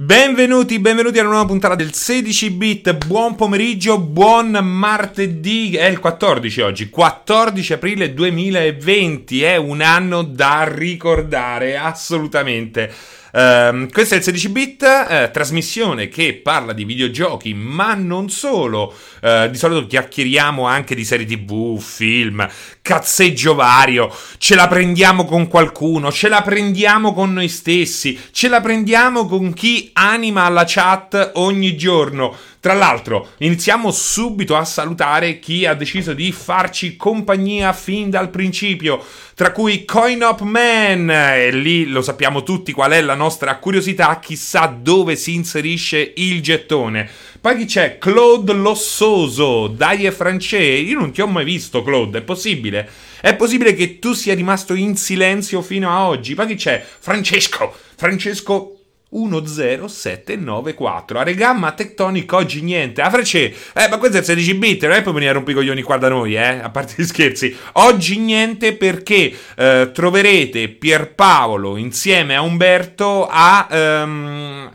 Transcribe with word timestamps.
Benvenuti, 0.00 0.78
benvenuti 0.78 1.18
alla 1.18 1.30
nuova 1.30 1.46
puntata 1.46 1.74
del 1.74 1.92
16 1.92 2.50
bit. 2.52 3.04
Buon 3.04 3.34
pomeriggio, 3.34 3.98
buon 3.98 4.50
martedì. 4.62 5.74
È 5.74 5.86
il 5.86 5.98
14 5.98 6.60
oggi, 6.60 6.88
14 6.88 7.72
aprile 7.72 8.14
2020. 8.14 9.42
È 9.42 9.56
un 9.56 9.80
anno 9.80 10.22
da 10.22 10.72
ricordare 10.72 11.76
assolutamente. 11.76 12.94
Uh, 13.30 13.88
questo 13.92 14.14
è 14.14 14.18
il 14.18 14.22
16 14.22 14.48
bit, 14.50 14.82
uh, 14.82 15.30
trasmissione 15.32 16.08
che 16.08 16.40
parla 16.42 16.72
di 16.72 16.84
videogiochi, 16.84 17.52
ma 17.52 17.94
non 17.94 18.30
solo. 18.30 18.94
Uh, 19.20 19.50
di 19.50 19.58
solito 19.58 19.84
chiacchieriamo 19.86 20.64
anche 20.64 20.94
di 20.94 21.04
serie 21.04 21.26
tv, 21.26 21.76
film, 21.80 22.48
cazzeggio 22.88 23.54
vario. 23.54 24.10
Ce 24.38 24.54
la 24.54 24.66
prendiamo 24.66 25.26
con 25.26 25.46
qualcuno, 25.46 26.10
ce 26.10 26.28
la 26.28 26.40
prendiamo 26.40 27.12
con 27.12 27.34
noi 27.34 27.48
stessi, 27.48 28.18
ce 28.30 28.48
la 28.48 28.62
prendiamo 28.62 29.26
con 29.26 29.52
chi 29.52 29.90
anima 29.92 30.48
la 30.48 30.64
chat 30.66 31.32
ogni 31.34 31.76
giorno. 31.76 32.34
Tra 32.60 32.72
l'altro, 32.72 33.32
iniziamo 33.38 33.90
subito 33.90 34.56
a 34.56 34.64
salutare 34.64 35.38
chi 35.38 35.66
ha 35.66 35.74
deciso 35.74 36.14
di 36.14 36.32
farci 36.32 36.96
compagnia 36.96 37.74
fin 37.74 38.08
dal 38.08 38.30
principio, 38.30 39.04
tra 39.34 39.52
cui 39.52 39.84
Coin 39.84 40.22
Up 40.22 40.40
Man, 40.40 41.10
e 41.10 41.50
lì 41.52 41.86
lo 41.86 42.00
sappiamo 42.00 42.42
tutti 42.42 42.72
qual 42.72 42.92
è 42.92 43.00
la 43.02 43.14
nostra 43.14 43.58
curiosità, 43.58 44.18
chissà 44.18 44.66
dove 44.66 45.14
si 45.14 45.34
inserisce 45.34 46.14
il 46.16 46.42
gettone. 46.42 47.08
Poi 47.40 47.56
chi 47.56 47.66
c'è? 47.66 47.98
Claude 47.98 48.52
Lossoso, 48.52 49.68
dai 49.68 50.06
e 50.06 50.10
Francè. 50.10 50.58
Io 50.58 50.98
non 50.98 51.12
ti 51.12 51.20
ho 51.20 51.28
mai 51.28 51.44
visto, 51.44 51.84
Claude, 51.84 52.18
è 52.18 52.22
possibile? 52.22 52.90
È 53.20 53.36
possibile 53.36 53.74
che 53.74 54.00
tu 54.00 54.12
sia 54.12 54.34
rimasto 54.34 54.74
in 54.74 54.96
silenzio 54.96 55.62
fino 55.62 55.88
a 55.88 56.08
oggi? 56.08 56.34
Poi 56.34 56.48
chi 56.48 56.56
c'è? 56.56 56.84
Francesco, 56.98 57.72
Francesco 57.94 58.72
10794 59.10 61.18
a 61.18 61.22
regamma 61.22 61.72
tectonic 61.72 62.30
oggi 62.32 62.60
niente 62.60 63.00
a 63.00 63.08
Frecce 63.08 63.54
eh 63.72 63.88
ma 63.88 63.96
questo 63.96 64.18
è 64.18 64.20
il 64.20 64.26
16 64.26 64.54
bit 64.56 64.82
non 64.82 64.96
è 64.96 65.02
poi 65.02 65.14
venire 65.14 65.30
a 65.30 65.34
rompicoglioni 65.34 65.80
qua 65.80 65.96
da 65.96 66.10
noi 66.10 66.34
eh 66.34 66.58
a 66.60 66.68
parte 66.68 66.92
gli 66.98 67.06
scherzi 67.06 67.56
oggi 67.72 68.18
niente 68.18 68.74
perché 68.74 69.34
eh, 69.56 69.90
troverete 69.94 70.68
Pierpaolo 70.68 71.78
insieme 71.78 72.36
a 72.36 72.42
Umberto 72.42 73.26
a 73.26 74.04
um, 74.04 74.70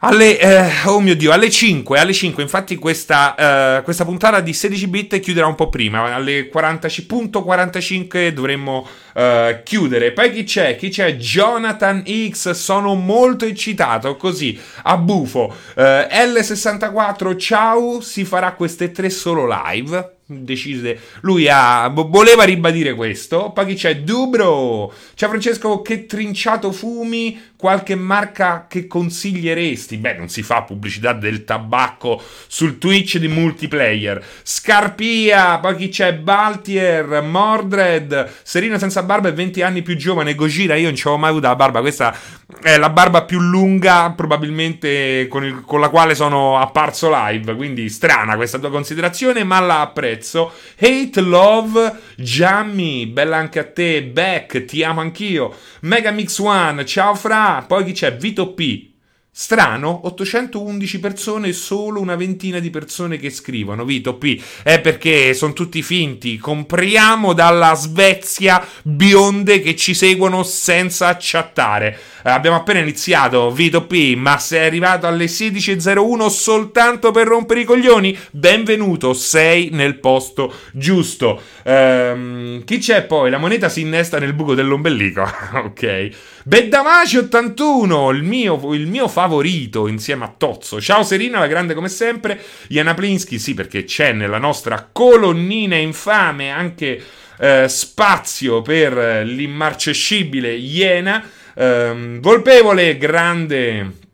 alle, 0.00 0.38
eh, 0.38 0.70
oh 0.84 1.00
mio 1.00 1.16
Dio, 1.16 1.32
alle 1.32 1.50
5, 1.50 1.98
alle 1.98 2.12
5, 2.12 2.42
infatti 2.42 2.76
questa, 2.76 3.78
eh, 3.78 3.82
questa 3.82 4.04
puntata 4.04 4.40
di 4.40 4.52
16 4.52 4.86
bit 4.88 5.18
chiuderà 5.20 5.46
un 5.46 5.54
po' 5.54 5.70
prima, 5.70 6.14
alle 6.14 6.50
40.45 6.50 8.28
dovremmo 8.28 8.86
eh, 9.14 9.62
chiudere. 9.64 10.12
Poi 10.12 10.32
chi 10.32 10.44
c'è? 10.44 10.76
Chi 10.76 10.90
c'è? 10.90 11.16
Jonathan 11.16 12.04
X, 12.04 12.50
sono 12.50 12.94
molto 12.94 13.46
eccitato, 13.46 14.16
così, 14.16 14.60
a 14.82 14.98
bufo. 14.98 15.54
Eh, 15.74 16.08
L64, 16.10 17.38
ciao, 17.38 18.02
si 18.02 18.26
farà 18.26 18.52
queste 18.52 18.90
tre 18.90 19.08
solo 19.08 19.46
live 19.46 20.10
decise 20.28 20.98
lui 21.20 21.46
ha 21.48 21.88
voleva 21.88 22.42
ribadire 22.42 22.94
questo 22.94 23.52
poi 23.52 23.66
chi 23.66 23.74
c'è 23.74 23.98
Dubro 23.98 24.92
ciao 25.14 25.28
Francesco 25.28 25.82
che 25.82 26.06
trinciato 26.06 26.72
fumi 26.72 27.40
qualche 27.66 27.94
marca 27.94 28.66
che 28.68 28.86
consiglieresti 28.86 29.96
beh 29.96 30.14
non 30.14 30.28
si 30.28 30.42
fa 30.42 30.62
pubblicità 30.62 31.12
del 31.12 31.44
tabacco 31.44 32.22
sul 32.46 32.78
Twitch 32.78 33.18
di 33.18 33.28
multiplayer 33.28 34.24
Scarpia 34.42 35.58
poi 35.58 35.76
chi 35.76 35.88
c'è 35.88 36.14
Baltier 36.14 37.22
Mordred 37.22 38.32
Serino 38.42 38.78
senza 38.78 39.02
barba 39.02 39.28
e 39.28 39.32
20 39.32 39.62
anni 39.62 39.82
più 39.82 39.96
giovane 39.96 40.34
Gojira 40.34 40.76
io 40.76 40.86
non 40.86 40.96
ci 40.96 41.02
avevo 41.02 41.20
mai 41.20 41.30
avuto 41.30 41.46
la 41.46 41.56
barba 41.56 41.80
questa 41.80 42.16
è 42.62 42.76
la 42.78 42.90
barba 42.90 43.24
più 43.24 43.40
lunga 43.40 44.12
probabilmente 44.16 45.26
con, 45.28 45.44
il, 45.44 45.62
con 45.62 45.80
la 45.80 45.88
quale 45.88 46.14
sono 46.14 46.58
apparso 46.58 47.10
live 47.12 47.54
quindi 47.54 47.88
strana 47.88 48.36
questa 48.36 48.58
tua 48.58 48.70
considerazione 48.70 49.44
ma 49.44 49.60
la 49.60 49.80
apprezzo 49.80 50.04
prezzo. 50.16 50.52
Hate 50.78 51.20
Love, 51.20 52.00
Jammy, 52.16 53.06
bella 53.06 53.36
anche 53.36 53.58
a 53.58 53.64
te. 53.64 54.02
Beck, 54.02 54.64
ti 54.64 54.82
amo 54.82 55.00
anch'io. 55.00 55.54
Megamix 55.80 56.38
One, 56.38 56.84
ciao 56.84 57.14
Fra. 57.14 57.55
Poi 57.62 57.84
chi 57.84 57.92
c'è? 57.92 58.16
Vito 58.16 58.54
P. 58.54 58.94
Strano, 59.38 60.06
811 60.06 60.98
persone 60.98 61.48
e 61.48 61.52
solo 61.52 62.00
una 62.00 62.16
ventina 62.16 62.58
di 62.58 62.70
persone 62.70 63.18
che 63.18 63.28
scrivono. 63.28 63.84
Vito 63.84 64.14
P. 64.14 64.42
È 64.62 64.80
perché 64.80 65.34
sono 65.34 65.52
tutti 65.52 65.82
finti. 65.82 66.38
Compriamo 66.38 67.34
dalla 67.34 67.74
Svezia 67.74 68.66
bionde 68.82 69.60
che 69.60 69.76
ci 69.76 69.92
seguono 69.92 70.42
senza 70.42 71.14
chattare. 71.20 71.98
Eh, 72.24 72.30
abbiamo 72.30 72.56
appena 72.56 72.78
iniziato, 72.78 73.50
Vito 73.50 73.84
P. 73.84 74.14
Ma 74.16 74.38
sei 74.38 74.64
arrivato 74.64 75.06
alle 75.06 75.26
16.01 75.26 76.28
soltanto 76.28 77.10
per 77.10 77.26
rompere 77.26 77.60
i 77.60 77.64
coglioni? 77.64 78.18
Benvenuto, 78.30 79.12
sei 79.12 79.68
nel 79.70 79.98
posto 79.98 80.50
giusto. 80.72 81.42
Ehm, 81.62 82.64
chi 82.64 82.78
c'è 82.78 83.02
poi? 83.02 83.28
La 83.28 83.36
moneta 83.36 83.68
si 83.68 83.82
innesta 83.82 84.18
nel 84.18 84.32
buco 84.32 84.54
dell'ombelico. 84.54 85.30
ok. 85.62 86.08
Beddamaci 86.42 87.16
81, 87.16 88.10
il 88.12 88.22
mio, 88.22 88.72
il 88.72 88.86
mio 88.86 89.08
favorito 89.26 89.88
insieme 89.88 90.24
a 90.24 90.34
Tozzo. 90.36 90.80
Ciao 90.80 91.02
Serina, 91.02 91.40
la 91.40 91.48
grande 91.48 91.74
come 91.74 91.88
sempre. 91.88 92.40
Jana 92.68 92.94
Plinsky, 92.94 93.38
sì, 93.38 93.54
perché 93.54 93.84
c'è 93.84 94.12
nella 94.12 94.38
nostra 94.38 94.88
colonnina 94.90 95.74
infame 95.76 96.50
anche 96.50 97.02
eh, 97.38 97.66
spazio 97.68 98.62
per 98.62 99.26
l'immarcescibile 99.26 100.54
Iena. 100.54 101.28
Eh, 101.54 102.18
Volpevole, 102.20 102.96
grande 102.96 104.04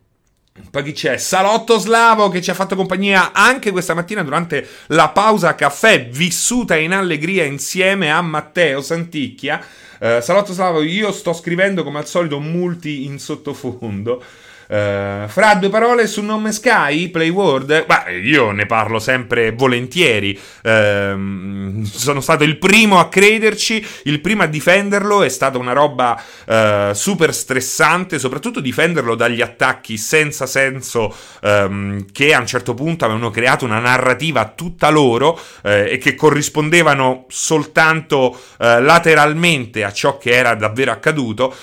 poi 0.70 0.82
chi 0.82 0.92
c'è? 0.92 1.16
Salotto 1.16 1.78
Slavo 1.78 2.28
che 2.28 2.42
ci 2.42 2.50
ha 2.50 2.54
fatto 2.54 2.76
compagnia 2.76 3.32
anche 3.32 3.70
questa 3.70 3.94
mattina 3.94 4.22
durante 4.22 4.66
la 4.88 5.08
pausa 5.08 5.54
caffè 5.54 6.08
vissuta 6.08 6.76
in 6.76 6.92
allegria 6.92 7.44
insieme 7.44 8.10
a 8.10 8.20
Matteo 8.22 8.80
Santicchia. 8.80 9.64
Uh, 9.98 10.20
Salotto 10.20 10.52
Slavo, 10.52 10.82
io 10.82 11.10
sto 11.12 11.32
scrivendo 11.32 11.82
come 11.82 11.98
al 11.98 12.06
solito 12.06 12.38
multi 12.38 13.04
in 13.04 13.18
sottofondo. 13.18 14.22
Uh, 14.68 15.28
fra 15.28 15.54
due 15.56 15.68
parole 15.68 16.06
su 16.06 16.22
Nome 16.22 16.50
Sky, 16.52 17.08
Playworld, 17.10 17.84
beh, 17.84 18.20
io 18.20 18.52
ne 18.52 18.64
parlo 18.66 18.98
sempre 18.98 19.52
volentieri. 19.52 20.38
Uh, 20.62 21.84
sono 21.84 22.20
stato 22.20 22.44
il 22.44 22.56
primo 22.56 22.98
a 22.98 23.08
crederci, 23.08 23.86
il 24.04 24.20
primo 24.20 24.44
a 24.44 24.46
difenderlo. 24.46 25.22
È 25.22 25.28
stata 25.28 25.58
una 25.58 25.72
roba 25.72 26.22
uh, 26.46 26.94
super 26.94 27.34
stressante, 27.34 28.18
soprattutto 28.18 28.60
difenderlo 28.60 29.14
dagli 29.14 29.42
attacchi 29.42 29.98
senza 29.98 30.46
senso 30.46 31.14
um, 31.42 32.06
che 32.10 32.32
a 32.32 32.40
un 32.40 32.46
certo 32.46 32.74
punto 32.74 33.04
avevano 33.04 33.30
creato 33.30 33.64
una 33.64 33.78
narrativa 33.78 34.52
tutta 34.54 34.88
loro 34.88 35.38
eh, 35.62 35.92
e 35.92 35.98
che 35.98 36.14
corrispondevano 36.14 37.26
soltanto 37.28 38.38
lateralmente 38.58 39.84
a 39.84 39.92
ciò 39.92 40.18
che 40.18 40.30
era 40.30 40.54
davvero 40.54 40.92
accaduto. 40.92 41.54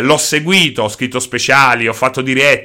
l'ho 0.00 0.16
seguito, 0.16 0.82
ho 0.82 0.88
scritto 0.88 1.18
speciali, 1.18 1.86
ho 1.86 1.92
fatto 1.92 2.22
dirette 2.22 2.55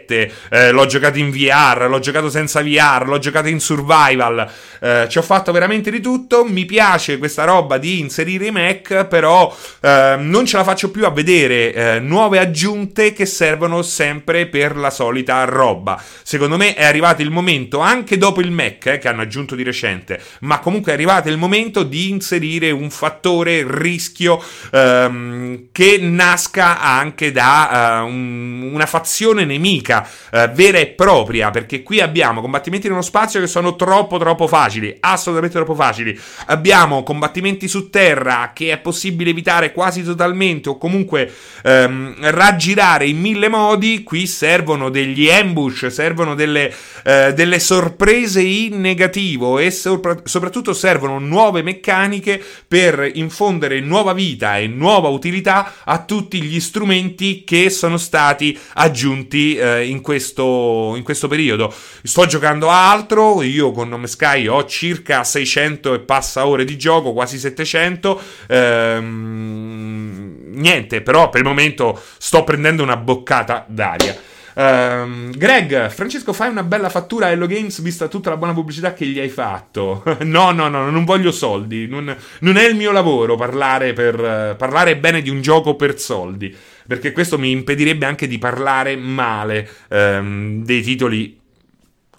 eh, 0.50 0.72
l'ho 0.72 0.86
giocato 0.86 1.18
in 1.18 1.32
VR, 1.32 1.88
l'ho 1.90 2.00
giocato 2.00 2.30
senza 2.30 2.62
VR, 2.62 3.06
l'ho 3.06 3.20
giocato 3.20 3.48
in 3.48 3.60
survival, 3.60 4.50
eh, 4.82 5.06
ci 5.10 5.18
ho 5.20 5.22
fatto 5.22 5.52
veramente 5.52 5.92
di 5.92 6.00
tutto, 6.02 6.44
mi 6.44 6.66
piace 6.66 7.18
questa 7.18 7.44
roba 7.44 7.78
di 7.78 8.00
inserire 8.00 8.48
i 8.48 8.52
Mac, 8.52 9.06
però 9.06 9.56
eh, 9.80 10.16
non 10.18 10.46
ce 10.46 10.58
la 10.58 10.64
faccio 10.64 10.90
più 10.90 11.06
a 11.06 11.12
vedere 11.12 11.74
eh, 11.74 12.00
nuove 12.00 12.40
aggiunte 12.40 13.14
che 13.14 13.26
servono 13.26 13.82
sempre 13.84 14.48
per 14.48 14.76
la 14.76 14.90
solita 14.90 15.44
roba. 15.46 16.02
Secondo 16.24 16.58
me 16.58 16.74
è 16.74 16.84
arrivato 16.84 17.22
il 17.22 17.30
momento, 17.30 17.80
anche 17.80 18.18
dopo 18.18 18.42
il 18.42 18.52
Mac 18.52 18.86
eh, 18.88 18.98
che 18.98 19.08
hanno 19.08 19.22
aggiunto 19.22 19.56
di 19.56 19.64
recente, 19.64 20.20
ma 20.42 20.60
comunque 20.60 20.92
è 20.92 20.96
arrivato 20.96 21.30
il 21.30 21.38
momento 21.38 21.84
di 21.84 22.10
inserire 22.10 22.72
un 22.72 22.90
fattore 22.90 23.66
rischio 23.68 24.44
ehm, 24.72 25.68
che 25.72 25.98
nasca 26.00 26.80
anche 26.80 27.32
da 27.32 28.02
uh, 28.02 28.08
un, 28.08 28.70
una 28.74 28.86
fazione 28.86 29.46
nemica 29.46 30.08
eh, 30.32 30.50
vera 30.54 30.78
e 30.78 30.88
propria, 30.88 31.52
perché 31.52 31.84
qui 31.84 32.00
abbiamo 32.00 32.42
combattimenti 32.42 32.88
nello 32.88 33.02
spazio 33.02 33.40
che 33.40 33.48
sono 33.48 33.76
troppo 33.76 34.18
troppo 34.18 34.48
facili, 34.48 34.71
assolutamente 35.00 35.56
troppo 35.56 35.76
facili. 35.76 36.18
Abbiamo 36.48 37.04
combattimenti 37.04 37.68
su 37.68 37.90
terra 37.90 38.52
che 38.54 38.72
è 38.72 38.78
possibile 38.78 39.32
evitare 39.32 39.72
quasi 39.72 40.04
totalmente 40.04 40.70
o 40.70 40.78
comunque 40.78 41.32
ehm, 41.64 42.16
raggirare 42.32 43.08
in 43.08 43.20
mille 43.20 43.48
modi, 43.48 44.04
qui 44.04 44.28
servono 44.28 44.90
degli 44.90 45.30
ambush, 45.30 45.88
servono 45.88 46.36
delle, 46.36 46.74
eh, 47.04 47.34
delle 47.34 47.60
sorprese 47.60 48.42
in 48.42 48.80
negativo 48.80 49.60
e 49.60 49.72
sopra- 49.72 50.22
soprattutto 50.24 50.74
servono 50.74 51.20
nuove 51.20 51.62
meccaniche 51.62 52.42
per 52.68 53.10
infondere 53.14 53.80
nuova 53.80 54.14
vita 54.14 54.58
e 54.58 54.68
nuova 54.68 55.10
utilità 55.10 55.74
a 55.84 56.00
tutti 56.04 56.42
gli 56.42 56.60
strumenti 56.60 57.44
che 57.44 57.70
sono 57.70 57.98
stati 57.98 58.58
aggiunti 58.74 59.56
eh, 59.56 59.88
in, 59.88 60.02
questo, 60.02 60.94
in 60.96 61.04
questo 61.04 61.28
periodo. 61.28 61.74
Sto 62.04 62.26
giocando 62.26 62.70
a 62.70 62.92
altro, 62.92 63.42
io 63.42 63.72
con 63.72 63.90
Nome 63.90 64.08
Sky 64.08 64.48
ho 64.48 64.61
circa 64.66 65.24
600 65.24 65.94
e 65.94 66.00
passa 66.00 66.48
ore 66.48 66.66
di 66.66 66.78
gioco, 66.78 67.14
quasi 67.14 67.38
700. 67.38 68.22
Ehm, 68.48 70.36
niente, 70.54 71.02
però 71.02 71.30
per 71.30 71.42
il 71.42 71.48
momento 71.48 72.00
sto 72.18 72.44
prendendo 72.44 72.84
una 72.84 72.98
boccata 72.98 73.66
d'aria. 73.68 74.30
Um, 74.54 75.32
Greg, 75.32 75.90
Francesco, 75.90 76.34
fai 76.34 76.50
una 76.50 76.64
bella 76.64 76.90
fattura 76.90 77.28
a 77.28 77.30
Hello 77.30 77.48
Games 77.48 77.82
vista 77.82 78.08
tutta 78.08 78.30
la 78.30 78.38
buona 78.38 78.54
pubblicità 78.54 78.94
che 78.94 79.06
gli 79.06 79.20
hai 79.20 79.30
fatto. 79.30 80.04
no, 80.22 80.52
no, 80.52 80.68
no, 80.68 80.90
non 80.90 81.06
voglio 81.06 81.32
soldi. 81.32 81.88
Non, 81.88 82.16
non 82.40 82.58
è 82.58 82.68
il 82.68 82.76
mio 82.76 82.92
lavoro 82.92 83.36
parlare, 83.36 83.94
per, 83.94 84.20
uh, 84.20 84.56
parlare 84.58 84.98
bene 84.98 85.22
di 85.22 85.30
un 85.30 85.42
gioco 85.42 85.76
per 85.76 86.00
soldi. 86.00 86.56
Perché 86.86 87.12
questo 87.12 87.38
mi 87.38 87.52
impedirebbe 87.52 88.06
anche 88.06 88.28
di 88.28 88.38
parlare 88.38 88.96
male 88.98 89.70
um, 89.90 90.64
dei 90.64 90.82
titoli 90.82 91.40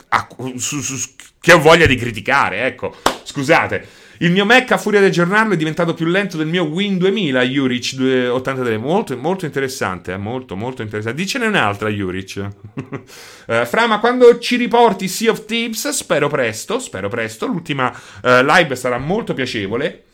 a, 0.08 0.28
su, 0.56 0.80
su, 0.80 1.10
che 1.42 1.52
ho 1.52 1.58
voglia 1.58 1.86
di 1.86 1.96
criticare. 1.96 2.64
Ecco, 2.64 2.94
scusate. 3.24 4.00
Il 4.18 4.30
mio 4.30 4.44
Mac 4.44 4.70
a 4.70 4.78
furia 4.78 5.00
di 5.00 5.06
aggiornarlo 5.06 5.54
è 5.54 5.56
diventato 5.56 5.94
più 5.94 6.06
lento 6.06 6.36
del 6.36 6.46
mio 6.46 6.62
Win 6.62 6.96
2000 6.96 7.42
Jurich 7.42 7.96
83. 7.98 8.78
Molto, 8.78 9.16
molto 9.16 9.46
interessante, 9.46 10.12
eh? 10.12 10.16
molto, 10.16 10.54
molto 10.54 10.82
interessante. 10.82 11.20
Dicene 11.20 11.46
un'altra 11.46 11.88
Jurich. 11.88 12.36
uh, 12.46 13.64
Fra, 13.64 13.86
ma 13.88 13.98
quando 13.98 14.38
ci 14.38 14.54
riporti 14.54 15.08
Sea 15.08 15.32
of 15.32 15.44
Thieves, 15.44 15.88
spero 15.88 16.28
presto, 16.28 16.78
spero 16.78 17.08
presto. 17.08 17.46
L'ultima 17.48 17.88
uh, 17.90 18.44
live 18.44 18.76
sarà 18.76 18.98
molto 18.98 19.34
piacevole. 19.34 20.04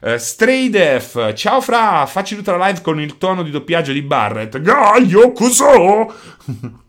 Uh, 0.00 0.16
Stray 0.16 0.70
Def, 0.70 1.34
ciao 1.34 1.60
Fra, 1.60 2.06
facci 2.06 2.36
tutta 2.36 2.56
la 2.56 2.68
live 2.68 2.80
con 2.80 2.98
il 2.98 3.18
tono 3.18 3.42
di 3.42 3.50
doppiaggio 3.50 3.92
di 3.92 4.00
Barrett. 4.00 4.62
Gaio, 4.62 5.32
cos'ho? 5.32 6.14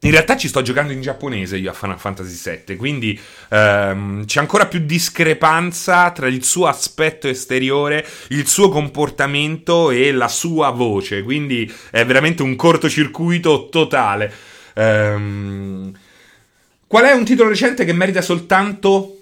In 0.00 0.10
realtà 0.10 0.36
ci 0.36 0.48
sto 0.48 0.60
giocando 0.62 0.92
in 0.92 1.00
giapponese 1.00 1.56
io 1.56 1.70
a 1.70 1.74
Final 1.74 1.98
Fantasy 1.98 2.62
VII, 2.66 2.76
quindi 2.76 3.18
ehm, 3.48 4.26
c'è 4.26 4.40
ancora 4.40 4.66
più 4.66 4.80
discrepanza 4.80 6.10
tra 6.10 6.28
il 6.28 6.44
suo 6.44 6.66
aspetto 6.66 7.26
esteriore, 7.28 8.06
il 8.28 8.46
suo 8.46 8.68
comportamento 8.68 9.90
e 9.90 10.12
la 10.12 10.28
sua 10.28 10.70
voce, 10.70 11.22
quindi 11.22 11.72
è 11.90 12.04
veramente 12.04 12.42
un 12.42 12.56
cortocircuito 12.56 13.68
totale. 13.70 14.32
Ehm, 14.74 15.92
qual 16.86 17.04
è 17.04 17.12
un 17.12 17.24
titolo 17.24 17.48
recente 17.48 17.84
che 17.84 17.92
merita 17.92 18.20
soltanto 18.20 19.15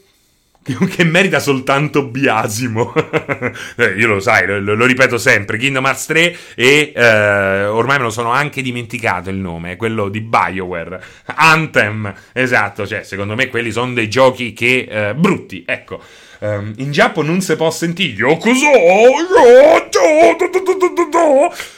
che 0.89 1.05
merita 1.05 1.39
soltanto 1.39 2.05
biasimo. 2.05 2.93
Eh, 3.77 3.95
io 3.97 4.07
lo 4.07 4.21
sai, 4.21 4.47
lo, 4.47 4.75
lo, 4.75 4.87
ripeto 4.87 5.19
sempre, 5.19 5.59
Kingdom 5.59 5.85
Hearts 5.85 6.07
3 6.07 6.37
e 6.55 6.93
eh, 6.95 7.65
ormai 7.65 7.97
me 7.99 8.05
lo 8.05 8.11
sono 8.11 8.31
anche 8.31 8.63
dimenticato 8.63 9.31
il 9.31 9.37
nome, 9.37 9.77
quello 9.77 10.09
di 10.09 10.21
BioWare, 10.21 11.03
Anthem, 11.27 12.13
esatto, 12.33 12.87
cioè 12.87 13.03
secondo 13.03 13.35
me 13.35 13.49
quelli 13.49 13.73
sono 13.73 13.93
dei 13.93 14.09
giochi 14.09 14.53
che 14.53 14.87
eh, 14.89 15.15
brutti, 15.15 15.65
ecco. 15.67 16.01
Um, 16.45 16.75
in 16.77 16.93
Giappone 16.93 17.27
non 17.27 17.41
si 17.41 17.57
può 17.57 17.71
sentire 17.71 18.13
Yokuso, 18.13 18.67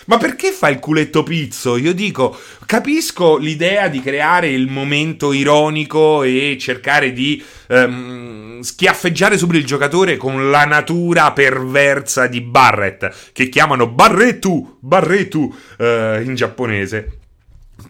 ma 0.07 0.17
perché 0.17 0.51
fa 0.51 0.69
il 0.71 0.81
culetto 0.81 1.23
pizzo? 1.23 1.77
Io 1.77 1.95
dico, 1.95 2.37
capisco 2.67 3.37
l'idea 3.37 3.87
di 3.87 4.01
creare 4.01 4.49
il 4.49 4.67
momento 4.69 5.33
ironico 5.33 6.25
e 6.25 6.57
cercare 6.59 7.13
di 7.13 7.41
um, 7.69 8.59
schiaffeggiare 8.61 9.39
subito 9.39 9.59
il 9.61 9.67
giocatore 9.67 10.17
con 10.17 10.51
la 10.51 10.65
natura 10.65 11.31
perversa 11.31 12.27
di 12.27 12.41
Barret, 12.41 13.31
che 13.33 13.49
chiamano 13.49 13.87
Barretu, 13.87 14.79
Barretu 14.81 15.55
uh, 15.79 15.85
in 16.23 16.33
giapponese. 16.35 17.26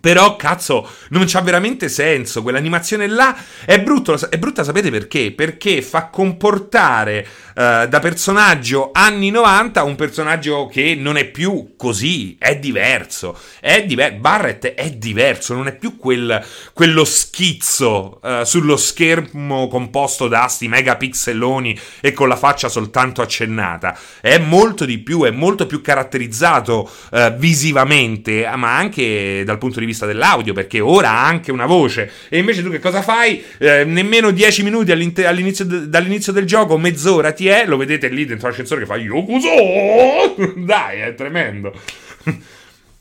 Però, 0.06 0.36
cazzo, 0.36 0.88
non 1.08 1.24
c'ha 1.26 1.40
veramente 1.40 1.88
senso. 1.88 2.40
Quell'animazione 2.40 3.08
là 3.08 3.36
è, 3.64 3.80
brutto, 3.80 4.16
è 4.30 4.38
brutta, 4.38 4.62
sapete 4.62 4.88
perché? 4.88 5.32
Perché 5.32 5.82
fa 5.82 6.06
comportare 6.10 7.26
uh, 7.56 7.88
da 7.88 7.98
personaggio 8.00 8.90
anni 8.92 9.30
90 9.30 9.82
un 9.82 9.96
personaggio 9.96 10.68
che 10.68 10.94
non 10.94 11.16
è 11.16 11.24
più 11.24 11.74
così, 11.76 12.36
è 12.38 12.56
diverso. 12.56 13.36
È 13.58 13.84
diver- 13.84 14.14
Barrett 14.14 14.74
è 14.74 14.90
diverso, 14.90 15.54
non 15.54 15.66
è 15.66 15.74
più 15.74 15.96
quel, 15.96 16.40
quello 16.72 17.04
schizzo 17.04 18.20
uh, 18.22 18.44
sullo 18.44 18.76
schermo 18.76 19.66
composto 19.66 20.28
da 20.28 20.46
sti 20.46 20.68
megapixeloni 20.68 21.76
e 22.00 22.12
con 22.12 22.28
la 22.28 22.36
faccia 22.36 22.68
soltanto 22.68 23.22
accennata. 23.22 23.98
È 24.20 24.38
molto 24.38 24.84
di 24.84 24.98
più, 24.98 25.24
è 25.24 25.30
molto 25.30 25.66
più 25.66 25.80
caratterizzato 25.80 26.88
uh, 27.10 27.34
visivamente, 27.34 28.48
ma 28.54 28.76
anche 28.76 29.42
dal 29.44 29.58
punto 29.58 29.80
di 29.80 29.86
vista 29.86 29.94
dell'audio, 30.04 30.52
perché 30.52 30.80
ora 30.80 31.10
ha 31.10 31.26
anche 31.26 31.50
una 31.50 31.64
voce. 31.64 32.10
E 32.28 32.38
invece 32.38 32.62
tu 32.62 32.70
che 32.70 32.80
cosa 32.80 33.00
fai? 33.00 33.42
Eh, 33.56 33.84
nemmeno 33.84 34.30
10 34.30 34.62
minuti 34.62 34.92
all'inizio 34.92 35.64
de- 35.64 35.88
dall'inizio 35.88 36.32
del 36.32 36.44
gioco, 36.44 36.76
mezz'ora 36.76 37.32
ti 37.32 37.46
è, 37.48 37.64
lo 37.66 37.78
vedete 37.78 38.08
lì 38.08 38.26
dentro 38.26 38.48
l'ascensore 38.48 38.80
che 38.80 38.86
fa 38.86 38.96
Yokuso! 38.96 39.48
Dai, 40.56 41.00
è 41.00 41.14
tremendo. 41.14 41.72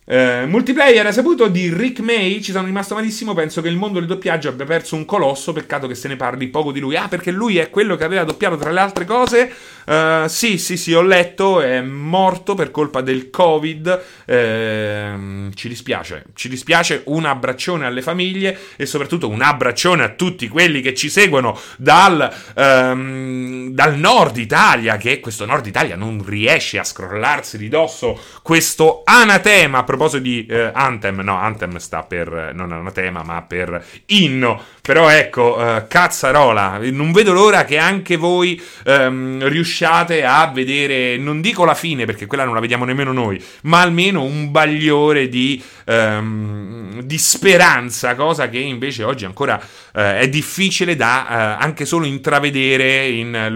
Uh, 0.07 0.45
multiplayer 0.45 1.11
saputo 1.11 1.47
di 1.47 1.73
Rick 1.73 1.99
May, 1.99 2.39
ci 2.39 2.51
sono 2.51 2.65
rimasto 2.65 2.93
malissimo. 2.93 3.33
Penso 3.33 3.61
che 3.61 3.69
il 3.69 3.75
mondo 3.75 3.97
del 3.97 4.07
doppiaggio 4.07 4.49
abbia 4.49 4.65
perso 4.65 4.95
un 4.95 5.03
colosso. 5.03 5.51
Peccato 5.51 5.87
che 5.87 5.95
se 5.95 6.07
ne 6.07 6.15
parli 6.15 6.47
poco 6.49 6.71
di 6.71 6.79
lui. 6.79 6.95
Ah, 6.95 7.07
perché 7.07 7.31
lui 7.31 7.57
è 7.57 7.71
quello 7.71 7.95
che 7.95 8.03
aveva 8.03 8.23
doppiato 8.23 8.55
tra 8.55 8.69
le 8.69 8.79
altre 8.79 9.05
cose. 9.05 9.51
Uh, 9.85 10.27
sì, 10.27 10.59
sì, 10.59 10.77
sì, 10.77 10.93
ho 10.93 11.01
letto. 11.01 11.59
È 11.59 11.81
morto 11.81 12.53
per 12.53 12.69
colpa 12.69 13.01
del 13.01 13.31
Covid. 13.31 14.01
Uh, 14.27 15.49
ci 15.55 15.67
dispiace. 15.67 16.25
Ci 16.35 16.49
dispiace. 16.49 17.01
Un 17.05 17.25
abbraccione 17.25 17.87
alle 17.87 18.03
famiglie 18.03 18.55
e 18.75 18.85
soprattutto 18.85 19.27
un 19.27 19.41
abbraccione 19.41 20.03
a 20.03 20.09
tutti 20.09 20.47
quelli 20.47 20.81
che 20.81 20.93
ci 20.93 21.09
seguono 21.09 21.59
dal, 21.77 22.31
um, 22.55 23.69
dal 23.71 23.97
nord 23.97 24.37
Italia. 24.37 24.97
Che 24.97 25.19
questo 25.19 25.45
nord 25.45 25.65
Italia 25.65 25.95
non 25.95 26.23
riesce 26.23 26.77
a 26.77 26.83
scrollarsi 26.83 27.57
di 27.57 27.69
dosso 27.69 28.19
questo 28.43 29.01
anatema 29.03 29.83
proposito 29.95 30.21
di 30.21 30.45
eh, 30.45 30.71
Anthem, 30.73 31.21
no, 31.21 31.37
Anthem 31.37 31.77
sta 31.77 32.03
per, 32.03 32.51
non 32.53 32.71
è 32.71 32.75
una 32.75 32.91
tema, 32.91 33.23
ma 33.23 33.41
per 33.41 33.83
inno. 34.07 34.61
Però 34.81 35.09
ecco, 35.09 35.59
eh, 35.59 35.87
cazzarola, 35.87 36.79
non 36.91 37.11
vedo 37.11 37.33
l'ora 37.33 37.65
che 37.65 37.77
anche 37.77 38.17
voi 38.17 38.61
ehm, 38.85 39.47
riusciate 39.47 40.23
a 40.23 40.47
vedere, 40.53 41.17
non 41.17 41.41
dico 41.41 41.65
la 41.65 41.73
fine, 41.73 42.05
perché 42.05 42.27
quella 42.27 42.45
non 42.45 42.53
la 42.53 42.59
vediamo 42.59 42.85
nemmeno 42.85 43.11
noi, 43.11 43.43
ma 43.63 43.81
almeno 43.81 44.23
un 44.23 44.51
bagliore 44.51 45.27
di, 45.27 45.61
ehm, 45.85 47.01
di 47.01 47.17
speranza, 47.17 48.13
cosa 48.13 48.47
che 48.49 48.59
invece 48.59 49.03
oggi 49.03 49.25
ancora 49.25 49.59
eh, 49.93 50.19
è 50.19 50.29
difficile 50.29 50.95
da 50.95 51.27
eh, 51.27 51.63
anche 51.63 51.85
solo 51.85 52.05
intravedere 52.05 53.07
in 53.07 53.49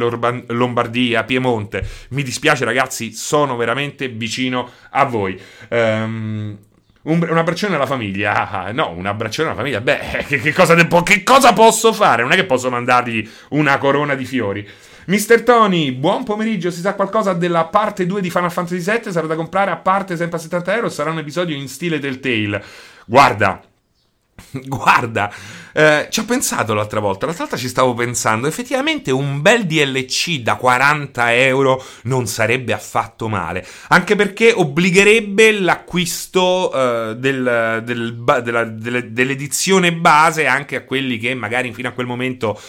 Lombardia, 0.48 1.24
Piemonte. 1.24 1.88
Mi 2.10 2.24
dispiace 2.24 2.66
ragazzi, 2.66 3.12
sono 3.14 3.56
veramente 3.56 4.08
vicino 4.08 4.72
a 4.92 5.04
voi. 5.04 5.40
Um, 5.70 6.29
un, 7.02 7.28
un 7.30 7.38
abbraccione 7.38 7.76
alla 7.76 7.86
famiglia. 7.86 8.50
Ah, 8.50 8.64
ah, 8.66 8.72
no, 8.72 8.92
un 8.92 9.06
abbraccione 9.06 9.50
alla 9.50 9.58
famiglia. 9.58 9.82
Beh, 9.82 10.26
che, 10.28 10.40
che, 10.40 10.54
cosa 10.54 10.74
de- 10.76 10.88
che, 11.04 11.24
cosa 11.24 11.54
posso 11.54 11.94
fare? 11.94 12.22
Non 12.22 12.32
è 12.32 12.36
che 12.36 12.46
posso 12.46 12.70
mandargli 12.70 13.28
una 13.50 13.78
corona 13.78 14.16
di 14.16 14.26
fiori. 14.26 14.68
Mister 15.06 15.42
Tony, 15.42 15.92
buon 15.92 16.24
pomeriggio. 16.24 16.70
Si 16.70 16.82
sa 16.82 16.94
qualcosa 16.94 17.34
della 17.34 17.66
parte 17.66 18.06
2 18.06 18.22
di 18.22 18.30
Final 18.30 18.52
Fantasy 18.52 18.80
VII? 18.80 19.12
Sarà 19.12 19.28
da 19.28 19.36
comprare 19.36 19.72
a 19.72 19.78
parte 19.78 20.16
sempre 20.16 20.38
a 20.38 20.42
70 20.42 20.76
euro? 20.76 20.90
Sarà 20.90 21.10
un 21.10 21.18
episodio 21.18 21.56
in 21.56 21.68
stile 21.68 22.00
Telltale. 22.00 22.64
Guarda, 23.06 23.60
Guarda, 24.66 25.32
eh, 25.74 26.08
ci 26.10 26.20
ho 26.20 26.26
pensato 26.26 26.74
l'altra 26.74 27.00
volta, 27.00 27.26
l'altra 27.26 27.46
volta 27.46 27.60
ci 27.60 27.68
stavo 27.68 27.94
pensando, 27.94 28.48
effettivamente 28.48 29.12
un 29.12 29.42
bel 29.42 29.66
DLC 29.66 30.40
da 30.40 30.56
40 30.56 31.36
euro 31.36 31.84
non 32.04 32.28
sarebbe 32.28 32.74
affatto 32.74 33.28
male, 33.28 33.66
anche 33.90 34.16
perché 34.16 34.52
obbligherebbe 34.52 35.52
l'acquisto 35.60 36.72
eh, 36.74 37.16
del, 37.18 37.82
del, 37.84 38.24
della, 38.44 38.64
delle, 38.64 39.12
dell'edizione 39.12 39.94
base 39.94 40.48
anche 40.48 40.76
a 40.76 40.84
quelli 40.84 41.18
che 41.18 41.34
magari 41.36 41.72
fino 41.74 41.90
a 41.90 41.92
quel 41.92 42.08
momento 42.08 42.60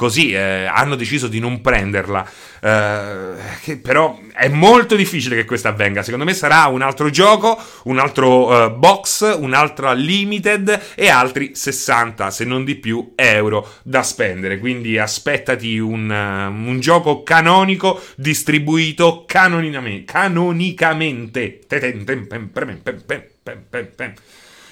così 0.00 0.32
eh, 0.32 0.64
hanno 0.64 0.94
deciso 0.94 1.28
di 1.28 1.40
non 1.40 1.60
prenderla. 1.60 2.26
Eh, 2.62 3.76
però 3.82 4.18
è 4.32 4.48
molto 4.48 4.96
difficile 4.96 5.36
che 5.36 5.44
questo 5.44 5.68
avvenga. 5.68 6.02
Secondo 6.02 6.24
me 6.24 6.32
sarà 6.32 6.68
un 6.68 6.80
altro 6.80 7.10
gioco, 7.10 7.60
un 7.84 7.98
altro 7.98 8.48
uh, 8.48 8.74
box, 8.74 9.36
un'altra 9.38 9.92
limited 9.92 10.94
e 10.94 11.10
altri 11.10 11.54
60, 11.54 12.30
se 12.30 12.46
non 12.46 12.64
di 12.64 12.76
più, 12.76 13.12
euro 13.14 13.74
da 13.82 14.02
spendere. 14.02 14.58
Quindi 14.58 14.96
aspettati 14.96 15.78
un, 15.78 16.08
uh, 16.08 16.66
un 16.66 16.80
gioco 16.80 17.22
canonico 17.22 18.00
distribuito 18.16 19.24
canonicamente. 19.26 20.06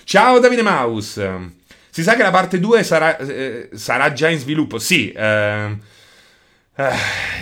Ciao 0.05 0.39
Davide 0.39 0.63
Maus. 0.63 1.21
Si 1.99 2.05
sa 2.05 2.15
che 2.15 2.23
la 2.23 2.31
parte 2.31 2.61
2 2.61 2.85
sarà, 2.85 3.17
eh, 3.19 3.71
sarà 3.75 4.13
già 4.13 4.29
in 4.29 4.39
sviluppo? 4.39 4.79
Sì. 4.79 5.11
Eh, 5.11 5.17
Uh, 5.73 5.77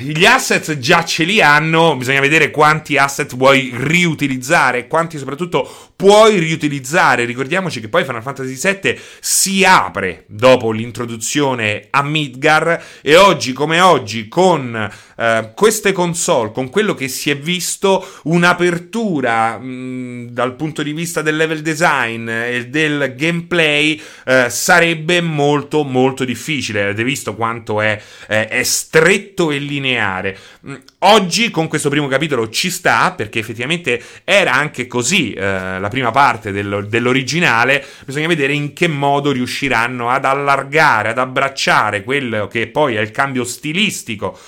gli 0.00 0.25
asset 0.25 0.78
già 0.78 1.05
ce 1.05 1.25
li 1.25 1.43
hanno, 1.43 1.95
bisogna 1.95 2.21
vedere 2.21 2.50
quanti 2.50 2.97
asset 2.97 3.37
vuoi 3.37 3.71
riutilizzare, 3.75 4.87
quanti 4.87 5.19
soprattutto 5.19 5.93
puoi 5.95 6.38
riutilizzare. 6.38 7.26
Ricordiamoci 7.26 7.81
che 7.81 7.90
poi 7.90 8.05
Final 8.05 8.23
Fantasy 8.23 8.59
VII 8.59 8.99
si 9.21 9.62
apre 9.62 10.25
dopo 10.28 10.71
l'introduzione 10.71 11.88
a 11.90 12.02
Midgar 12.02 12.83
e 13.02 13.16
oggi 13.16 13.52
come 13.52 13.81
oggi 13.81 14.26
con 14.26 14.90
uh, 15.16 15.25
queste 15.55 15.93
console, 15.93 16.52
con 16.52 16.71
quello 16.71 16.95
che 16.95 17.09
si 17.09 17.28
è 17.28 17.37
visto, 17.37 18.07
un'apertura 18.25 19.59
mh, 19.59 20.28
dal 20.31 20.55
punto 20.57 20.83
di 20.83 20.95
vista 20.95 21.21
del 21.21 21.37
level 21.37 21.61
design 21.61 22.26
e 22.26 22.69
del 22.69 23.14
gameplay 23.14 24.00
uh, 24.25 24.33
sarebbe 24.49 25.21
molto 25.21 25.83
molto 25.83 26.25
difficile. 26.25 26.85
Avete 26.85 27.05
visto 27.05 27.35
quanto 27.35 27.83
è, 27.83 28.00
è, 28.26 28.49
è 28.49 28.62
stretto 28.62 29.25
stretto 29.26 29.50
e 29.50 29.59
lineare. 29.59 30.37
Mm, 30.66 30.75
oggi 31.00 31.50
con 31.50 31.66
questo 31.66 31.90
primo 31.90 32.06
capitolo 32.06 32.49
ci 32.49 32.71
sta 32.71 33.12
perché 33.12 33.40
effettivamente 33.40 34.00
era 34.25 34.52
anche 34.52 34.87
così 34.87 35.33
eh, 35.33 35.78
la 35.80 35.88
prima 35.88 36.11
parte 36.11 36.52
dello, 36.52 36.83
dell'originale, 36.83 37.85
bisogna 38.04 38.28
vedere 38.28 38.52
in 38.52 38.73
che 38.73 38.87
modo 38.87 39.33
riusciranno 39.33 40.09
ad 40.11 40.25
allargare, 40.25 41.11
ad 41.11 41.18
abbracciare 41.18 42.04
quello 42.04 42.47
che 42.47 42.68
poi 42.68 42.95
è 42.95 43.00
il 43.00 43.11
cambio 43.11 43.45
stilistico 43.45 44.38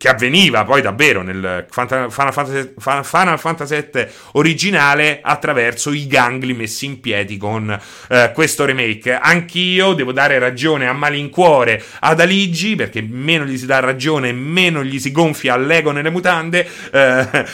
che 0.00 0.08
avveniva 0.08 0.64
poi 0.64 0.80
davvero 0.80 1.20
nel 1.20 1.66
Final 1.68 2.10
Fantasy, 2.10 2.72
Final 2.78 3.38
Fantasy 3.38 3.88
VII 3.92 4.06
originale 4.32 5.20
attraverso 5.22 5.92
i 5.92 6.06
gangli 6.06 6.54
messi 6.54 6.86
in 6.86 7.00
piedi 7.00 7.36
con 7.36 7.78
eh, 8.08 8.30
questo 8.32 8.64
remake. 8.64 9.12
Anch'io 9.12 9.92
devo 9.92 10.12
dare 10.12 10.38
ragione 10.38 10.86
a 10.86 10.94
malincuore 10.94 11.84
ad 11.98 12.18
Aligi, 12.18 12.76
perché 12.76 13.02
meno 13.02 13.44
gli 13.44 13.58
si 13.58 13.66
dà 13.66 13.80
ragione, 13.80 14.32
meno 14.32 14.82
gli 14.82 14.98
si 14.98 15.12
gonfia 15.12 15.58
l'ego 15.58 15.90
nelle 15.90 16.08
mutande. 16.08 16.66
Eh, 16.90 17.44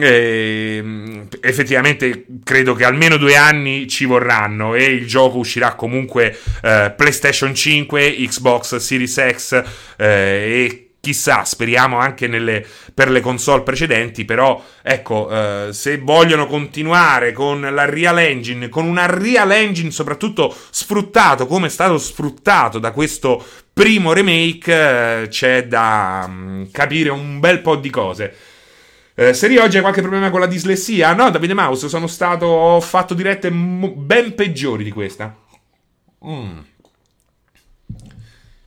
eh, 0.00 1.26
effettivamente 1.40 2.26
credo 2.44 2.74
che 2.74 2.84
almeno 2.84 3.16
due 3.16 3.34
anni 3.34 3.88
ci 3.88 4.04
vorranno 4.04 4.74
e 4.74 4.84
il 4.84 5.06
gioco 5.06 5.38
uscirà 5.38 5.72
comunque 5.72 6.38
eh, 6.62 6.92
PlayStation 6.94 7.54
5, 7.54 8.14
Xbox 8.26 8.76
Series 8.76 9.26
X 9.32 9.62
eh, 9.96 10.04
e 10.66 10.83
chissà, 11.04 11.44
speriamo 11.44 11.98
anche 11.98 12.26
nelle, 12.26 12.66
per 12.94 13.10
le 13.10 13.20
console 13.20 13.62
precedenti, 13.62 14.24
però 14.24 14.64
ecco, 14.82 15.28
eh, 15.30 15.68
se 15.72 15.98
vogliono 15.98 16.46
continuare 16.46 17.32
con 17.32 17.60
la 17.60 17.84
Real 17.84 18.18
Engine, 18.18 18.70
con 18.70 18.86
una 18.86 19.04
Real 19.04 19.52
Engine 19.52 19.90
soprattutto 19.90 20.56
sfruttato 20.70 21.46
come 21.46 21.66
è 21.66 21.70
stato 21.70 21.98
sfruttato 21.98 22.78
da 22.78 22.92
questo 22.92 23.44
primo 23.74 24.14
remake, 24.14 25.22
eh, 25.22 25.28
c'è 25.28 25.66
da 25.66 26.24
um, 26.26 26.70
capire 26.70 27.10
un 27.10 27.38
bel 27.38 27.60
po' 27.60 27.76
di 27.76 27.90
cose. 27.90 28.34
Eh, 29.14 29.34
Seri 29.34 29.58
oggi 29.58 29.76
hai 29.76 29.82
qualche 29.82 30.00
problema 30.00 30.30
con 30.30 30.40
la 30.40 30.46
dislessia? 30.46 31.12
No, 31.12 31.30
Davide 31.30 31.54
Mouse, 31.54 31.88
sono 31.88 32.06
stato. 32.06 32.46
Ho 32.46 32.80
fatto 32.80 33.14
dirette 33.14 33.50
ben 33.50 34.34
peggiori 34.34 34.82
di 34.82 34.90
questa. 34.90 35.36
Mmm. 36.24 36.72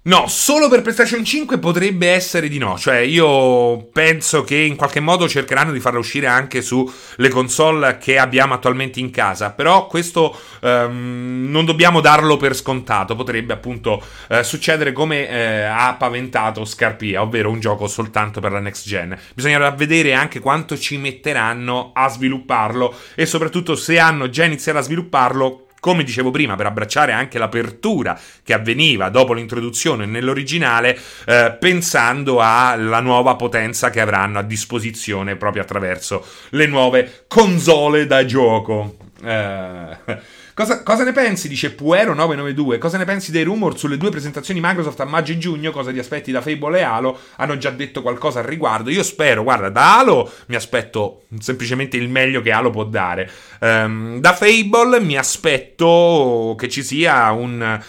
No, 0.07 0.27
solo 0.29 0.69
per 0.69 0.83
PlayStation 0.83 1.25
5 1.25 1.57
potrebbe 1.57 2.09
essere 2.09 2.47
di 2.47 2.57
no, 2.57 2.77
cioè 2.77 2.99
io 2.99 3.89
penso 3.91 4.45
che 4.45 4.55
in 4.55 4.77
qualche 4.77 5.01
modo 5.01 5.27
cercheranno 5.27 5.73
di 5.73 5.81
farla 5.81 5.99
uscire 5.99 6.27
anche 6.27 6.61
sulle 6.61 7.27
console 7.29 7.97
che 7.97 8.17
abbiamo 8.17 8.53
attualmente 8.53 9.01
in 9.01 9.11
casa, 9.11 9.51
però 9.51 9.85
questo 9.87 10.33
um, 10.61 11.47
non 11.49 11.65
dobbiamo 11.65 11.99
darlo 11.99 12.37
per 12.37 12.55
scontato, 12.55 13.17
potrebbe 13.17 13.51
appunto 13.51 14.01
uh, 14.29 14.43
succedere 14.43 14.93
come 14.93 15.23
uh, 15.25 15.73
ha 15.77 15.95
paventato 15.99 16.63
Scarpia, 16.63 17.21
ovvero 17.21 17.49
un 17.49 17.59
gioco 17.59 17.85
soltanto 17.87 18.39
per 18.39 18.53
la 18.53 18.61
next 18.61 18.87
gen. 18.87 19.13
Bisognerà 19.33 19.71
vedere 19.71 20.13
anche 20.13 20.39
quanto 20.39 20.77
ci 20.77 20.95
metteranno 20.95 21.91
a 21.93 22.07
svilupparlo 22.07 22.95
e 23.13 23.25
soprattutto 23.25 23.75
se 23.75 23.99
hanno 23.99 24.29
già 24.29 24.45
iniziato 24.45 24.77
a 24.77 24.83
svilupparlo 24.83 25.66
come 25.79 26.03
dicevo 26.03 26.31
prima, 26.31 26.55
per 26.55 26.65
abbracciare 26.65 27.11
anche 27.11 27.37
l'apertura 27.37 28.19
che 28.43 28.53
avveniva 28.53 29.09
dopo 29.09 29.33
l'introduzione 29.33 30.05
nell'originale, 30.05 30.97
eh, 31.25 31.55
pensando 31.59 32.39
alla 32.41 32.99
nuova 32.99 33.35
potenza 33.35 33.89
che 33.89 34.01
avranno 34.01 34.39
a 34.39 34.43
disposizione 34.43 35.35
proprio 35.35 35.61
attraverso 35.61 36.25
le 36.49 36.67
nuove 36.67 37.25
console 37.27 38.05
da 38.05 38.25
gioco. 38.25 38.97
Eh. 39.23 40.45
Cosa, 40.57 40.81
cosa, 40.81 41.03
ne 41.03 41.11
pensi? 41.11 41.47
Dice 41.47 41.75
Puero992. 41.75 42.79
Cosa 42.79 42.97
ne 42.97 43.05
pensi 43.05 43.29
dei 43.29 43.43
rumor 43.43 43.77
sulle 43.77 43.95
due 43.95 44.09
presentazioni 44.09 44.59
Microsoft 44.59 44.99
a 44.99 45.05
maggio 45.05 45.33
e 45.33 45.37
giugno? 45.37 45.69
Cosa 45.69 45.91
ti 45.91 45.99
aspetti 45.99 46.31
da 46.31 46.41
Fable 46.41 46.79
e 46.79 46.81
Halo? 46.81 47.15
Hanno 47.35 47.59
già 47.59 47.69
detto 47.69 48.01
qualcosa 48.01 48.39
al 48.39 48.45
riguardo. 48.45 48.89
Io 48.89 49.03
spero, 49.03 49.43
guarda, 49.43 49.69
da 49.69 49.99
Halo 49.99 50.27
mi 50.47 50.55
aspetto 50.55 51.25
semplicemente 51.37 51.97
il 51.97 52.09
meglio 52.09 52.41
che 52.41 52.51
Halo 52.51 52.71
può 52.71 52.85
dare. 52.85 53.29
Um, 53.59 54.19
da 54.19 54.33
Fable 54.33 54.99
mi 54.99 55.15
aspetto 55.15 56.55
che 56.57 56.69
ci 56.69 56.81
sia 56.81 57.29
un 57.33 57.79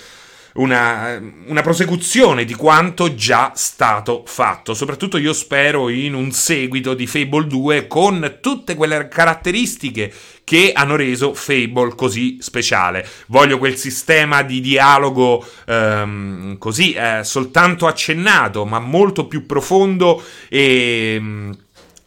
una, 0.54 1.20
una, 1.46 1.62
prosecuzione 1.62 2.44
di 2.44 2.54
quanto 2.54 3.14
già 3.14 3.52
stato 3.54 4.24
fatto. 4.26 4.74
Soprattutto 4.74 5.18
io 5.18 5.32
spero 5.32 5.88
in 5.88 6.14
un 6.14 6.32
seguito 6.32 6.94
di 6.94 7.06
Fable 7.06 7.46
2 7.46 7.86
con 7.86 8.38
tutte 8.40 8.74
quelle 8.74 9.08
caratteristiche 9.08 10.12
che 10.44 10.72
hanno 10.74 10.96
reso 10.96 11.34
Fable 11.34 11.94
così 11.94 12.38
speciale. 12.40 13.06
Voglio 13.26 13.58
quel 13.58 13.76
sistema 13.76 14.42
di 14.42 14.60
dialogo 14.60 15.46
ehm, 15.66 16.58
così 16.58 16.92
eh, 16.92 17.20
soltanto 17.22 17.86
accennato, 17.86 18.64
ma 18.64 18.78
molto 18.78 19.26
più 19.26 19.46
profondo 19.46 20.22
e 20.48 21.56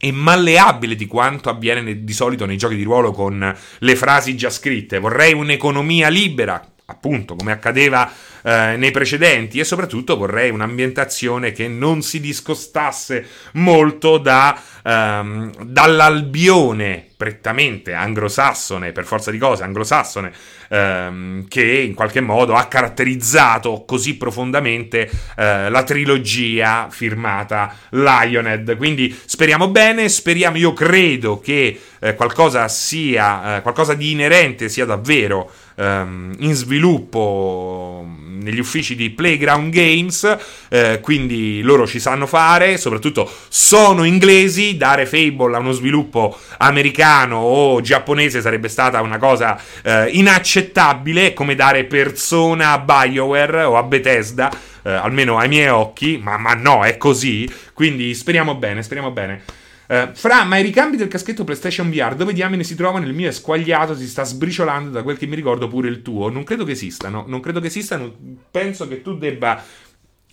e 0.04 0.12
malleabile 0.12 0.96
di 0.96 1.06
quanto 1.06 1.50
avviene 1.50 2.04
di 2.04 2.14
solito 2.14 2.48
nei 2.48 2.58
giochi 2.58 2.76
di 2.76 2.82
ruolo 2.82 3.12
con 3.12 3.56
le 3.78 3.96
frasi 3.96 4.36
già 4.36 4.50
scritte. 4.50 4.98
Vorrei 4.98 5.32
un'economia 5.34 6.10
libera, 6.10 6.60
appunto, 6.92 7.36
come 7.36 7.52
accadeva 7.52 8.12
eh, 8.44 8.76
nei 8.78 8.92
precedenti 8.92 9.60
e 9.60 9.64
soprattutto 9.64 10.18
vorrei 10.18 10.50
un'ambientazione 10.50 11.52
che 11.52 11.68
non 11.68 12.02
si 12.02 12.20
discostasse 12.20 13.26
molto 13.54 14.18
da, 14.18 14.60
ehm, 14.84 15.64
dall'albione 15.64 17.08
prettamente 17.22 17.94
anglosassone, 17.94 18.92
per 18.92 19.06
forza 19.06 19.30
di 19.30 19.38
cose, 19.38 19.62
anglosassone, 19.64 20.32
ehm, 20.70 21.48
che 21.48 21.64
in 21.64 21.94
qualche 21.94 22.20
modo 22.20 22.56
ha 22.56 22.66
caratterizzato 22.66 23.84
così 23.86 24.18
profondamente 24.18 25.08
eh, 25.38 25.70
la 25.70 25.84
trilogia 25.84 26.88
firmata 26.90 27.76
Lionhead. 27.90 28.76
Quindi 28.76 29.16
speriamo 29.24 29.70
bene, 29.70 30.10
speriamo, 30.10 30.58
io 30.58 30.74
credo 30.74 31.40
che 31.40 31.80
eh, 32.00 32.16
qualcosa 32.16 32.68
sia, 32.68 33.58
eh, 33.58 33.62
qualcosa 33.62 33.94
di 33.94 34.10
inerente 34.10 34.68
sia 34.68 34.86
davvero 34.86 35.52
ehm, 35.82 36.36
in 36.40 36.54
sviluppo 36.54 38.06
negli 38.42 38.60
uffici 38.60 38.96
di 38.96 39.10
Playground 39.12 39.72
Games, 39.72 40.38
eh, 40.70 41.00
quindi 41.02 41.62
loro 41.62 41.88
ci 41.88 42.00
sanno 42.00 42.26
fare, 42.26 42.78
soprattutto 42.78 43.30
sono 43.48 44.04
inglesi, 44.04 44.78
dare 44.78 45.06
Fable 45.06 45.56
a 45.56 45.60
uno 45.60 45.72
sviluppo 45.72 46.38
americano 46.58 47.38
o 47.38 47.82
giapponese 47.82 48.42
sarebbe 48.42 48.68
stata 48.68 49.02
una 49.02 49.18
cosa 49.18 49.60
eh, 49.84 50.10
inaccettabile, 50.12 51.34
come 51.34 51.56
dare 51.56 51.84
persona 51.86 52.72
a 52.72 52.80
BioWare 52.80 53.64
o 53.64 53.78
a 53.78 53.84
Bethesda, 53.84 54.52
eh, 54.84 54.92
almeno 54.92 55.38
ai 55.38 55.48
miei 55.48 55.70
occhi, 55.70 56.20
ma, 56.22 56.38
ma 56.38 56.54
no, 56.54 56.84
è 56.84 56.98
così, 56.98 57.50
quindi 57.74 58.14
speriamo 58.14 58.56
bene, 58.56 58.82
speriamo 58.84 59.12
bene. 59.12 59.61
Uh, 59.92 60.12
fra, 60.14 60.46
ma 60.46 60.56
i 60.58 60.62
ricambi 60.62 60.96
del 60.96 61.10
caschetto 61.10 61.44
PlayStation 61.44 61.90
VR, 61.90 62.16
dove 62.16 62.32
diamine 62.32 62.64
si 62.64 62.76
trovano? 62.76 63.06
Il 63.06 63.14
mio 63.14 63.28
è 63.28 63.34
squagliato, 63.34 63.94
si 63.94 64.08
sta 64.08 64.24
sbriciolando, 64.24 64.90
da 64.90 65.04
quel 65.04 65.18
che 65.18 65.26
mi 65.26 65.36
ricordo 65.36 65.68
pure 65.68 65.90
il 65.90 66.02
tuo. 66.02 66.30
Non 66.30 66.46
credo 66.46 66.64
che 66.64 66.72
esistano, 66.72 67.26
non 67.28 67.42
credo 67.42 67.60
che 67.60 67.68
esistano. 67.68 68.10
Penso 68.50 68.88
che 68.88 69.02
tu 69.02 69.18
debba 69.18 69.62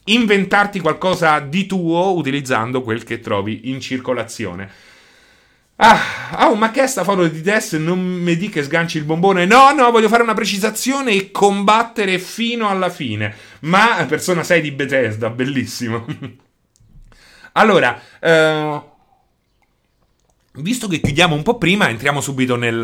inventarti 0.05 0.79
qualcosa 0.79 1.41
di 1.41 1.67
tuo 1.67 2.15
utilizzando 2.15 2.83
quel 2.83 3.03
che 3.03 3.19
trovi 3.19 3.71
in 3.71 3.81
circolazione. 3.81 4.71
Ah, 5.75 6.49
oh, 6.49 6.55
ma 6.55 6.71
che 6.71 6.85
è 6.85 6.87
sta 6.87 7.03
foto 7.03 7.27
di 7.27 7.43
Tess? 7.43 7.75
Non 7.79 7.99
mi 8.01 8.37
di 8.37 8.49
che 8.49 8.63
sganci 8.63 8.99
il 8.99 9.05
bombone. 9.05 9.45
No, 9.45 9.73
no, 9.73 9.91
voglio 9.91 10.09
fare 10.09 10.23
una 10.23 10.35
precisazione 10.35 11.11
e 11.15 11.33
combattere 11.33 12.21
fino 12.21 12.69
alla 12.69 12.91
fine. 12.91 13.35
Ma 13.63 14.05
persona 14.07 14.45
6 14.45 14.61
di 14.61 14.71
Bethesda, 14.71 15.31
bellissimo. 15.31 16.07
allora, 17.53 18.01
eh, 18.21 18.83
Visto 20.61 20.89
che 20.89 21.01
chiudiamo 21.01 21.37
un 21.37 21.45
po' 21.45 21.57
prima, 21.57 21.89
entriamo 21.89 22.21
subito 22.21 22.57
nel, 22.57 22.75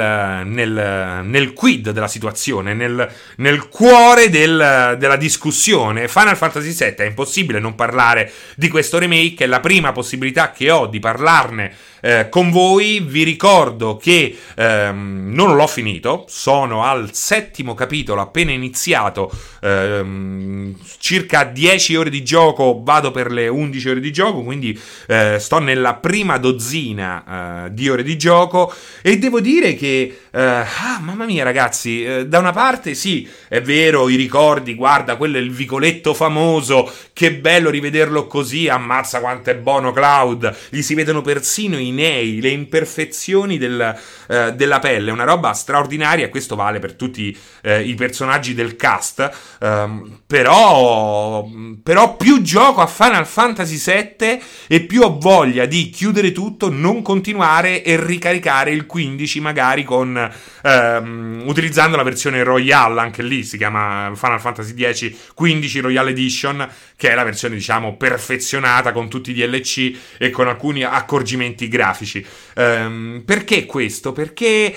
nel, 0.46 1.20
nel 1.24 1.52
quid 1.52 1.90
della 1.90 2.06
situazione, 2.06 2.72
nel, 2.72 3.12
nel 3.38 3.68
cuore 3.68 4.30
del, 4.30 4.96
della 4.96 5.16
discussione. 5.16 6.06
Final 6.06 6.36
Fantasy 6.36 6.72
VII 6.72 6.94
è 6.98 7.04
impossibile 7.04 7.58
non 7.58 7.74
parlare 7.74 8.30
di 8.54 8.68
questo 8.68 8.98
remake, 8.98 9.44
è 9.44 9.46
la 9.48 9.58
prima 9.58 9.90
possibilità 9.90 10.52
che 10.52 10.70
ho 10.70 10.86
di 10.86 11.00
parlarne 11.00 11.74
eh, 12.04 12.28
con 12.28 12.50
voi. 12.50 13.00
Vi 13.00 13.22
ricordo 13.22 13.96
che 13.96 14.36
ehm, 14.54 15.30
non 15.32 15.56
l'ho 15.56 15.66
finito, 15.66 16.26
sono 16.28 16.84
al 16.84 17.14
settimo 17.14 17.72
capitolo, 17.72 18.20
appena 18.20 18.52
iniziato, 18.52 19.32
ehm, 19.62 20.76
circa 20.98 21.44
10 21.44 21.96
ore 21.96 22.10
di 22.10 22.22
gioco, 22.22 22.82
vado 22.84 23.10
per 23.10 23.30
le 23.30 23.48
11 23.48 23.88
ore 23.88 24.00
di 24.00 24.12
gioco, 24.12 24.42
quindi 24.42 24.78
eh, 25.06 25.38
sto 25.38 25.58
nella 25.58 25.94
prima 25.94 26.36
dozzina 26.36 27.64
eh, 27.64 27.72
di 27.72 27.88
ore 27.88 28.02
di 28.02 28.18
gioco 28.18 28.72
e 29.00 29.16
devo 29.16 29.40
dire 29.40 29.74
che, 29.74 30.18
eh, 30.30 30.40
ah, 30.40 30.98
mamma 31.00 31.24
mia 31.24 31.44
ragazzi, 31.44 32.04
eh, 32.04 32.26
da 32.26 32.38
una 32.38 32.52
parte 32.52 32.94
sì, 32.94 33.26
è 33.48 33.62
vero, 33.62 34.10
i 34.10 34.16
ricordi, 34.16 34.74
guarda, 34.74 35.16
quello 35.16 35.38
è 35.38 35.40
il 35.40 35.52
vicoletto 35.52 36.12
famoso, 36.12 36.92
che 37.14 37.32
bello 37.32 37.70
rivederlo 37.70 38.26
così, 38.26 38.68
ammazza 38.68 39.20
quanto 39.20 39.48
è 39.50 39.54
buono 39.54 39.92
Cloud, 39.92 40.54
gli 40.68 40.82
si 40.82 40.94
vedono 40.94 41.22
persino 41.22 41.78
i 41.78 41.92
nei, 41.94 42.40
le 42.40 42.50
imperfezioni 42.50 43.58
del, 43.58 43.96
eh, 44.28 44.52
della 44.52 44.78
pelle, 44.78 45.10
una 45.10 45.24
roba 45.24 45.52
straordinaria, 45.52 46.28
questo 46.28 46.56
vale 46.56 46.78
per 46.78 46.94
tutti 46.94 47.36
eh, 47.62 47.82
i 47.82 47.94
personaggi 47.94 48.54
del 48.54 48.76
cast, 48.76 49.30
ehm, 49.60 50.20
però, 50.26 51.46
però 51.82 52.16
più 52.16 52.42
gioco 52.42 52.80
a 52.80 52.86
Final 52.86 53.26
Fantasy 53.26 53.78
VII 53.78 54.42
e 54.66 54.80
più 54.82 55.02
ho 55.02 55.18
voglia 55.18 55.64
di 55.66 55.90
chiudere 55.90 56.32
tutto, 56.32 56.70
non 56.70 57.02
continuare 57.02 57.82
e 57.82 58.02
ricaricare 58.02 58.70
il 58.70 58.86
15 58.86 59.40
magari 59.40 59.84
con 59.84 60.30
ehm, 60.62 61.42
utilizzando 61.46 61.96
la 61.96 62.02
versione 62.02 62.42
Royale, 62.42 63.00
anche 63.00 63.22
lì 63.22 63.44
si 63.44 63.56
chiama 63.56 64.12
Final 64.14 64.40
Fantasy 64.40 64.74
X 64.74 65.32
15 65.34 65.80
Royal 65.80 66.08
Edition, 66.08 66.68
che 66.96 67.10
è 67.10 67.14
la 67.14 67.24
versione 67.24 67.54
diciamo 67.54 67.96
perfezionata 67.96 68.92
con 68.92 69.08
tutti 69.08 69.30
i 69.30 69.34
DLC 69.34 69.96
e 70.18 70.30
con 70.30 70.48
alcuni 70.48 70.82
accorgimenti 70.82 71.68
grafici. 71.68 72.24
Ehm, 72.56 73.22
perché 73.24 73.66
questo? 73.66 74.12
Perché 74.12 74.74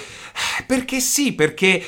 perché 0.65 0.99
sì, 0.99 1.33
perché 1.33 1.83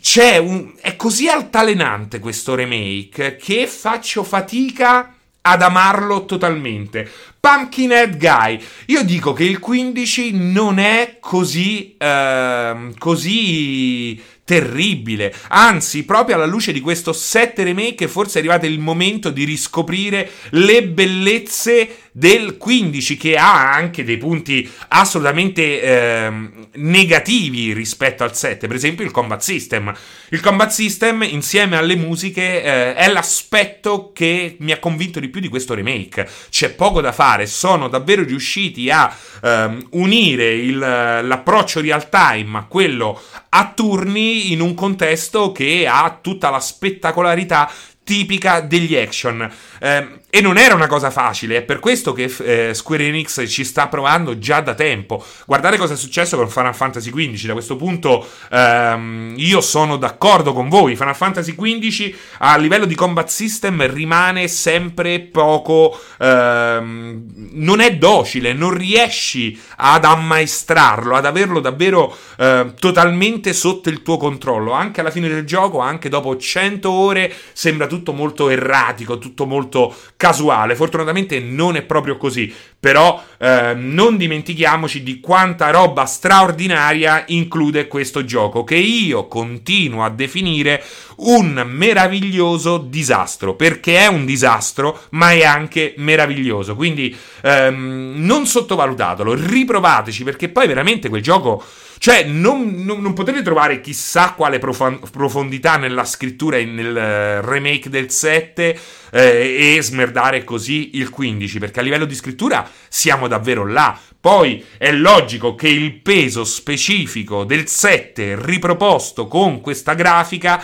c'è 0.00 0.36
un 0.38 0.72
è 0.80 0.96
così 0.96 1.28
altalenante 1.28 2.18
questo 2.18 2.54
remake 2.54 3.36
che 3.36 3.66
faccio 3.66 4.22
fatica 4.24 5.14
ad 5.42 5.62
amarlo 5.62 6.24
totalmente. 6.24 7.10
Pumpkinhead 7.38 8.16
Guy. 8.16 8.60
Io 8.86 9.02
dico 9.02 9.32
che 9.32 9.44
il 9.44 9.58
15 9.58 10.30
non 10.32 10.78
è 10.78 11.18
così, 11.20 11.96
uh, 11.98 12.94
così 12.96 14.20
terribile. 14.52 15.34
Anzi, 15.48 16.04
proprio 16.04 16.36
alla 16.36 16.44
luce 16.44 16.72
di 16.72 16.80
questo 16.80 17.14
7 17.14 17.62
remake, 17.62 18.06
forse 18.06 18.36
è 18.36 18.38
arrivato 18.40 18.66
il 18.66 18.80
momento 18.80 19.30
di 19.30 19.44
riscoprire 19.44 20.30
le 20.50 20.84
bellezze 20.84 22.01
del 22.12 22.58
15 22.58 23.16
che 23.16 23.36
ha 23.36 23.72
anche 23.72 24.04
dei 24.04 24.18
punti 24.18 24.70
assolutamente 24.88 25.82
eh, 25.82 26.32
negativi 26.74 27.72
rispetto 27.72 28.22
al 28.22 28.36
7, 28.36 28.66
per 28.66 28.76
esempio 28.76 29.04
il 29.04 29.10
combat 29.10 29.40
system. 29.40 29.92
Il 30.28 30.40
combat 30.40 30.70
system 30.70 31.22
insieme 31.22 31.76
alle 31.76 31.96
musiche 31.96 32.62
eh, 32.62 32.94
è 32.94 33.10
l'aspetto 33.10 34.12
che 34.12 34.56
mi 34.60 34.72
ha 34.72 34.78
convinto 34.78 35.20
di 35.20 35.28
più 35.28 35.40
di 35.40 35.48
questo 35.48 35.74
remake. 35.74 36.28
C'è 36.50 36.70
poco 36.70 37.00
da 37.00 37.12
fare, 37.12 37.46
sono 37.46 37.88
davvero 37.88 38.22
riusciti 38.22 38.90
a 38.90 39.14
ehm, 39.42 39.86
unire 39.92 40.52
il, 40.52 40.78
l'approccio 40.78 41.80
real 41.80 42.08
time 42.08 42.58
a 42.58 42.64
quello 42.64 43.20
a 43.48 43.72
turni 43.74 44.52
in 44.52 44.60
un 44.60 44.74
contesto 44.74 45.52
che 45.52 45.86
ha 45.88 46.18
tutta 46.20 46.50
la 46.50 46.60
spettacolarità 46.60 47.70
tipica 48.04 48.60
degli 48.60 48.96
action. 48.96 49.50
Eh, 49.80 50.20
e 50.34 50.40
non 50.40 50.56
era 50.56 50.74
una 50.74 50.86
cosa 50.86 51.10
facile, 51.10 51.58
è 51.58 51.62
per 51.62 51.78
questo 51.78 52.14
che 52.14 52.24
eh, 52.38 52.72
Square 52.72 53.06
Enix 53.06 53.46
ci 53.46 53.64
sta 53.64 53.88
provando 53.88 54.38
già 54.38 54.62
da 54.62 54.72
tempo. 54.72 55.22
Guardate 55.44 55.76
cosa 55.76 55.92
è 55.92 55.96
successo 55.98 56.38
con 56.38 56.48
Final 56.48 56.74
Fantasy 56.74 57.10
XV, 57.10 57.48
da 57.48 57.52
questo 57.52 57.76
punto 57.76 58.26
ehm, 58.50 59.34
io 59.36 59.60
sono 59.60 59.98
d'accordo 59.98 60.54
con 60.54 60.70
voi. 60.70 60.96
Final 60.96 61.14
Fantasy 61.14 61.54
XV 61.54 62.16
a 62.38 62.56
livello 62.56 62.86
di 62.86 62.94
combat 62.94 63.28
system 63.28 63.86
rimane 63.92 64.48
sempre 64.48 65.20
poco... 65.20 66.00
Ehm, 66.18 67.50
non 67.52 67.80
è 67.80 67.96
docile, 67.96 68.54
non 68.54 68.72
riesci 68.72 69.60
ad 69.76 70.04
ammaestrarlo, 70.04 71.14
ad 71.14 71.26
averlo 71.26 71.60
davvero 71.60 72.16
eh, 72.38 72.72
totalmente 72.78 73.52
sotto 73.52 73.90
il 73.90 74.02
tuo 74.02 74.16
controllo. 74.16 74.72
Anche 74.72 75.00
alla 75.00 75.10
fine 75.10 75.28
del 75.28 75.44
gioco, 75.44 75.80
anche 75.80 76.08
dopo 76.08 76.38
100 76.38 76.90
ore, 76.90 77.30
sembra 77.52 77.86
tutto 77.86 78.14
molto 78.14 78.48
erratico, 78.48 79.18
tutto 79.18 79.44
molto 79.44 79.94
casuale. 80.22 80.76
Fortunatamente 80.76 81.40
non 81.40 81.74
è 81.74 81.82
proprio 81.82 82.16
così. 82.16 82.54
Però 82.78 83.20
eh, 83.38 83.74
non 83.74 84.16
dimentichiamoci 84.16 85.02
di 85.02 85.18
quanta 85.18 85.70
roba 85.70 86.04
straordinaria 86.04 87.24
include 87.26 87.88
questo 87.88 88.24
gioco, 88.24 88.62
che 88.62 88.76
io 88.76 89.26
continuo 89.26 90.04
a 90.04 90.10
definire 90.10 90.80
un 91.16 91.64
meraviglioso 91.66 92.78
disastro. 92.78 93.56
Perché 93.56 93.98
è 93.98 94.06
un 94.06 94.24
disastro, 94.24 95.06
ma 95.10 95.32
è 95.32 95.42
anche 95.42 95.94
meraviglioso. 95.96 96.76
Quindi 96.76 97.16
ehm, 97.42 98.12
non 98.18 98.46
sottovalutatelo, 98.46 99.34
riprovateci, 99.34 100.22
perché 100.22 100.48
poi 100.50 100.68
veramente 100.68 101.08
quel 101.08 101.22
gioco 101.22 101.64
cioè, 102.02 102.24
non, 102.24 102.82
non, 102.82 103.00
non 103.00 103.12
potete 103.12 103.42
trovare 103.42 103.80
chissà 103.80 104.32
quale 104.32 104.58
profondità 104.58 105.76
nella 105.76 106.04
scrittura 106.04 106.56
e 106.56 106.64
nel 106.64 106.96
eh, 106.96 107.40
remake 107.42 107.88
del 107.88 108.10
7 108.10 108.80
eh, 109.12 109.76
e 109.76 109.82
smerdare 109.82 110.42
così 110.42 110.96
il 110.96 111.10
15, 111.10 111.60
perché 111.60 111.78
a 111.78 111.82
livello 111.84 112.04
di 112.04 112.16
scrittura 112.16 112.68
siamo 112.88 113.28
davvero 113.28 113.64
là. 113.64 113.96
Poi 114.18 114.64
è 114.78 114.90
logico 114.90 115.54
che 115.54 115.68
il 115.68 115.92
peso 116.00 116.42
specifico 116.42 117.44
del 117.44 117.68
7 117.68 118.34
riproposto 118.36 119.28
con 119.28 119.60
questa 119.60 119.94
grafica 119.94 120.60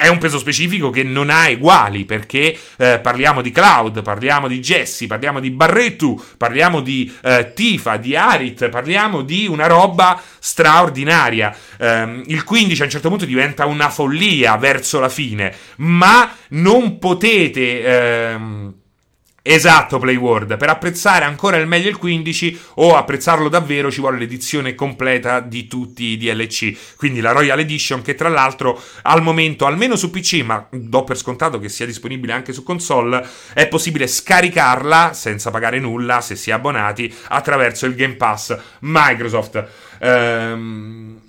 è 0.00 0.08
un 0.08 0.16
peso 0.16 0.38
specifico 0.38 0.88
che 0.88 1.02
non 1.02 1.28
ha 1.28 1.50
uguali 1.50 2.06
perché 2.06 2.58
eh, 2.78 2.98
parliamo 3.02 3.42
di 3.42 3.50
Cloud, 3.50 4.00
parliamo 4.00 4.48
di 4.48 4.58
Jesse, 4.58 5.06
parliamo 5.06 5.40
di 5.40 5.50
Barretu, 5.50 6.20
parliamo 6.38 6.80
di 6.80 7.12
eh, 7.22 7.52
Tifa, 7.54 7.98
di 7.98 8.16
Arit, 8.16 8.70
parliamo 8.70 9.20
di 9.20 9.46
una 9.46 9.66
roba 9.66 10.20
straordinaria. 10.38 11.54
Um, 11.78 12.22
il 12.26 12.44
15 12.44 12.80
a 12.80 12.84
un 12.84 12.90
certo 12.90 13.08
punto 13.08 13.26
diventa 13.26 13.66
una 13.66 13.90
follia 13.90 14.56
verso 14.56 15.00
la 15.00 15.10
fine, 15.10 15.54
ma 15.76 16.34
non 16.48 16.98
potete... 16.98 17.82
Ehm, 17.82 18.74
Esatto, 19.42 19.98
Playworld. 19.98 20.58
Per 20.58 20.68
apprezzare 20.68 21.24
ancora 21.24 21.56
il 21.56 21.66
meglio 21.66 21.88
il 21.88 21.96
15 21.96 22.60
o 22.74 22.96
apprezzarlo 22.96 23.48
davvero 23.48 23.90
ci 23.90 24.00
vuole 24.00 24.18
l'edizione 24.18 24.74
completa 24.74 25.40
di 25.40 25.66
tutti 25.66 26.04
i 26.04 26.16
DLC. 26.18 26.96
Quindi 26.96 27.20
la 27.20 27.32
Royal 27.32 27.58
Edition 27.58 28.02
che 28.02 28.14
tra 28.14 28.28
l'altro 28.28 28.80
al 29.02 29.22
momento, 29.22 29.64
almeno 29.64 29.96
su 29.96 30.10
PC, 30.10 30.42
ma 30.44 30.66
do 30.70 31.04
per 31.04 31.16
scontato 31.16 31.58
che 31.58 31.70
sia 31.70 31.86
disponibile 31.86 32.34
anche 32.34 32.52
su 32.52 32.62
console, 32.62 33.26
è 33.54 33.66
possibile 33.66 34.06
scaricarla 34.06 35.14
senza 35.14 35.50
pagare 35.50 35.78
nulla 35.78 36.20
se 36.20 36.36
si 36.36 36.50
è 36.50 36.52
abbonati 36.52 37.12
attraverso 37.28 37.86
il 37.86 37.94
Game 37.94 38.16
Pass 38.16 38.56
Microsoft. 38.80 39.66
Ehm 40.00 41.28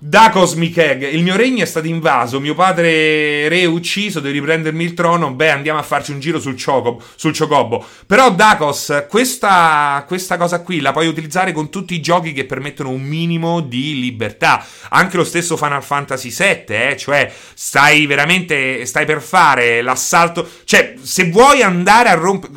da 0.00 0.30
Cosmic 0.30 0.76
Egg, 0.78 1.02
il 1.02 1.24
mio 1.24 1.34
regno 1.34 1.64
è 1.64 1.66
stato 1.66 1.88
invaso, 1.88 2.38
mio 2.38 2.54
padre 2.54 3.48
re 3.48 3.64
ucciso, 3.64 4.20
devi 4.20 4.38
riprendermi 4.38 4.84
il 4.84 4.94
trono, 4.94 5.32
beh 5.32 5.50
andiamo 5.50 5.80
a 5.80 5.82
farci 5.82 6.12
un 6.12 6.20
giro 6.20 6.38
sul, 6.38 6.54
Chocobo, 6.54 7.02
sul 7.16 7.36
Chocobo. 7.36 7.84
Però 8.06 8.30
Dacos, 8.30 9.06
questa, 9.08 10.04
questa 10.06 10.36
cosa 10.36 10.62
qui 10.62 10.78
la 10.78 10.92
puoi 10.92 11.08
utilizzare 11.08 11.50
con 11.50 11.68
tutti 11.68 11.94
i 11.94 12.00
giochi 12.00 12.32
che 12.32 12.44
permettono 12.44 12.90
un 12.90 13.02
minimo 13.02 13.58
di 13.58 13.98
libertà. 13.98 14.64
Anche 14.90 15.16
lo 15.16 15.24
stesso 15.24 15.56
Final 15.56 15.82
Fantasy 15.82 16.30
VII, 16.30 16.76
eh, 16.76 16.96
cioè 16.96 17.32
stai 17.54 18.06
veramente, 18.06 18.86
stai 18.86 19.04
per 19.04 19.20
fare 19.20 19.82
l'assalto, 19.82 20.48
cioè 20.62 20.94
se 21.02 21.28
vuoi 21.28 21.62
andare 21.62 22.08
a 22.08 22.14
rompere, 22.14 22.52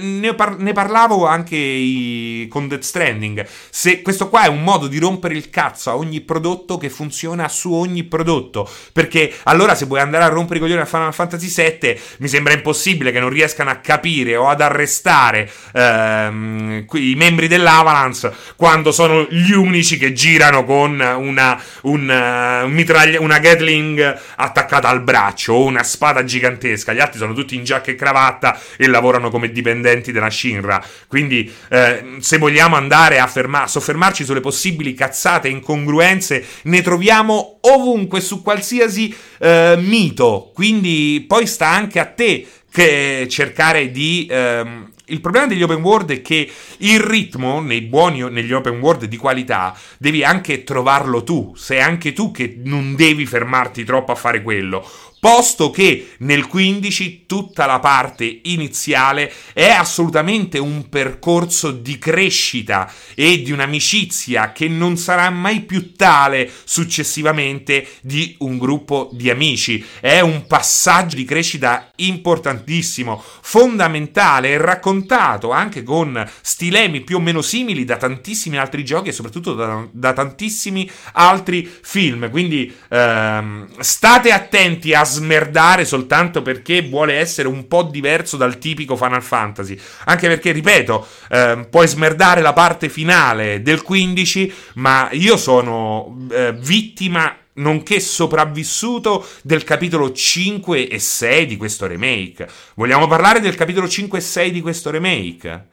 ne, 0.00 0.34
par- 0.34 0.58
ne, 0.58 0.72
parlavo 0.72 1.24
anche 1.24 1.54
i, 1.54 2.48
con 2.50 2.66
Death 2.66 2.82
Stranding, 2.82 3.46
se 3.70 4.02
questo 4.02 4.28
qua 4.28 4.42
è 4.42 4.48
un 4.48 4.64
modo 4.64 4.88
di 4.88 4.98
rompere 4.98 5.34
il 5.34 5.50
cazzo 5.50 5.90
a 5.90 5.96
ogni 5.96 6.20
prodotto 6.22 6.78
che 6.80 6.90
funziona 6.90 7.48
su 7.48 7.72
ogni 7.72 8.04
prodotto. 8.04 8.68
Perché 8.92 9.32
allora 9.44 9.74
se 9.74 9.84
vuoi 9.84 10.00
andare 10.00 10.24
a 10.24 10.28
rompere 10.28 10.58
i 10.58 10.60
coglioni 10.62 10.80
a 10.80 10.86
Final 10.86 11.14
Fantasy 11.14 11.78
VII, 11.78 12.00
mi 12.18 12.28
sembra 12.28 12.52
impossibile 12.52 13.12
che 13.12 13.20
non 13.20 13.28
riescano 13.28 13.70
a 13.70 13.76
capire 13.76 14.36
o 14.36 14.48
ad 14.48 14.60
arrestare 14.60 15.50
ehm, 15.72 16.86
i 16.94 17.14
membri 17.14 17.46
dell'Avalance 17.46 18.32
quando 18.56 18.92
sono 18.92 19.26
gli 19.28 19.52
unici 19.52 19.98
che 19.98 20.12
girano 20.12 20.64
con 20.64 21.00
una, 21.00 21.62
un 21.82 22.64
mitraglia, 22.68 23.20
una 23.20 23.38
Gatling 23.38 24.18
attaccata 24.36 24.88
al 24.88 25.02
braccio 25.02 25.52
o 25.52 25.64
una 25.64 25.82
spada 25.82 26.24
gigantesca. 26.24 26.92
Gli 26.92 27.00
altri 27.00 27.18
sono 27.18 27.34
tutti 27.34 27.54
in 27.54 27.64
giacca 27.64 27.90
e 27.90 27.94
cravatta 27.94 28.58
e 28.76 28.86
lavorano 28.86 29.30
come 29.30 29.50
dipendenti 29.50 30.12
della 30.12 30.30
Shinra. 30.30 30.82
Quindi, 31.06 31.52
eh, 31.68 32.16
se 32.20 32.38
vogliamo 32.38 32.76
andare 32.76 33.18
a 33.18 33.26
ferma- 33.26 33.66
soffermarci 33.66 34.24
sulle 34.24 34.40
possibili 34.40 34.94
cazzate 34.94 35.48
e 35.48 35.50
incongruenze 35.50 36.44
ne 36.70 36.80
troviamo 36.82 37.58
ovunque, 37.62 38.20
su 38.20 38.42
qualsiasi 38.42 39.14
eh, 39.38 39.76
mito. 39.78 40.50
Quindi 40.54 41.24
poi 41.26 41.46
sta 41.46 41.68
anche 41.68 41.98
a 41.98 42.06
te 42.06 42.46
che 42.70 43.26
cercare 43.28 43.90
di 43.90 44.26
ehm, 44.30 44.90
il 45.06 45.20
problema 45.20 45.46
degli 45.46 45.62
open 45.62 45.82
world 45.82 46.12
è 46.12 46.22
che 46.22 46.48
il 46.78 47.00
ritmo 47.00 47.60
nei 47.60 47.80
buoni 47.80 48.20
negli 48.30 48.52
open 48.52 48.78
world 48.78 49.06
di 49.06 49.16
qualità 49.16 49.76
devi 49.98 50.22
anche 50.22 50.62
trovarlo 50.62 51.24
tu, 51.24 51.52
sei 51.56 51.80
anche 51.80 52.12
tu 52.12 52.30
che 52.30 52.60
non 52.64 52.94
devi 52.94 53.26
fermarti 53.26 53.82
troppo 53.82 54.12
a 54.12 54.14
fare 54.14 54.40
quello 54.40 54.88
posto 55.20 55.70
che 55.70 56.14
nel 56.20 56.46
15 56.46 57.26
tutta 57.26 57.66
la 57.66 57.78
parte 57.78 58.40
iniziale 58.44 59.30
è 59.52 59.68
assolutamente 59.68 60.58
un 60.58 60.88
percorso 60.88 61.70
di 61.70 61.98
crescita 61.98 62.90
e 63.14 63.42
di 63.42 63.52
un'amicizia 63.52 64.52
che 64.52 64.66
non 64.66 64.96
sarà 64.96 65.28
mai 65.28 65.60
più 65.60 65.94
tale 65.94 66.50
successivamente 66.64 67.86
di 68.00 68.34
un 68.38 68.56
gruppo 68.56 69.10
di 69.12 69.28
amici. 69.28 69.84
È 70.00 70.20
un 70.20 70.46
passaggio 70.46 71.16
di 71.16 71.26
crescita 71.26 71.92
importantissimo, 71.96 73.22
fondamentale 73.42 74.48
e 74.48 74.58
raccontato 74.58 75.50
anche 75.50 75.82
con 75.82 76.26
stilemi 76.40 77.02
più 77.02 77.16
o 77.16 77.20
meno 77.20 77.42
simili 77.42 77.84
da 77.84 77.98
tantissimi 77.98 78.56
altri 78.56 78.84
giochi 78.84 79.10
e 79.10 79.12
soprattutto 79.12 79.52
da, 79.52 79.86
da 79.90 80.14
tantissimi 80.14 80.90
altri 81.12 81.70
film. 81.82 82.30
Quindi 82.30 82.74
ehm, 82.88 83.68
state 83.80 84.32
attenti 84.32 84.94
a 84.94 85.04
smerdare 85.10 85.84
soltanto 85.84 86.42
perché 86.42 86.82
vuole 86.82 87.14
essere 87.14 87.48
un 87.48 87.66
po' 87.66 87.82
diverso 87.82 88.36
dal 88.36 88.58
tipico 88.58 88.96
Final 88.96 89.22
Fantasy. 89.22 89.78
Anche 90.04 90.28
perché, 90.28 90.52
ripeto, 90.52 91.06
eh, 91.30 91.66
puoi 91.68 91.88
smerdare 91.88 92.40
la 92.40 92.52
parte 92.52 92.88
finale 92.88 93.62
del 93.62 93.82
15, 93.82 94.52
ma 94.74 95.08
io 95.12 95.36
sono 95.36 96.26
eh, 96.30 96.52
vittima 96.52 97.36
nonché 97.54 98.00
sopravvissuto 98.00 99.26
del 99.42 99.64
capitolo 99.64 100.12
5 100.12 100.88
e 100.88 100.98
6 100.98 101.46
di 101.46 101.56
questo 101.56 101.86
remake. 101.86 102.48
Vogliamo 102.74 103.06
parlare 103.06 103.40
del 103.40 103.54
capitolo 103.54 103.88
5 103.88 104.18
e 104.18 104.22
6 104.22 104.50
di 104.50 104.60
questo 104.60 104.90
remake? 104.90 105.68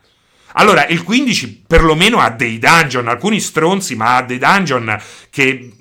Allora, 0.54 0.88
il 0.88 1.04
15 1.04 1.66
perlomeno 1.68 2.20
ha 2.20 2.32
dei 2.32 2.58
dungeon, 2.58 3.08
alcuni 3.08 3.40
stronzi, 3.40 3.96
ma 3.96 4.18
ha 4.18 4.24
dei 4.24 4.40
dungeon 4.40 5.00
che 5.30 5.72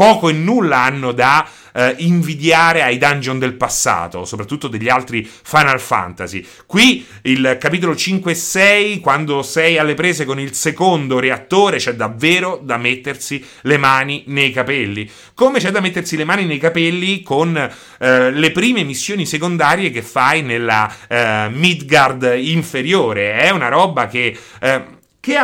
poco 0.00 0.30
e 0.30 0.32
nulla 0.32 0.84
hanno 0.84 1.12
da 1.12 1.46
eh, 1.74 1.94
invidiare 1.98 2.82
ai 2.82 2.96
dungeon 2.96 3.38
del 3.38 3.52
passato, 3.52 4.24
soprattutto 4.24 4.66
degli 4.66 4.88
altri 4.88 5.28
Final 5.30 5.78
Fantasy. 5.78 6.42
Qui 6.64 7.06
il 7.24 7.58
capitolo 7.60 7.94
5 7.94 8.32
e 8.32 8.34
6, 8.34 9.00
quando 9.00 9.42
sei 9.42 9.76
alle 9.76 9.92
prese 9.92 10.24
con 10.24 10.40
il 10.40 10.54
secondo 10.54 11.18
reattore, 11.18 11.76
c'è 11.76 11.92
davvero 11.92 12.58
da 12.62 12.78
mettersi 12.78 13.44
le 13.64 13.76
mani 13.76 14.24
nei 14.28 14.52
capelli. 14.52 15.06
Come 15.34 15.58
c'è 15.58 15.70
da 15.70 15.80
mettersi 15.80 16.16
le 16.16 16.24
mani 16.24 16.46
nei 16.46 16.56
capelli 16.56 17.20
con 17.20 17.54
eh, 17.98 18.30
le 18.30 18.52
prime 18.52 18.84
missioni 18.84 19.26
secondarie 19.26 19.90
che 19.90 20.00
fai 20.00 20.40
nella 20.40 20.90
eh, 21.08 21.50
Midgard 21.52 22.38
inferiore. 22.38 23.34
È 23.34 23.50
una 23.50 23.68
roba 23.68 24.06
che 24.06 24.34
eh, 24.60 24.98
che 25.20 25.36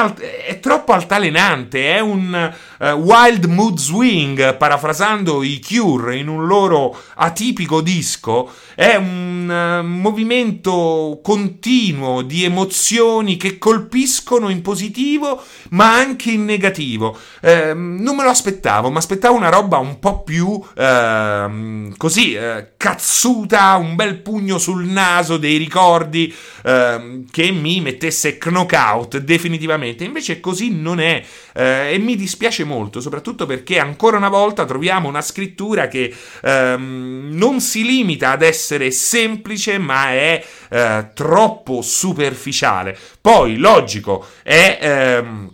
è 0.46 0.58
troppo 0.58 0.92
altalenante, 0.92 1.94
è 1.94 2.00
un 2.00 2.54
uh, 2.78 2.84
wild 2.86 3.44
mood 3.44 3.76
swing, 3.78 4.56
parafrasando 4.56 5.42
i 5.42 5.60
Cure 5.62 6.16
in 6.16 6.28
un 6.28 6.46
loro 6.46 6.98
atipico 7.16 7.82
disco, 7.82 8.50
è 8.74 8.94
un 8.94 9.82
uh, 9.82 9.86
movimento 9.86 11.20
continuo 11.22 12.22
di 12.22 12.44
emozioni 12.44 13.36
che 13.36 13.58
colpiscono 13.58 14.48
in 14.48 14.62
positivo 14.62 15.42
ma 15.70 15.92
anche 15.92 16.30
in 16.30 16.46
negativo. 16.46 17.18
Uh, 17.42 17.74
non 17.74 18.16
me 18.16 18.22
lo 18.22 18.30
aspettavo, 18.30 18.90
ma 18.90 18.98
aspettavo 18.98 19.36
una 19.36 19.50
roba 19.50 19.76
un 19.76 19.98
po' 19.98 20.22
più 20.22 20.58
ehm, 20.74 21.94
così 21.98 22.32
eh, 22.32 22.72
cazzuta, 22.78 23.74
un 23.74 23.94
bel 23.94 24.16
pugno 24.16 24.56
sul 24.56 24.86
naso 24.86 25.36
dei 25.36 25.58
ricordi 25.58 26.34
ehm, 26.64 27.26
che 27.30 27.50
mi 27.50 27.80
mettesse 27.82 28.38
knockout 28.38 29.18
definitivamente 29.18 29.64
definitivamente. 29.66 30.04
Invece 30.04 30.40
così 30.40 30.70
non 30.70 31.00
è 31.00 31.22
eh, 31.54 31.92
e 31.92 31.98
mi 31.98 32.16
dispiace 32.16 32.64
molto, 32.64 33.00
soprattutto 33.00 33.46
perché 33.46 33.78
ancora 33.78 34.16
una 34.16 34.28
volta 34.28 34.64
troviamo 34.64 35.08
una 35.08 35.20
scrittura 35.20 35.88
che 35.88 36.14
ehm, 36.42 37.28
non 37.32 37.60
si 37.60 37.84
limita 37.84 38.30
ad 38.30 38.42
essere 38.42 38.90
semplice, 38.90 39.78
ma 39.78 40.10
è 40.10 40.44
eh, 40.70 41.10
troppo 41.14 41.82
superficiale. 41.82 42.96
Poi, 43.20 43.56
logico, 43.56 44.26
è... 44.42 44.78
Ehm, 44.80 45.50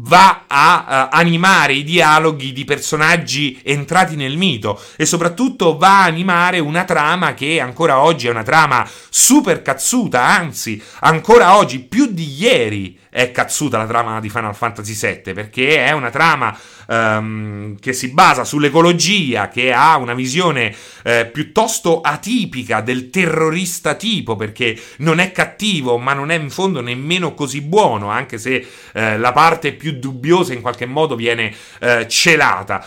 va 0.00 0.44
a 0.46 1.08
uh, 1.10 1.16
animare 1.16 1.72
i 1.72 1.84
dialoghi 1.84 2.52
di 2.52 2.64
personaggi 2.64 3.60
entrati 3.64 4.16
nel 4.16 4.36
mito 4.36 4.80
e 4.96 5.04
soprattutto 5.06 5.76
va 5.76 6.02
a 6.02 6.04
animare 6.04 6.58
una 6.58 6.84
trama 6.84 7.34
che 7.34 7.60
ancora 7.60 8.00
oggi 8.00 8.28
è 8.28 8.30
una 8.30 8.42
trama 8.42 8.88
super 9.08 9.62
cazzuta, 9.62 10.22
anzi 10.22 10.80
ancora 11.00 11.56
oggi 11.56 11.80
più 11.80 12.06
di 12.06 12.32
ieri 12.38 12.98
è 13.10 13.30
cazzuta 13.30 13.78
la 13.78 13.86
trama 13.86 14.20
di 14.20 14.28
Final 14.28 14.54
Fantasy 14.54 14.94
VII 14.94 15.32
perché 15.32 15.84
è 15.84 15.92
una 15.92 16.10
trama 16.10 16.56
um, 16.86 17.78
che 17.78 17.92
si 17.92 18.12
basa 18.12 18.44
sull'ecologia, 18.44 19.48
che 19.48 19.72
ha 19.72 19.96
una 19.96 20.14
visione 20.14 20.74
eh, 21.04 21.26
piuttosto 21.26 22.00
atipica 22.00 22.80
del 22.80 23.10
terrorista 23.10 23.94
tipo 23.94 24.36
perché 24.36 24.78
non 24.98 25.18
è 25.18 25.32
cattivo 25.32 25.98
ma 25.98 26.12
non 26.12 26.30
è 26.30 26.36
in 26.36 26.50
fondo 26.50 26.80
nemmeno 26.80 27.34
così 27.34 27.60
buono 27.60 28.10
anche 28.10 28.38
se 28.38 28.66
eh, 28.92 29.18
la 29.18 29.32
parte 29.32 29.72
più 29.72 29.92
dubbiosa 29.92 30.52
in 30.52 30.60
qualche 30.60 30.86
modo 30.86 31.16
viene 31.16 31.54
eh, 31.80 32.06
celata. 32.08 32.86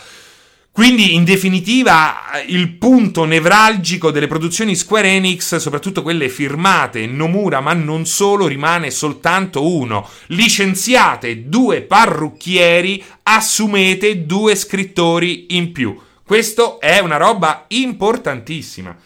Quindi, 0.72 1.14
in 1.14 1.24
definitiva, 1.24 2.14
il 2.46 2.70
punto 2.78 3.26
nevralgico 3.26 4.10
delle 4.10 4.26
produzioni 4.26 4.74
Square 4.74 5.06
Enix, 5.06 5.56
soprattutto 5.56 6.00
quelle 6.00 6.30
firmate 6.30 7.06
Nomura, 7.06 7.60
ma 7.60 7.74
non 7.74 8.06
solo, 8.06 8.46
rimane 8.46 8.90
soltanto 8.90 9.70
uno. 9.76 10.08
Licenziate 10.28 11.46
due 11.46 11.82
parrucchieri, 11.82 13.04
assumete 13.24 14.24
due 14.24 14.54
scrittori 14.54 15.54
in 15.56 15.72
più. 15.72 15.94
Questo 16.24 16.80
è 16.80 17.00
una 17.00 17.18
roba 17.18 17.66
importantissima. 17.68 18.96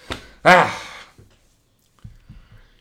Ah. 0.43 0.86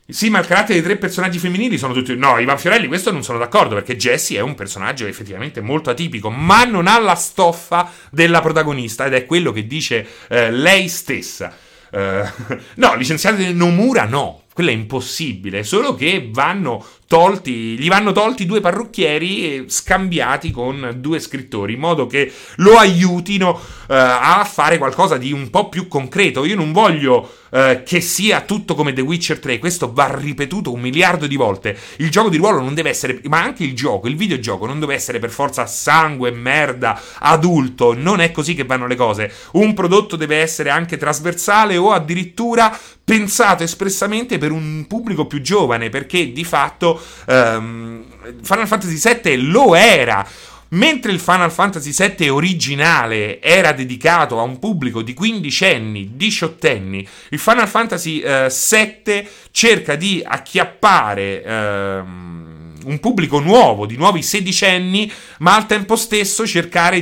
Sì, 0.08 0.30
ma 0.30 0.38
il 0.38 0.46
carattere 0.46 0.74
dei 0.74 0.82
tre 0.82 0.96
personaggi 0.96 1.40
femminili 1.40 1.78
sono 1.78 1.92
tutti. 1.92 2.14
No, 2.14 2.38
Ivan 2.38 2.58
Fiorelli, 2.58 2.86
questo 2.86 3.10
non 3.10 3.24
sono 3.24 3.38
d'accordo 3.38 3.74
perché 3.74 3.96
Jessie 3.96 4.38
è 4.38 4.40
un 4.40 4.54
personaggio 4.54 5.04
effettivamente 5.06 5.60
molto 5.60 5.90
atipico, 5.90 6.30
ma 6.30 6.62
non 6.62 6.86
ha 6.86 7.00
la 7.00 7.16
stoffa 7.16 7.90
della 8.10 8.40
protagonista 8.40 9.06
ed 9.06 9.14
è 9.14 9.26
quello 9.26 9.50
che 9.50 9.66
dice 9.66 10.06
eh, 10.28 10.52
lei 10.52 10.88
stessa. 10.88 11.52
Uh, 11.90 11.98
no, 12.76 12.94
licenziate 12.94 13.52
Nomura 13.52 14.04
no, 14.04 14.42
quella 14.52 14.70
è 14.70 14.74
impossibile, 14.74 15.64
solo 15.64 15.94
che 15.94 16.30
vanno 16.32 16.84
tolti, 17.06 17.78
gli 17.78 17.88
vanno 17.88 18.12
tolti 18.12 18.46
due 18.46 18.60
parrucchieri 18.60 19.64
scambiati 19.66 20.50
con 20.50 20.96
due 20.98 21.20
scrittori, 21.20 21.74
in 21.74 21.80
modo 21.80 22.06
che 22.06 22.32
lo 22.56 22.78
aiutino 22.78 23.50
uh, 23.50 23.58
a 23.86 24.48
fare 24.50 24.78
qualcosa 24.78 25.16
di 25.16 25.32
un 25.32 25.50
po' 25.50 25.68
più 25.68 25.88
concreto. 25.88 26.44
Io 26.44 26.56
non 26.56 26.72
voglio 26.72 27.30
uh, 27.50 27.82
che 27.84 28.00
sia 28.00 28.40
tutto 28.42 28.74
come 28.74 28.92
The 28.92 29.00
Witcher 29.00 29.38
3, 29.38 29.58
questo 29.58 29.92
va 29.92 30.14
ripetuto 30.14 30.72
un 30.72 30.80
miliardo 30.80 31.26
di 31.26 31.36
volte. 31.36 31.76
Il 31.96 32.10
gioco 32.10 32.28
di 32.28 32.36
ruolo 32.36 32.60
non 32.60 32.74
deve 32.74 32.90
essere, 32.90 33.20
ma 33.24 33.42
anche 33.42 33.64
il 33.64 33.74
gioco, 33.74 34.08
il 34.08 34.16
videogioco 34.16 34.66
non 34.66 34.80
deve 34.80 34.94
essere 34.94 35.18
per 35.18 35.30
forza 35.30 35.66
sangue, 35.66 36.30
merda, 36.30 37.00
adulto, 37.18 37.94
non 37.94 38.20
è 38.20 38.30
così 38.30 38.54
che 38.54 38.64
vanno 38.64 38.86
le 38.86 38.96
cose. 38.96 39.32
Un 39.52 39.74
prodotto 39.74 40.16
deve 40.16 40.36
essere 40.36 40.70
anche 40.70 40.96
trasversale 40.96 41.76
o 41.76 41.92
addirittura 41.92 42.76
pensato 43.04 43.62
espressamente 43.62 44.36
per 44.36 44.50
un 44.50 44.84
pubblico 44.88 45.26
più 45.26 45.40
giovane, 45.40 45.90
perché 45.90 46.32
di 46.32 46.44
fatto 46.44 47.00
um, 47.26 48.04
Final 48.42 48.66
Fantasy 48.66 49.20
VII 49.22 49.36
lo 49.42 49.74
era. 49.74 50.26
Mentre 50.68 51.12
il 51.12 51.20
Final 51.20 51.52
Fantasy 51.52 51.92
VII 51.92 52.28
originale 52.28 53.40
era 53.40 53.72
dedicato 53.72 54.38
a 54.40 54.42
un 54.42 54.58
pubblico 54.58 55.02
di 55.02 55.14
15 55.14 55.64
anni, 55.64 56.10
18 56.14 56.68
anni, 56.68 57.08
il 57.30 57.38
Final 57.38 57.68
Fantasy 57.68 58.22
uh, 58.24 58.48
VII 58.48 59.28
cerca 59.50 59.94
di 59.94 60.22
acchiappare... 60.24 61.42
Uh, 61.44 62.45
un 62.86 63.00
pubblico 63.00 63.38
nuovo, 63.40 63.86
di 63.86 63.96
nuovi 63.96 64.22
sedicenni, 64.22 65.10
ma 65.38 65.54
al 65.54 65.66
tempo 65.66 65.96
stesso 65.96 66.44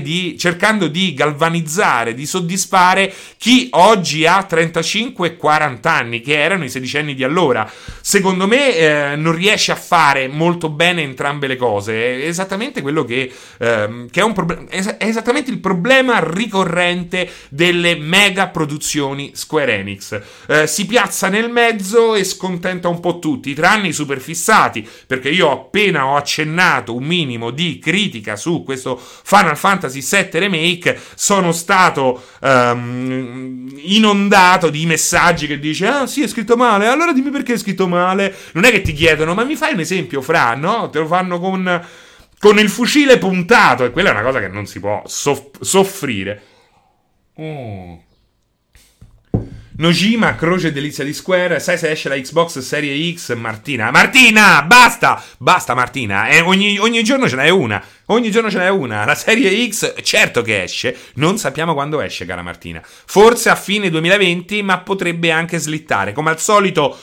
di, 0.03 0.37
cercando 0.39 0.89
di 0.89 1.15
galvanizzare, 1.15 2.15
di 2.15 2.27
soddisfare 2.27 3.13
chi 3.37 3.69
oggi 3.73 4.27
ha 4.27 4.43
35 4.43 5.27
e 5.27 5.37
40 5.37 5.91
anni, 5.91 6.21
che 6.21 6.39
erano 6.39 6.65
i 6.65 6.71
sedicenni 6.71 7.15
di 7.15 7.25
allora. 7.25 7.71
Secondo 8.01 8.47
me 8.47 8.77
eh, 8.77 9.17
non 9.17 9.35
riesce 9.35 9.73
a 9.73 9.77
fare 9.77 10.29
molto 10.29 10.69
bene 10.69 11.03
entrambe 11.03 11.47
le 11.47 11.57
cose. 11.57 11.93
È 11.93 12.27
esattamente 12.27 12.83
quello 12.83 13.05
che, 13.05 13.31
eh, 13.59 14.07
che 14.11 14.21
è 14.21 14.33
problema. 14.33 14.65
È 14.69 14.97
esattamente 14.99 15.51
il 15.51 15.59
problema 15.59 16.21
ricorrente 16.21 17.31
delle 17.49 17.97
mega 17.97 18.49
produzioni 18.49 19.33
Square 19.35 19.79
Enix. 19.79 20.21
Eh, 20.47 20.67
si 20.67 20.87
piazza 20.87 21.29
nel 21.29 21.51
mezzo 21.51 22.15
e 22.15 22.25
scontenta 22.25 22.89
un 22.89 23.01
po' 23.01 23.19
tutti, 23.19 23.55
tranne 23.55 23.89
i 23.89 23.93
super 23.93 24.21
fissati, 24.21 24.87
perché 25.07 25.31
io 25.31 25.49
ho 25.49 25.69
appena 25.75 26.07
ho 26.07 26.15
accennato 26.15 26.95
un 26.95 27.03
minimo 27.03 27.51
di 27.51 27.81
critica 27.81 28.37
su 28.37 28.63
questo 28.63 28.97
Final 28.97 29.57
Fantasy 29.57 30.01
VII 30.01 30.39
Remake, 30.39 31.01
sono 31.17 31.51
stato 31.51 32.23
um, 32.41 33.69
inondato 33.83 34.71
di 34.71 34.87
messaggi 34.87 35.49
che 35.49 35.59
dice 35.59 35.89
ah 35.89 36.07
sì 36.07 36.23
è 36.23 36.29
scritto 36.29 36.57
male, 36.57 36.87
allora 36.87 37.13
dimmi 37.13 37.31
perché 37.31 37.55
è 37.55 37.59
scritto 37.59 37.89
male. 37.89 38.33
Non 38.53 38.63
è 38.63 38.71
che 38.71 38.83
ti 38.83 38.93
chiedono 38.93 39.35
ma 39.35 39.43
mi 39.43 39.57
fai 39.57 39.73
un 39.73 39.81
esempio 39.81 40.23
fra, 40.23 40.55
no? 40.55 40.89
Te 40.91 41.01
lo 41.01 41.07
fanno 41.07 41.41
con, 41.41 41.85
con 42.39 42.59
il 42.61 42.69
fucile 42.69 43.19
puntato 43.19 43.85
e 43.85 43.91
quella 43.91 44.11
è 44.11 44.13
una 44.13 44.23
cosa 44.23 44.39
che 44.39 44.49
non 44.49 44.67
si 44.67 44.79
può 44.79 45.03
soff- 45.07 45.61
soffrire. 45.61 46.43
Oh. 47.35 48.01
Nojima, 49.77 50.37
croce 50.37 50.71
delizia 50.71 51.03
di 51.03 51.13
Square. 51.13 51.59
Sai 51.59 51.77
se 51.77 51.91
esce 51.91 52.09
la 52.09 52.15
Xbox 52.15 52.61
Serie 52.61 53.13
X? 53.13 53.35
Martina. 53.35 53.91
Martina, 53.91 54.63
basta! 54.63 55.21
Basta, 55.37 55.75
Martina. 55.75 56.29
Eh, 56.29 56.41
ogni, 56.41 56.79
ogni, 56.79 57.03
giorno 57.03 57.29
ce 57.29 57.35
n'è 57.35 57.49
una. 57.49 57.85
Ogni 58.07 58.31
giorno 58.31 58.51
ce 58.51 58.59
n'è 58.59 58.69
una. 58.69 59.05
La 59.05 59.17
Serie 59.17 59.69
X, 59.69 59.95
certo 60.03 60.43
che 60.43 60.63
esce. 60.63 60.97
Non 61.15 61.39
sappiamo 61.39 61.75
quando 61.75 62.01
esce, 62.01 62.25
cara 62.25 62.43
Martina. 62.43 62.81
Forse 62.85 63.49
a 63.49 63.57
fine 63.57 63.91
2020, 63.91 64.63
ma 64.63 64.79
potrebbe 64.79 65.33
anche 65.33 65.59
slittare. 65.59 66.13
Come 66.13 66.31
al 66.31 66.39
solito, 66.39 66.97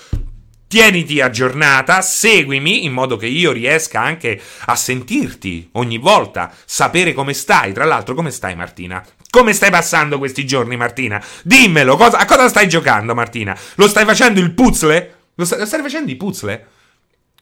Tieniti 0.71 1.19
aggiornata, 1.19 2.01
seguimi 2.01 2.85
in 2.85 2.93
modo 2.93 3.17
che 3.17 3.25
io 3.25 3.51
riesca 3.51 3.99
anche 3.99 4.41
a 4.67 4.75
sentirti 4.77 5.71
ogni 5.73 5.97
volta, 5.97 6.49
sapere 6.63 7.11
come 7.11 7.33
stai. 7.33 7.73
Tra 7.73 7.83
l'altro, 7.83 8.15
come 8.15 8.31
stai 8.31 8.55
Martina? 8.55 9.05
Come 9.31 9.53
stai 9.53 9.71
passando 9.71 10.17
questi 10.17 10.45
giorni 10.45 10.75
Martina? 10.75 11.23
Dimmelo, 11.43 11.95
cosa, 11.95 12.17
a 12.17 12.25
cosa 12.25 12.49
stai 12.49 12.67
giocando 12.67 13.15
Martina? 13.15 13.57
Lo 13.75 13.87
stai 13.87 14.03
facendo 14.03 14.41
il 14.41 14.51
puzzle? 14.51 15.15
Lo 15.35 15.45
stai, 15.45 15.59
lo 15.59 15.65
stai 15.65 15.81
facendo 15.81 16.11
i 16.11 16.17
puzzle? 16.17 16.67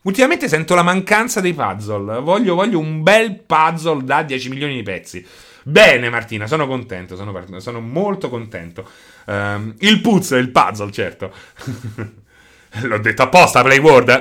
Ultimamente 0.03 0.47
sento 0.47 0.75
la 0.75 0.83
mancanza 0.83 1.41
dei 1.41 1.55
puzzle. 1.55 2.19
Voglio, 2.19 2.53
voglio, 2.53 2.77
un 2.77 3.01
bel 3.01 3.39
puzzle 3.39 4.03
da 4.03 4.21
10 4.21 4.49
milioni 4.49 4.75
di 4.75 4.83
pezzi. 4.83 5.25
Bene, 5.63 6.11
Martina, 6.11 6.45
sono 6.45 6.67
contento. 6.67 7.15
Sono, 7.15 7.59
sono 7.59 7.79
molto 7.79 8.29
contento. 8.29 8.87
Um, 9.25 9.73
il 9.79 9.99
puzzle, 9.99 10.39
il 10.39 10.51
puzzle, 10.51 10.91
certo. 10.91 11.33
L'ho 12.81 12.99
detto 12.99 13.23
apposta, 13.23 13.63
Playworld. 13.63 14.09
Ha 14.09 14.19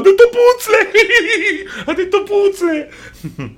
detto 0.00 0.28
puzzle. 0.28 0.90
ha 1.86 1.92
detto 1.94 2.22
puzzle. 2.24 2.90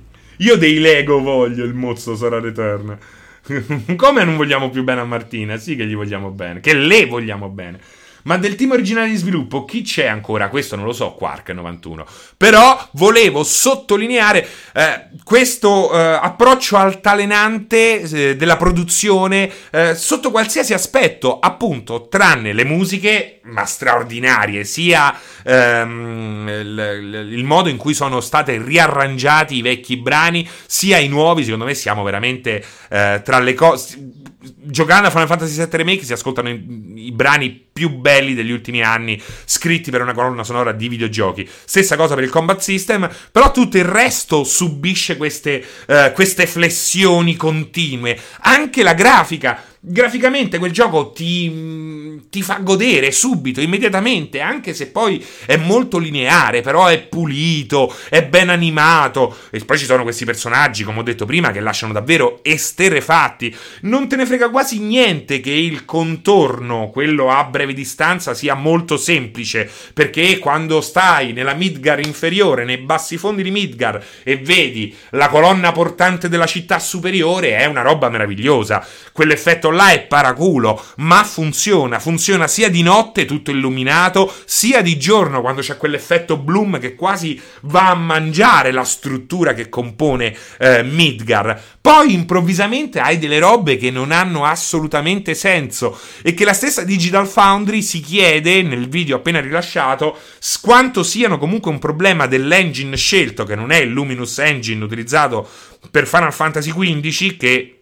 Io 0.41 0.55
dei 0.55 0.79
Lego 0.79 1.21
voglio 1.21 1.63
il 1.63 1.73
mozzo 1.73 2.15
sarà 2.15 2.37
eterna. 2.37 2.97
Come 3.95 4.23
non 4.23 4.37
vogliamo 4.37 4.69
più 4.69 4.83
bene 4.83 5.01
a 5.01 5.05
Martina? 5.05 5.57
Sì 5.57 5.75
che 5.75 5.85
gli 5.85 5.95
vogliamo 5.95 6.31
bene. 6.31 6.59
Che 6.61 6.73
le 6.73 7.05
vogliamo 7.05 7.49
bene. 7.49 7.79
Ma 8.23 8.37
del 8.37 8.55
team 8.55 8.71
originale 8.71 9.09
di 9.09 9.15
sviluppo 9.15 9.65
chi 9.65 9.81
c'è 9.81 10.05
ancora? 10.05 10.49
Questo 10.49 10.75
non 10.75 10.85
lo 10.85 10.93
so, 10.93 11.13
Quark 11.13 11.49
91. 11.49 12.05
Però 12.37 12.89
volevo 12.93 13.43
sottolineare 13.43 14.47
eh, 14.73 15.07
questo 15.23 15.91
eh, 15.91 15.99
approccio 15.99 16.77
altalenante 16.77 18.01
eh, 18.01 18.35
della 18.35 18.57
produzione 18.57 19.51
eh, 19.71 19.95
sotto 19.95 20.31
qualsiasi 20.31 20.73
aspetto, 20.73 21.39
appunto, 21.39 22.07
tranne 22.07 22.53
le 22.53 22.63
musiche, 22.63 23.39
ma 23.43 23.65
straordinarie, 23.65 24.63
sia 24.63 25.17
ehm, 25.43 26.47
il, 26.47 27.27
il, 27.31 27.43
modo 27.43 27.69
in 27.69 27.77
cui 27.77 27.93
sono 27.93 28.21
state 28.21 28.61
riarrangiati 28.61 29.55
i 29.55 29.61
vecchi 29.61 29.97
brani, 29.97 30.47
sia 30.65 30.97
i 30.97 31.07
nuovi, 31.07 31.43
secondo 31.43 31.65
me 31.65 31.73
siamo 31.73 32.03
veramente 32.03 32.63
eh, 32.89 33.21
tra 33.23 33.39
le 33.39 33.53
cose 33.53 34.29
giocando 34.41 35.07
a 35.07 35.11
Final 35.11 35.27
Fantasy 35.27 35.55
VII 35.55 35.67
Remake 35.71 36.03
si 36.03 36.13
ascoltano 36.13 36.49
i, 36.49 36.93
i, 36.95 37.11
brani 37.11 37.51
più 37.71 37.89
belli 37.89 38.33
degli 38.33 38.51
ultimi 38.51 38.81
anni 38.81 39.21
scritti 39.45 39.91
per 39.91 40.01
una 40.01 40.13
colonna 40.13 40.43
sonora 40.43 40.71
di 40.71 40.89
videogiochi. 40.89 41.47
Stessa 41.47 41.95
cosa 41.95 42.15
per 42.15 42.23
il 42.23 42.29
combat 42.29 42.59
system, 42.59 43.09
però 43.31 43.51
tutto 43.51 43.77
il 43.77 43.83
resto 43.83 44.43
subisce 44.43 45.17
queste, 45.17 45.63
uh, 45.87 46.11
queste 46.13 46.47
flessioni 46.47 47.35
continue. 47.35 48.19
Anche 48.41 48.83
la 48.83 48.93
grafica 48.93 49.70
graficamente 49.83 50.59
quel 50.59 50.71
gioco 50.71 51.11
ti, 51.11 52.21
ti, 52.29 52.43
fa 52.43 52.59
godere 52.61 53.11
subito, 53.11 53.61
immediatamente, 53.61 54.39
anche 54.39 54.75
se 54.75 54.87
poi 54.87 55.25
è 55.47 55.57
molto 55.57 55.97
lineare, 55.97 56.61
però 56.61 56.85
è 56.85 56.99
pulito, 56.99 57.93
è 58.09 58.23
ben 58.23 58.49
animato. 58.49 59.35
E 59.49 59.59
poi 59.65 59.79
ci 59.79 59.85
sono 59.85 60.03
questi 60.03 60.23
personaggi, 60.23 60.83
come 60.83 60.99
ho 60.99 61.03
detto 61.03 61.25
prima, 61.25 61.51
che 61.51 61.59
lasciano 61.59 61.93
davvero 61.93 62.41
esterefatti. 62.43 63.55
Non 63.81 64.07
te 64.07 64.15
ne 64.15 64.27
frega 64.27 64.49
quasi 64.49 64.79
niente 64.79 65.39
che 65.39 65.51
il 65.51 65.83
contorno, 65.85 66.89
quello 66.91 67.31
a 67.31 67.43
breve 67.45 67.73
distanza, 67.73 68.35
sia 68.35 68.53
molto 68.53 68.97
semplice, 68.97 69.69
perché 69.93 70.37
quando 70.37 70.79
stai 70.81 71.33
nella 71.33 71.55
Midgar 71.55 71.99
inferiore, 71.99 72.65
nei 72.65 72.77
bassi 72.77 73.17
fondi 73.17 73.41
di 73.41 73.51
Midgar, 73.51 74.03
e 74.21 74.37
vedi 74.37 74.95
la 75.11 75.27
colonna 75.27 75.71
portante 75.71 76.29
della 76.29 76.45
città 76.45 76.77
superiore, 76.77 77.55
è 77.55 77.65
una 77.65 77.81
roba 77.81 78.09
meravigliosa. 78.09 78.85
Quell'effetto 79.11 79.70
là 79.71 79.91
è 79.91 80.01
paraculo, 80.01 80.81
ma 80.97 81.23
funziona. 81.23 81.99
Funziona 81.99 82.47
sia 82.47 82.69
di 82.69 82.81
notte, 82.81 83.25
tutto 83.25 83.51
illuminato, 83.51 84.31
sia 84.45 84.81
di 84.81 84.97
giorno, 84.97 85.41
quando 85.41 85.61
c'è 85.61 85.77
quell'effetto 85.77 86.37
Bloom 86.37 86.79
che 86.79 86.95
quasi 86.95 87.39
va 87.61 87.89
a 87.89 87.95
mangiare 87.95 88.71
la 88.71 88.83
struttura 88.83 89.53
che 89.53 89.69
compone 89.69 90.35
eh, 90.59 90.83
Midgar. 90.83 91.59
Poi 91.81 92.13
improvvisamente 92.13 92.99
hai 92.99 93.17
delle 93.17 93.39
robe 93.39 93.77
che 93.77 93.89
non 93.89 94.11
hanno 94.11 94.45
assolutamente 94.45 95.33
senso 95.33 95.97
e 96.21 96.33
che 96.33 96.45
la 96.45 96.53
stessa 96.53 96.83
Digital 96.83 97.27
Foundry 97.27 97.81
si 97.81 98.01
chiede 98.01 98.61
nel 98.61 98.87
video 98.87 99.15
appena 99.15 99.39
rilasciato 99.39 100.17
quanto 100.61 101.03
siano 101.03 101.37
comunque 101.37 101.71
un 101.71 101.79
problema 101.79 102.27
dell'engine 102.27 102.95
scelto, 102.95 103.43
che 103.43 103.55
non 103.55 103.71
è 103.71 103.77
il 103.77 103.89
Luminous 103.89 104.37
Engine 104.39 104.83
utilizzato 104.83 105.47
per 105.89 106.05
Final 106.07 106.33
Fantasy 106.33 106.71
XV, 106.71 107.37
che 107.37 107.81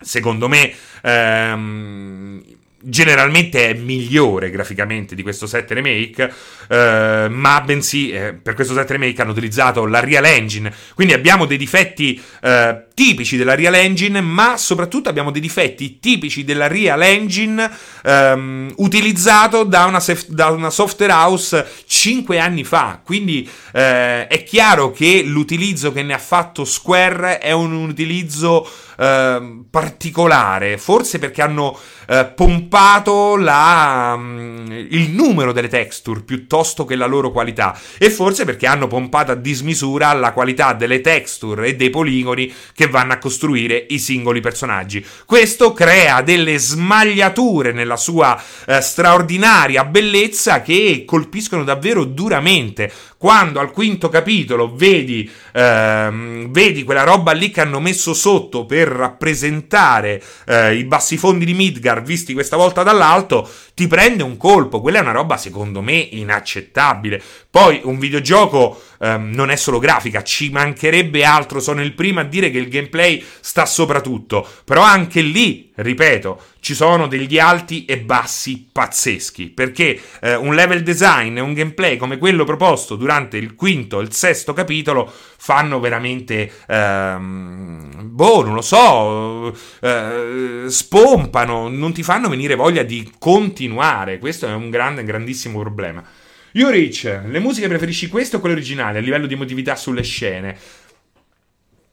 secondo 0.00 0.48
me 0.48 0.74
ehm, 1.02 2.42
generalmente 2.82 3.68
è 3.68 3.74
migliore 3.74 4.50
graficamente 4.50 5.14
di 5.14 5.22
questo 5.22 5.46
7 5.46 5.74
remake, 5.74 6.32
eh, 6.68 7.26
ma 7.30 7.60
bensì 7.60 8.10
eh, 8.10 8.32
per 8.34 8.54
questo 8.54 8.74
7 8.74 8.92
remake 8.94 9.22
hanno 9.22 9.30
utilizzato 9.30 9.86
la 9.86 10.00
Real 10.00 10.24
Engine, 10.24 10.72
quindi 10.94 11.14
abbiamo 11.14 11.46
dei 11.46 11.56
difetti 11.56 12.20
eh, 12.42 12.86
tipici 12.94 13.36
della 13.36 13.54
Real 13.54 13.74
Engine, 13.74 14.20
ma 14.20 14.56
soprattutto 14.56 15.08
abbiamo 15.08 15.30
dei 15.30 15.40
difetti 15.40 16.00
tipici 16.00 16.44
della 16.44 16.66
Real 16.66 17.02
Engine 17.02 17.70
ehm, 18.04 18.72
utilizzato 18.76 19.62
da 19.62 19.84
una, 19.84 20.00
sef- 20.00 20.28
da 20.28 20.48
una, 20.48 20.70
software 20.70 21.12
house 21.12 21.66
5 21.86 22.38
anni 22.38 22.64
fa, 22.64 23.00
quindi 23.04 23.48
eh, 23.72 24.26
è 24.26 24.42
chiaro 24.42 24.90
che 24.90 25.22
l'utilizzo 25.24 25.92
che 25.92 26.02
ne 26.02 26.14
ha 26.14 26.18
fatto 26.18 26.64
Square 26.64 27.38
è 27.38 27.52
un 27.52 27.72
utilizzo 27.72 28.66
Ehm, 28.98 29.64
particolare, 29.70 30.76
forse 30.76 31.18
perché 31.18 31.40
hanno 31.40 31.78
eh, 32.08 32.26
pompato 32.26 33.36
la, 33.36 34.12
um, 34.14 34.66
il 34.90 35.10
numero 35.10 35.52
delle 35.52 35.68
texture 35.68 36.20
piuttosto 36.20 36.84
che 36.84 36.94
la 36.94 37.06
loro 37.06 37.30
qualità 37.30 37.78
e 37.98 38.10
forse 38.10 38.44
perché 38.44 38.66
hanno 38.66 38.88
pompato 38.88 39.32
a 39.32 39.36
dismisura 39.36 40.12
la 40.12 40.32
qualità 40.32 40.74
delle 40.74 41.00
texture 41.00 41.68
e 41.68 41.76
dei 41.76 41.90
poligoni 41.90 42.52
che 42.74 42.86
vanno 42.88 43.14
a 43.14 43.18
costruire 43.18 43.86
i 43.88 43.98
singoli 43.98 44.40
personaggi. 44.40 45.04
Questo 45.24 45.72
crea 45.72 46.20
delle 46.20 46.58
smagliature 46.58 47.72
nella 47.72 47.96
sua 47.96 48.40
eh, 48.66 48.80
straordinaria 48.80 49.84
bellezza 49.84 50.60
che 50.60 51.04
colpiscono 51.06 51.64
davvero 51.64 52.04
duramente. 52.04 52.92
Quando 53.22 53.60
al 53.60 53.70
quinto 53.70 54.08
capitolo 54.08 54.74
vedi, 54.74 55.30
ehm, 55.52 56.50
vedi 56.50 56.82
quella 56.82 57.04
roba 57.04 57.30
lì 57.30 57.52
che 57.52 57.60
hanno 57.60 57.78
messo 57.78 58.14
sotto 58.14 58.66
per 58.66 58.88
rappresentare 58.88 60.20
eh, 60.44 60.74
i 60.74 60.82
bassifondi 60.82 61.44
di 61.44 61.54
Midgar 61.54 62.02
visti 62.02 62.32
questa 62.32 62.56
volta 62.56 62.82
dall'alto, 62.82 63.48
ti 63.82 63.88
prende 63.88 64.22
un 64.22 64.36
colpo. 64.36 64.80
Quella 64.80 64.98
è 64.98 65.02
una 65.02 65.10
roba 65.10 65.36
secondo 65.36 65.82
me 65.82 65.94
inaccettabile. 65.94 67.20
Poi 67.50 67.80
un 67.82 67.98
videogioco 67.98 68.80
ehm, 69.00 69.32
non 69.34 69.50
è 69.50 69.56
solo 69.56 69.80
grafica, 69.80 70.22
ci 70.22 70.50
mancherebbe 70.50 71.24
altro. 71.24 71.58
Sono 71.58 71.82
il 71.82 71.92
primo 71.92 72.20
a 72.20 72.24
dire 72.24 72.50
che 72.52 72.58
il 72.58 72.68
gameplay 72.68 73.22
sta 73.40 73.66
sopra 73.66 74.00
tutto. 74.00 74.46
Però 74.64 74.82
anche 74.82 75.20
lì, 75.20 75.72
ripeto, 75.74 76.40
ci 76.60 76.74
sono 76.74 77.08
degli 77.08 77.40
alti 77.40 77.84
e 77.84 77.98
bassi 77.98 78.68
pazzeschi. 78.70 79.48
Perché 79.48 80.00
eh, 80.20 80.36
un 80.36 80.54
level 80.54 80.84
design 80.84 81.36
e 81.36 81.40
un 81.40 81.52
gameplay 81.52 81.96
come 81.96 82.18
quello 82.18 82.44
proposto 82.44 82.94
durante 82.94 83.36
il 83.36 83.56
quinto 83.56 83.98
e 83.98 84.04
il 84.04 84.12
sesto 84.12 84.52
capitolo 84.52 85.12
fanno 85.36 85.80
veramente. 85.80 86.50
Ehm, 86.68 87.90
boh, 88.02 88.44
non 88.44 88.54
lo 88.54 88.62
so. 88.62 89.52
Eh, 89.80 90.66
spompano, 90.68 91.68
non 91.68 91.92
ti 91.92 92.04
fanno 92.04 92.28
venire 92.28 92.54
voglia 92.54 92.84
di 92.84 93.10
continuare. 93.18 93.70
Questo 94.18 94.46
è 94.46 94.52
un 94.52 94.70
grande, 94.70 95.04
grandissimo 95.04 95.60
problema. 95.60 96.04
Io 96.52 96.68
Rich, 96.68 97.04
le 97.04 97.38
musiche 97.38 97.68
preferisci 97.68 98.08
queste 98.08 98.36
o 98.36 98.40
quelle 98.40 98.54
originali 98.54 98.98
a 98.98 99.00
livello 99.00 99.26
di 99.26 99.34
emotività 99.34 99.74
sulle 99.74 100.02
scene? 100.02 100.56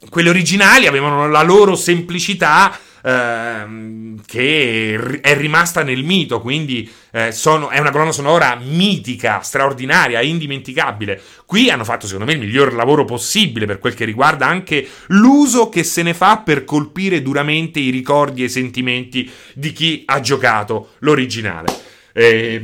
Quelle 0.09 0.29
originali 0.29 0.85
avevano 0.85 1.27
la 1.27 1.43
loro 1.43 1.75
semplicità. 1.75 2.77
Ehm, 3.03 4.21
che 4.25 5.19
è 5.21 5.37
rimasta 5.37 5.83
nel 5.83 6.03
mito, 6.03 6.41
quindi 6.41 6.89
eh, 7.11 7.31
sono, 7.31 7.69
è 7.69 7.79
una 7.79 7.91
colonna 7.91 8.11
sonora 8.11 8.59
mitica, 8.61 9.39
straordinaria, 9.41 10.21
indimenticabile. 10.21 11.21
Qui 11.45 11.69
hanno 11.69 11.83
fatto 11.83 12.05
secondo 12.05 12.29
me 12.29 12.37
il 12.37 12.45
miglior 12.45 12.73
lavoro 12.73 13.05
possibile 13.05 13.65
per 13.65 13.79
quel 13.79 13.93
che 13.93 14.05
riguarda 14.05 14.45
anche 14.45 14.87
l'uso 15.07 15.69
che 15.69 15.83
se 15.83 16.03
ne 16.03 16.13
fa 16.13 16.39
per 16.39 16.63
colpire 16.63 17.21
duramente 17.21 17.79
i 17.79 17.89
ricordi 17.89 18.41
e 18.41 18.45
i 18.45 18.49
sentimenti 18.49 19.29
di 19.53 19.71
chi 19.71 20.03
ha 20.05 20.19
giocato 20.19 20.91
l'originale. 20.99 21.67
Eh, 22.13 22.63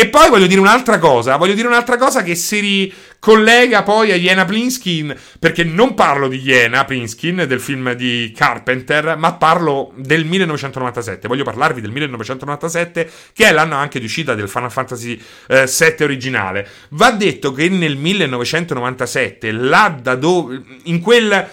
e 0.00 0.06
poi 0.06 0.28
voglio 0.30 0.46
dire 0.46 0.60
un'altra 0.60 1.00
cosa, 1.00 1.34
voglio 1.34 1.54
dire 1.54 1.66
un'altra 1.66 1.96
cosa 1.96 2.22
che 2.22 2.36
si 2.36 2.60
ricollega 2.60 3.82
poi 3.82 4.12
a 4.12 4.14
Jena 4.14 4.44
Plinskin, 4.44 5.12
perché 5.40 5.64
non 5.64 5.94
parlo 5.94 6.28
di 6.28 6.38
Jena 6.38 6.84
Plinskin, 6.84 7.46
del 7.48 7.58
film 7.58 7.94
di 7.94 8.32
Carpenter, 8.32 9.16
ma 9.18 9.32
parlo 9.32 9.90
del 9.96 10.24
1997. 10.24 11.26
Voglio 11.26 11.42
parlarvi 11.42 11.80
del 11.80 11.90
1997, 11.90 13.10
che 13.32 13.46
è 13.46 13.50
l'anno 13.50 13.74
anche 13.74 13.98
di 13.98 14.04
uscita 14.04 14.36
del 14.36 14.48
Final 14.48 14.70
Fantasy 14.70 15.20
eh, 15.48 15.66
VII 15.66 16.04
originale. 16.04 16.68
Va 16.90 17.10
detto 17.10 17.50
che 17.50 17.68
nel 17.68 17.96
1997, 17.96 19.50
là 19.50 19.98
da 20.00 20.14
dove, 20.14 20.62
in 20.84 21.00
quel 21.00 21.44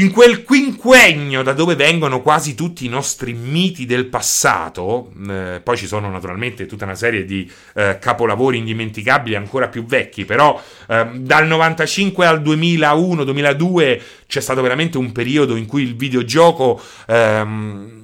in 0.00 0.10
quel 0.10 0.44
quinquennio 0.44 1.42
da 1.42 1.52
dove 1.52 1.74
vengono 1.74 2.22
quasi 2.22 2.54
tutti 2.54 2.86
i 2.86 2.88
nostri 2.88 3.34
miti 3.34 3.84
del 3.84 4.06
passato, 4.06 5.12
eh, 5.28 5.60
poi 5.62 5.76
ci 5.76 5.86
sono 5.86 6.10
naturalmente 6.10 6.64
tutta 6.66 6.84
una 6.84 6.94
serie 6.94 7.24
di 7.24 7.50
eh, 7.74 7.98
capolavori 8.00 8.58
indimenticabili 8.58 9.34
ancora 9.34 9.68
più 9.68 9.84
vecchi, 9.84 10.24
però 10.24 10.60
eh, 10.88 11.06
dal 11.14 11.46
95 11.46 12.26
al 12.26 12.40
2001-2002 12.40 14.00
c'è 14.26 14.40
stato 14.40 14.62
veramente 14.62 14.96
un 14.96 15.12
periodo 15.12 15.56
in 15.56 15.66
cui 15.66 15.82
il 15.82 15.96
videogioco 15.96 16.80
ehm, 17.06 18.00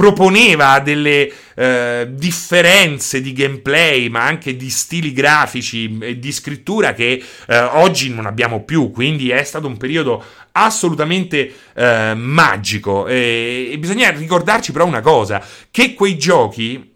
proponeva 0.00 0.80
delle 0.80 1.30
eh, 1.54 2.08
differenze 2.10 3.20
di 3.20 3.34
gameplay, 3.34 4.08
ma 4.08 4.24
anche 4.24 4.56
di 4.56 4.70
stili 4.70 5.12
grafici 5.12 5.98
e 6.00 6.18
di 6.18 6.32
scrittura 6.32 6.94
che 6.94 7.22
eh, 7.46 7.58
oggi 7.58 8.08
non 8.08 8.24
abbiamo 8.24 8.64
più. 8.64 8.90
Quindi 8.90 9.28
è 9.28 9.44
stato 9.44 9.66
un 9.66 9.76
periodo 9.76 10.24
assolutamente 10.52 11.52
eh, 11.74 12.14
magico. 12.14 13.06
E, 13.08 13.68
e 13.72 13.78
bisogna 13.78 14.08
ricordarci 14.08 14.72
però 14.72 14.86
una 14.86 15.02
cosa: 15.02 15.44
che 15.70 15.92
quei 15.92 16.16
giochi 16.16 16.94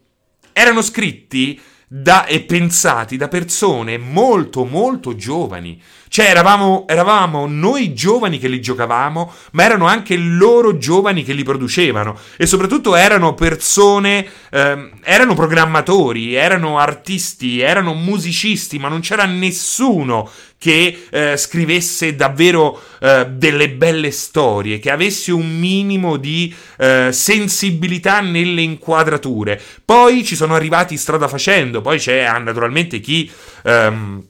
erano 0.55 0.81
scritti 0.81 1.61
da, 1.87 2.25
e 2.25 2.41
pensati 2.41 3.19
da 3.19 3.29
persone 3.29 3.99
molto 3.99 4.65
molto 4.65 5.15
giovani. 5.15 5.79
Cioè 6.15 6.27
eravamo, 6.27 6.85
eravamo, 6.87 7.45
noi 7.49 7.93
giovani 7.93 8.39
che 8.39 8.47
li 8.47 8.61
giocavamo, 8.61 9.35
ma 9.51 9.65
erano 9.65 9.87
anche 9.87 10.17
loro 10.17 10.79
giovani 10.79 11.25
che 11.25 11.33
li 11.33 11.43
producevano 11.43 12.17
e 12.37 12.47
soprattutto 12.47 12.95
erano 12.95 13.35
persone, 13.35 14.25
ehm, 14.53 14.93
erano 15.03 15.35
programmatori, 15.35 16.35
erano 16.35 16.79
artisti, 16.79 17.59
erano 17.59 17.95
musicisti, 17.95 18.79
ma 18.79 18.87
non 18.87 19.01
c'era 19.01 19.25
nessuno 19.25 20.31
che 20.57 21.09
eh, 21.11 21.37
scrivesse 21.37 22.15
davvero 22.15 22.81
eh, 23.01 23.27
delle 23.31 23.71
belle 23.71 24.13
storie, 24.13 24.79
che 24.79 24.93
avesse 24.93 25.33
un 25.33 25.59
minimo 25.59 26.17
di 26.17 26.55
eh, 26.79 27.09
sensibilità 27.11 28.21
nelle 28.21 28.63
inquadrature. 28.63 29.61
Poi 29.85 30.25
ci 30.25 30.37
sono 30.37 30.55
arrivati 30.55 30.97
strada 30.97 31.27
facendo, 31.27 31.81
poi 31.81 31.99
c'è 31.99 32.39
naturalmente 32.39 33.01
chi... 33.01 33.29
Ehm, 33.65 34.27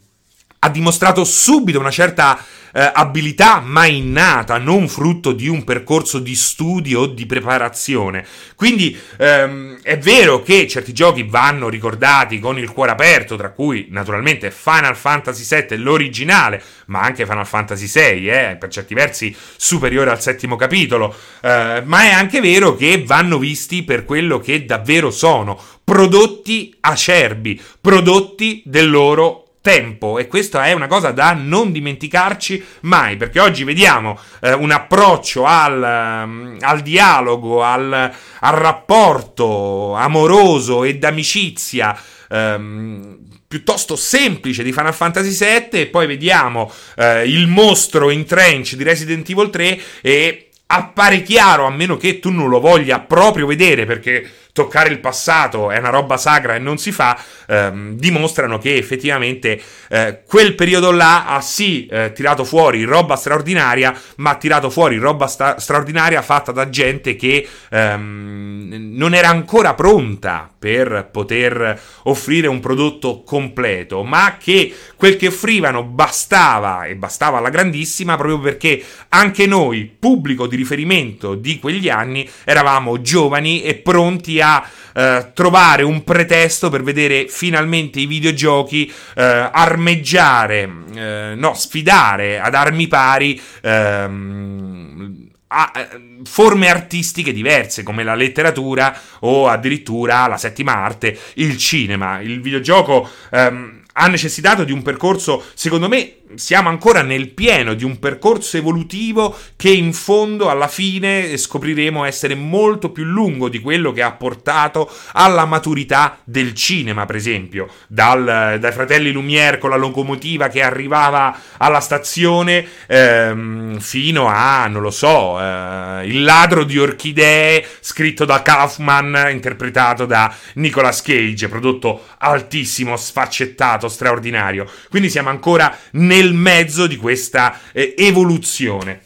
ha 0.64 0.70
dimostrato 0.70 1.24
subito 1.24 1.78
una 1.78 1.90
certa 1.90 2.42
eh, 2.72 2.90
abilità 2.92 3.60
mai 3.60 3.98
innata, 3.98 4.56
non 4.56 4.88
frutto 4.88 5.32
di 5.32 5.46
un 5.46 5.62
percorso 5.62 6.18
di 6.18 6.34
studio 6.34 7.00
o 7.00 7.06
di 7.06 7.26
preparazione. 7.26 8.26
Quindi 8.56 8.98
ehm, 9.18 9.78
è 9.82 9.98
vero 9.98 10.42
che 10.42 10.66
certi 10.66 10.94
giochi 10.94 11.22
vanno 11.22 11.68
ricordati 11.68 12.40
con 12.40 12.58
il 12.58 12.72
cuore 12.72 12.92
aperto, 12.92 13.36
tra 13.36 13.50
cui 13.50 13.88
naturalmente 13.90 14.50
Final 14.50 14.96
Fantasy 14.96 15.66
VII, 15.66 15.76
l'originale, 15.76 16.62
ma 16.86 17.02
anche 17.02 17.26
Final 17.26 17.46
Fantasy 17.46 17.86
VI, 17.86 18.28
eh, 18.28 18.56
per 18.58 18.70
certi 18.70 18.94
versi 18.94 19.36
superiore 19.56 20.10
al 20.10 20.20
settimo 20.20 20.56
capitolo, 20.56 21.14
eh, 21.42 21.82
ma 21.84 22.02
è 22.04 22.10
anche 22.10 22.40
vero 22.40 22.74
che 22.74 23.04
vanno 23.06 23.38
visti 23.38 23.84
per 23.84 24.04
quello 24.06 24.40
che 24.40 24.64
davvero 24.64 25.10
sono, 25.10 25.60
prodotti 25.84 26.74
acerbi, 26.80 27.60
prodotti 27.80 28.62
del 28.64 28.90
loro 28.90 29.43
tempo. 29.64 30.18
E 30.18 30.26
questa 30.26 30.66
è 30.66 30.72
una 30.72 30.88
cosa 30.88 31.10
da 31.10 31.32
non 31.32 31.72
dimenticarci 31.72 32.62
mai 32.80 33.16
perché 33.16 33.40
oggi 33.40 33.64
vediamo 33.64 34.20
eh, 34.42 34.52
un 34.52 34.70
approccio 34.70 35.46
al, 35.46 36.22
um, 36.26 36.56
al 36.60 36.82
dialogo, 36.82 37.62
al, 37.62 38.12
al, 38.40 38.54
rapporto 38.54 39.94
amoroso 39.94 40.84
e 40.84 40.98
d'amicizia 40.98 41.98
um, 42.28 43.16
piuttosto 43.48 43.96
semplice 43.96 44.62
di 44.62 44.72
Final 44.72 44.92
Fantasy 44.92 45.30
VII 45.30 45.80
e 45.80 45.86
poi 45.86 46.06
vediamo 46.06 46.70
eh, 46.96 47.24
il 47.26 47.46
mostro 47.46 48.10
in 48.10 48.26
trench 48.26 48.74
di 48.74 48.82
Resident 48.82 49.26
Evil 49.30 49.48
3 49.48 49.80
e 50.02 50.50
appare 50.66 51.22
chiaro 51.22 51.64
a 51.64 51.70
meno 51.70 51.96
che 51.96 52.18
tu 52.18 52.30
non 52.30 52.50
lo 52.50 52.60
voglia 52.60 53.00
proprio 53.00 53.46
vedere 53.46 53.86
perché 53.86 54.28
toccare 54.54 54.88
il 54.88 55.00
passato 55.00 55.72
è 55.72 55.78
una 55.78 55.88
roba 55.88 56.16
sacra 56.16 56.54
e 56.54 56.60
non 56.60 56.78
si 56.78 56.92
fa, 56.92 57.20
ehm, 57.48 57.96
dimostrano 57.96 58.58
che 58.58 58.76
effettivamente 58.76 59.60
eh, 59.88 60.20
quel 60.24 60.54
periodo 60.54 60.92
là 60.92 61.26
ha 61.26 61.40
sì 61.40 61.86
eh, 61.86 62.12
tirato 62.14 62.44
fuori 62.44 62.84
roba 62.84 63.16
straordinaria, 63.16 63.92
ma 64.18 64.30
ha 64.30 64.36
tirato 64.36 64.70
fuori 64.70 64.96
roba 64.96 65.26
sta- 65.26 65.58
straordinaria 65.58 66.22
fatta 66.22 66.52
da 66.52 66.68
gente 66.70 67.16
che 67.16 67.44
ehm, 67.68 68.92
non 68.92 69.12
era 69.12 69.28
ancora 69.28 69.74
pronta 69.74 70.48
per 70.56 71.08
poter 71.10 71.80
offrire 72.04 72.46
un 72.46 72.60
prodotto 72.60 73.24
completo, 73.24 74.04
ma 74.04 74.36
che 74.38 74.72
quel 74.94 75.16
che 75.16 75.26
offrivano 75.26 75.82
bastava 75.82 76.84
e 76.84 76.94
bastava 76.94 77.38
alla 77.38 77.50
grandissima 77.50 78.16
proprio 78.16 78.38
perché 78.38 78.80
anche 79.08 79.46
noi, 79.46 79.92
pubblico 79.98 80.46
di 80.46 80.54
riferimento 80.54 81.34
di 81.34 81.58
quegli 81.58 81.88
anni, 81.88 82.28
eravamo 82.44 83.00
giovani 83.00 83.62
e 83.62 83.74
pronti 83.74 84.40
a 84.40 84.42
a 84.44 84.68
eh, 84.94 85.30
trovare 85.34 85.82
un 85.82 86.04
pretesto 86.04 86.70
per 86.70 86.82
vedere 86.82 87.26
finalmente 87.28 88.00
i 88.00 88.06
videogiochi 88.06 88.92
eh, 89.16 89.22
armeggiare, 89.52 90.70
eh, 90.94 91.34
no, 91.36 91.54
sfidare 91.54 92.38
ad 92.38 92.54
armi 92.54 92.86
pari. 92.86 93.40
Ehm, 93.62 95.32
eh, 95.54 96.22
forme 96.24 96.68
artistiche 96.68 97.32
diverse 97.32 97.82
come 97.82 98.02
la 98.02 98.14
letteratura 98.14 98.98
o 99.20 99.48
addirittura 99.48 100.26
la 100.26 100.36
settima 100.36 100.74
arte, 100.74 101.16
il 101.34 101.56
cinema. 101.56 102.20
Il 102.20 102.40
videogioco 102.40 103.08
ehm, 103.30 103.82
ha 103.92 104.06
necessitato 104.08 104.64
di 104.64 104.72
un 104.72 104.82
percorso, 104.82 105.44
secondo 105.54 105.88
me, 105.88 106.14
siamo 106.34 106.68
ancora 106.68 107.02
nel 107.02 107.30
pieno 107.30 107.74
di 107.74 107.84
un 107.84 107.98
percorso 107.98 108.56
evolutivo 108.56 109.36
che 109.56 109.70
in 109.70 109.92
fondo 109.92 110.50
alla 110.50 110.68
fine 110.68 111.36
scopriremo 111.36 112.04
essere 112.04 112.34
molto 112.34 112.90
più 112.90 113.04
lungo 113.04 113.48
di 113.48 113.60
quello 113.60 113.92
che 113.92 114.02
ha 114.02 114.12
portato 114.12 114.90
alla 115.12 115.44
maturità 115.44 116.18
del 116.24 116.54
cinema, 116.54 117.06
per 117.06 117.16
esempio, 117.16 117.68
Dal, 117.86 118.56
dai 118.58 118.72
fratelli 118.72 119.12
Lumière 119.12 119.58
con 119.58 119.70
la 119.70 119.76
locomotiva 119.76 120.48
che 120.48 120.62
arrivava 120.62 121.36
alla 121.58 121.80
stazione 121.80 122.66
ehm, 122.86 123.78
fino 123.78 124.26
a, 124.26 124.66
non 124.66 124.82
lo 124.82 124.90
so, 124.90 125.40
eh, 125.40 126.06
Il 126.06 126.22
ladro 126.22 126.64
di 126.64 126.78
orchidee 126.78 127.64
scritto 127.80 128.24
da 128.24 128.42
Kaufman, 128.42 129.28
interpretato 129.30 130.06
da 130.06 130.34
Nicolas 130.54 131.02
Cage, 131.02 131.48
prodotto 131.48 132.04
altissimo, 132.18 132.96
sfaccettato, 132.96 133.88
straordinario. 133.88 134.66
Quindi 134.88 135.10
siamo 135.10 135.28
ancora 135.28 135.76
nel 135.92 136.13
nel 136.14 136.32
mezzo 136.32 136.86
di 136.86 136.96
questa 136.96 137.58
eh, 137.72 137.94
evoluzione. 137.98 139.00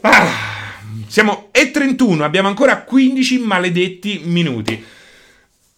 Ah, 0.00 0.72
siamo 1.06 1.48
e 1.52 1.70
31, 1.70 2.24
abbiamo 2.24 2.48
ancora 2.48 2.82
15 2.82 3.38
maledetti 3.40 4.22
minuti. 4.24 4.82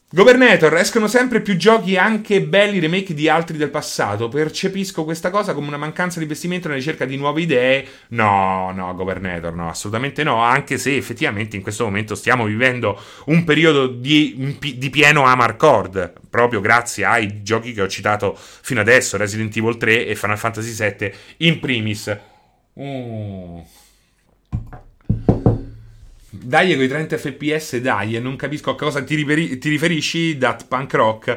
Governator, 0.08 0.72
escono 0.76 1.08
sempre 1.08 1.40
più 1.40 1.56
giochi 1.56 1.96
anche 1.96 2.40
belli 2.40 2.78
remake 2.78 3.12
di 3.12 3.28
altri 3.28 3.56
del 3.56 3.70
passato. 3.70 4.28
Percepisco 4.28 5.02
questa 5.02 5.30
cosa 5.30 5.52
come 5.52 5.66
una 5.66 5.76
mancanza 5.76 6.18
di 6.18 6.22
investimento 6.22 6.68
nella 6.68 6.78
ricerca 6.78 7.04
di 7.04 7.16
nuove 7.16 7.40
idee. 7.40 7.84
No, 8.10 8.70
no, 8.70 8.94
Governator, 8.94 9.52
no, 9.52 9.68
assolutamente 9.68 10.22
no. 10.22 10.36
Anche 10.36 10.78
se 10.78 10.96
effettivamente 10.96 11.56
in 11.56 11.62
questo 11.62 11.82
momento 11.82 12.14
stiamo 12.14 12.44
vivendo 12.44 12.96
un 13.24 13.42
periodo 13.42 13.88
di, 13.88 14.56
di 14.76 14.90
pieno 14.90 15.24
Amarcord. 15.24 16.12
Proprio 16.30 16.60
grazie 16.60 17.04
ai 17.04 17.42
giochi 17.42 17.72
che 17.72 17.82
ho 17.82 17.88
citato 17.88 18.38
fino 18.38 18.80
adesso: 18.80 19.16
Resident 19.16 19.56
Evil 19.56 19.76
3 19.76 20.06
e 20.06 20.14
Final 20.14 20.38
Fantasy 20.38 20.72
VII 20.72 21.12
in 21.38 21.58
primis. 21.58 22.16
Mm. 22.80 23.58
Dai 26.46 26.72
con 26.74 26.84
i 26.84 26.86
30 26.86 27.18
fps, 27.18 27.76
dai, 27.78 28.20
non 28.20 28.36
capisco 28.36 28.70
a 28.70 28.76
cosa 28.76 29.02
ti, 29.02 29.16
riferi- 29.16 29.58
ti 29.58 29.68
riferisci, 29.68 30.38
dat 30.38 30.66
punk 30.68 30.94
rock. 30.94 31.36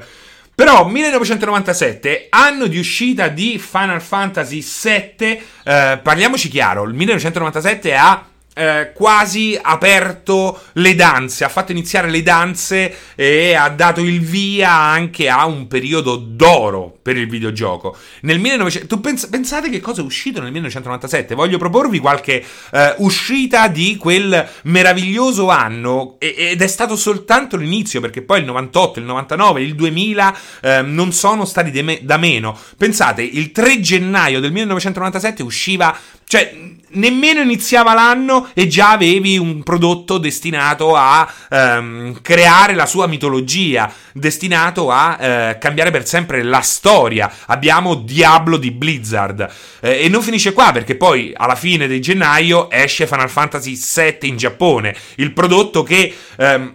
Però 0.53 0.85
1997, 0.85 2.27
anno 2.29 2.67
di 2.67 2.77
uscita 2.77 3.27
di 3.27 3.57
Final 3.57 4.03
Fantasy 4.03 4.61
VII, 4.61 5.41
eh, 5.63 5.99
parliamoci 6.03 6.47
chiaro, 6.47 6.83
il 6.83 6.93
1997 6.93 7.95
ha 7.95 8.28
eh, 8.53 8.91
quasi 8.93 9.57
aperto 9.61 10.59
le 10.73 10.95
danze, 10.95 11.43
ha 11.45 11.49
fatto 11.49 11.71
iniziare 11.71 12.09
le 12.09 12.21
danze 12.23 12.95
e 13.15 13.53
ha 13.53 13.69
dato 13.69 14.01
il 14.01 14.19
via 14.19 14.71
anche 14.71 15.29
a 15.29 15.45
un 15.45 15.67
periodo 15.67 16.17
d'oro 16.17 16.97
per 17.01 17.15
il 17.15 17.29
videogioco. 17.29 17.95
Nel 18.21 18.39
1900, 18.39 18.87
tu 18.87 19.01
pens- 19.01 19.27
pensate 19.27 19.69
che 19.69 19.79
cosa 19.79 20.01
è 20.01 20.03
uscito 20.03 20.41
nel 20.41 20.51
1997? 20.51 21.35
Voglio 21.35 21.57
proporvi 21.57 21.99
qualche 21.99 22.43
eh, 22.71 22.95
uscita 22.97 23.67
di 23.67 23.95
quel 23.97 24.47
meraviglioso 24.63 25.49
anno 25.49 26.15
e- 26.19 26.35
ed 26.37 26.61
è 26.61 26.67
stato 26.67 26.95
soltanto 26.95 27.55
l'inizio 27.55 28.01
perché 28.01 28.21
poi 28.21 28.39
il 28.39 28.45
98, 28.45 28.99
il 28.99 29.05
99, 29.05 29.61
il 29.61 29.75
2000 29.75 30.37
eh, 30.61 30.81
non 30.81 31.13
sono 31.13 31.45
stati 31.45 31.81
me- 31.81 31.99
da 32.01 32.17
meno. 32.17 32.57
Pensate, 32.77 33.21
il 33.21 33.51
3 33.51 33.79
gennaio 33.79 34.39
del 34.39 34.51
1997 34.51 35.43
usciva 35.43 35.97
cioè, 36.29 36.55
nemmeno 36.89 37.41
iniziava 37.41 37.95
l'anno 37.95 38.51
e 38.53 38.67
già 38.67 38.91
avevi 38.91 39.39
un 39.39 39.63
prodotto 39.63 40.19
destinato 40.19 40.95
a 40.95 41.27
ehm, 41.49 42.21
creare 42.21 42.75
la 42.75 42.85
sua 42.85 43.07
mitologia, 43.07 43.91
destinato 44.13 44.91
a 44.91 45.17
eh, 45.19 45.57
cambiare 45.57 45.89
per 45.89 46.05
sempre 46.05 46.43
la 46.43 46.61
storia. 46.61 47.31
Abbiamo 47.47 47.95
Diablo 47.95 48.57
di 48.57 48.69
Blizzard. 48.69 49.51
Eh, 49.79 50.03
e 50.03 50.07
non 50.07 50.21
finisce 50.21 50.53
qua 50.53 50.71
perché 50.71 50.95
poi 50.95 51.33
alla 51.35 51.55
fine 51.55 51.87
di 51.87 51.99
gennaio 51.99 52.69
esce 52.69 53.07
Final 53.07 53.31
Fantasy 53.31 53.75
VII 53.75 54.29
in 54.29 54.37
Giappone, 54.37 54.95
il 55.15 55.33
prodotto 55.33 55.81
che... 55.81 56.15
Ehm, 56.37 56.73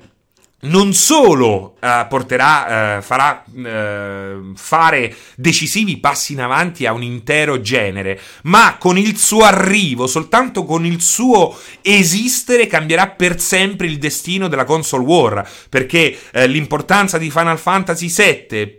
non 0.64 0.92
solo 0.92 1.76
uh, 1.80 2.06
porterà, 2.08 2.98
uh, 2.98 3.02
farà 3.02 3.44
uh, 3.46 4.52
fare 4.54 5.14
decisivi 5.36 5.98
passi 5.98 6.32
in 6.32 6.40
avanti 6.40 6.86
a 6.86 6.92
un 6.92 7.02
intero 7.02 7.60
genere, 7.60 8.20
ma 8.42 8.76
con 8.78 8.98
il 8.98 9.16
suo 9.16 9.44
arrivo, 9.44 10.06
soltanto 10.06 10.64
con 10.64 10.84
il 10.84 11.00
suo 11.00 11.56
esistere, 11.82 12.66
cambierà 12.66 13.08
per 13.08 13.40
sempre 13.40 13.86
il 13.86 13.98
destino 13.98 14.48
della 14.48 14.64
console 14.64 15.04
war. 15.04 15.48
Perché 15.68 16.16
l'importanza 16.46 17.18
di 17.18 17.30
Final 17.30 17.58
Fantasy 17.58 18.08
VII 18.08 18.76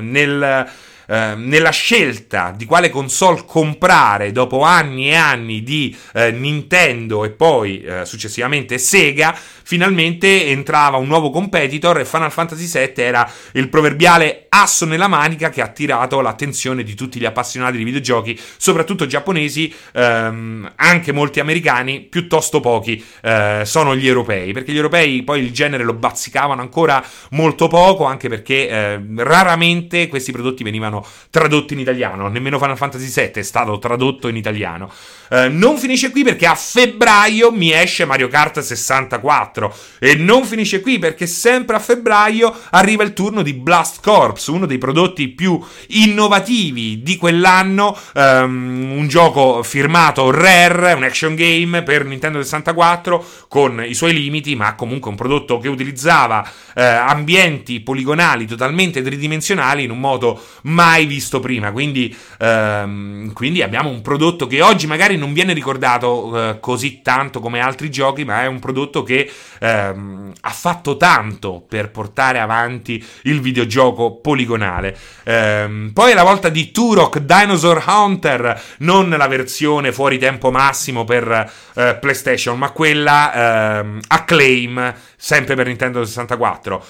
nel 0.00 0.68
Ehm, 1.10 1.48
nella 1.48 1.70
scelta 1.70 2.52
di 2.54 2.66
quale 2.66 2.90
console 2.90 3.44
comprare 3.46 4.30
dopo 4.30 4.60
anni 4.60 5.08
e 5.08 5.14
anni 5.14 5.62
di 5.62 5.96
eh, 6.12 6.30
Nintendo 6.32 7.24
e 7.24 7.30
poi 7.30 7.80
eh, 7.80 8.04
successivamente 8.04 8.76
Sega, 8.76 9.34
finalmente 9.34 10.46
entrava 10.48 10.98
un 10.98 11.06
nuovo 11.06 11.30
competitor 11.30 12.00
e 12.00 12.04
Final 12.04 12.30
Fantasy 12.30 12.66
VII 12.66 13.02
era 13.02 13.30
il 13.52 13.70
proverbiale 13.70 14.46
asso 14.50 14.84
nella 14.84 15.08
manica 15.08 15.48
che 15.48 15.62
ha 15.62 15.64
attirato 15.64 16.20
l'attenzione 16.20 16.82
di 16.82 16.94
tutti 16.94 17.18
gli 17.18 17.24
appassionati 17.24 17.78
di 17.78 17.84
videogiochi, 17.84 18.38
soprattutto 18.58 19.06
giapponesi, 19.06 19.72
ehm, 19.92 20.72
anche 20.76 21.12
molti 21.12 21.40
americani, 21.40 22.00
piuttosto 22.00 22.60
pochi 22.60 23.02
eh, 23.22 23.62
sono 23.64 23.96
gli 23.96 24.06
europei, 24.06 24.52
perché 24.52 24.72
gli 24.72 24.76
europei 24.76 25.22
poi 25.22 25.40
il 25.40 25.52
genere 25.52 25.84
lo 25.84 25.94
bazzicavano 25.94 26.60
ancora 26.60 27.02
molto 27.30 27.68
poco, 27.68 28.04
anche 28.04 28.28
perché 28.28 28.68
eh, 28.68 29.00
raramente 29.16 30.08
questi 30.08 30.32
prodotti 30.32 30.62
venivano 30.62 30.97
tradotti 31.30 31.74
in 31.74 31.80
italiano, 31.80 32.28
nemmeno 32.28 32.58
Final 32.58 32.76
Fantasy 32.76 33.12
VII 33.12 33.32
è 33.34 33.42
stato 33.42 33.78
tradotto 33.78 34.28
in 34.28 34.36
italiano. 34.36 34.90
Eh, 35.30 35.48
non 35.48 35.76
finisce 35.76 36.10
qui 36.10 36.24
perché 36.24 36.46
a 36.46 36.54
febbraio 36.54 37.52
mi 37.52 37.72
esce 37.72 38.04
Mario 38.04 38.28
Kart 38.28 38.60
64 38.60 39.74
e 39.98 40.14
non 40.14 40.44
finisce 40.44 40.80
qui 40.80 40.98
perché 40.98 41.26
sempre 41.26 41.76
a 41.76 41.78
febbraio 41.78 42.54
arriva 42.70 43.02
il 43.02 43.12
turno 43.12 43.42
di 43.42 43.52
Blast 43.52 44.02
Corps, 44.02 44.46
uno 44.46 44.66
dei 44.66 44.78
prodotti 44.78 45.28
più 45.28 45.60
innovativi 45.88 47.02
di 47.02 47.16
quell'anno, 47.16 47.96
um, 48.14 48.94
un 48.96 49.06
gioco 49.08 49.62
firmato 49.62 50.30
Rare, 50.30 50.94
un 50.94 51.02
action 51.02 51.34
game 51.34 51.82
per 51.82 52.04
Nintendo 52.04 52.42
64 52.42 53.24
con 53.48 53.84
i 53.86 53.94
suoi 53.94 54.14
limiti, 54.14 54.54
ma 54.56 54.74
comunque 54.74 55.10
un 55.10 55.16
prodotto 55.16 55.58
che 55.58 55.68
utilizzava 55.68 56.48
eh, 56.74 56.82
ambienti 56.82 57.80
poligonali 57.80 58.46
totalmente 58.46 59.02
tridimensionali 59.02 59.84
in 59.84 59.90
un 59.90 60.00
modo 60.00 60.40
mai 60.88 61.04
visto 61.04 61.38
prima. 61.38 61.70
Quindi, 61.70 62.16
ehm, 62.38 63.32
quindi 63.34 63.62
abbiamo 63.62 63.90
un 63.90 64.00
prodotto 64.00 64.46
che 64.46 64.62
oggi 64.62 64.86
magari 64.86 65.16
non 65.16 65.34
viene 65.34 65.52
ricordato 65.52 66.50
eh, 66.50 66.60
così 66.60 67.02
tanto 67.02 67.40
come 67.40 67.60
altri 67.60 67.90
giochi, 67.90 68.24
ma 68.24 68.42
è 68.42 68.46
un 68.46 68.58
prodotto 68.58 69.02
che 69.02 69.30
ehm, 69.60 70.32
ha 70.40 70.50
fatto 70.50 70.96
tanto 70.96 71.62
per 71.68 71.90
portare 71.90 72.38
avanti 72.38 73.04
il 73.24 73.40
videogioco 73.40 74.16
poligonale. 74.16 74.96
Ehm, 75.24 75.90
poi 75.92 76.12
è 76.12 76.14
la 76.14 76.22
volta 76.22 76.48
di 76.48 76.70
Turok 76.70 77.18
Dinosaur 77.18 77.84
Hunter, 77.86 78.62
non 78.78 79.10
la 79.10 79.26
versione 79.26 79.92
fuori 79.92 80.18
tempo 80.18 80.50
massimo 80.50 81.04
per 81.04 81.52
eh, 81.74 81.98
PlayStation, 82.00 82.56
ma 82.56 82.70
quella 82.70 83.80
ehm, 83.80 84.00
Acclaim, 84.08 84.94
sempre 85.16 85.54
per 85.54 85.66
Nintendo 85.66 86.02
64. 86.04 86.84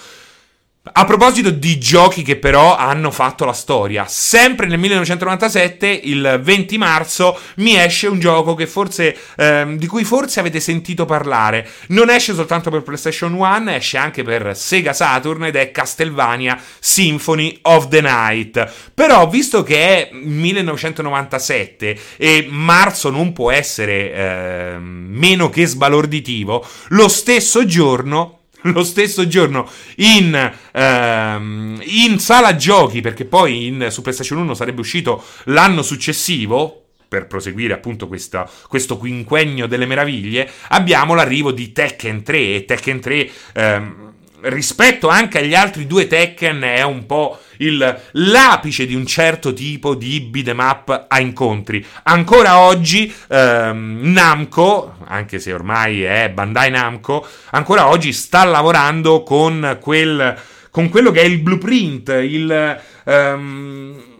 A 0.81 1.03
proposito 1.03 1.49
di 1.49 1.77
giochi 1.77 2.23
che 2.23 2.37
però 2.37 2.77
hanno 2.77 3.11
fatto 3.11 3.43
la 3.43 3.51
storia, 3.51 4.05
sempre 4.07 4.65
nel 4.65 4.79
1997, 4.79 5.87
il 5.87 6.39
20 6.41 6.77
marzo, 6.77 7.37
mi 7.57 7.77
esce 7.77 8.07
un 8.07 8.17
gioco 8.17 8.55
forse, 8.65 9.13
ehm, 9.35 9.77
di 9.77 9.87
cui 9.87 10.05
forse 10.05 10.39
avete 10.39 10.61
sentito 10.61 11.03
parlare. 11.03 11.69
Non 11.89 12.09
esce 12.09 12.33
soltanto 12.33 12.69
per 12.69 12.83
PlayStation 12.83 13.33
1, 13.33 13.71
esce 13.71 13.97
anche 13.97 14.23
per 14.23 14.55
Sega 14.55 14.93
Saturn 14.93 15.45
ed 15.45 15.57
è 15.57 15.69
Castlevania 15.71 16.57
Symphony 16.79 17.59
of 17.63 17.89
the 17.89 17.99
Night. 17.99 18.91
Però, 18.93 19.27
visto 19.27 19.63
che 19.63 20.09
è 20.09 20.09
1997 20.13 21.99
e 22.15 22.47
marzo 22.49 23.09
non 23.09 23.33
può 23.33 23.51
essere 23.51 24.13
eh, 24.13 24.77
meno 24.79 25.49
che 25.49 25.65
sbalorditivo, 25.65 26.65
lo 26.89 27.07
stesso 27.09 27.65
giorno 27.65 28.38
lo 28.73 28.83
stesso 28.83 29.27
giorno 29.27 29.69
in, 29.97 30.53
ehm, 30.71 31.81
in 31.83 32.19
sala 32.19 32.55
giochi, 32.55 33.01
perché 33.01 33.25
poi 33.25 33.67
in, 33.67 33.87
su 33.89 34.01
PlayStation 34.01 34.39
1 34.39 34.53
sarebbe 34.53 34.81
uscito 34.81 35.23
l'anno 35.45 35.81
successivo, 35.81 36.83
per 37.09 37.25
proseguire 37.25 37.73
appunto 37.73 38.07
questa, 38.07 38.49
questo 38.67 38.97
quinquennio 38.97 39.67
delle 39.67 39.87
meraviglie, 39.87 40.49
abbiamo 40.69 41.15
l'arrivo 41.15 41.51
di 41.51 41.71
Tekken 41.71 42.21
3 42.21 42.37
e 42.55 42.65
Tekken 42.65 42.99
3 42.99 43.31
ehm, 43.53 44.13
rispetto 44.41 45.09
anche 45.09 45.39
agli 45.39 45.55
altri 45.55 45.87
due 45.87 46.07
Tekken 46.07 46.61
è 46.61 46.83
un 46.83 47.05
po' 47.05 47.39
il, 47.59 48.01
l'apice 48.11 48.85
di 48.85 48.95
un 48.95 49.05
certo 49.05 49.53
tipo 49.53 49.95
di 49.95 50.19
beat'em 50.21 50.59
up 50.59 51.05
a 51.07 51.19
incontri. 51.19 51.85
Ancora 52.03 52.59
oggi 52.59 53.11
ehm, 53.29 53.99
Namco, 54.01 54.95
anche 55.05 55.39
se 55.39 55.53
ormai 55.53 56.03
è 56.03 56.29
Bandai 56.29 56.71
Namco, 56.71 57.25
ancora 57.51 57.87
oggi 57.87 58.13
sta 58.13 58.43
lavorando 58.43 59.23
con, 59.23 59.77
quel, 59.81 60.35
con 60.69 60.89
quello 60.89 61.11
che 61.11 61.21
è 61.21 61.25
il 61.25 61.39
blueprint, 61.39 62.09
il... 62.09 62.81
Um, 63.05 64.17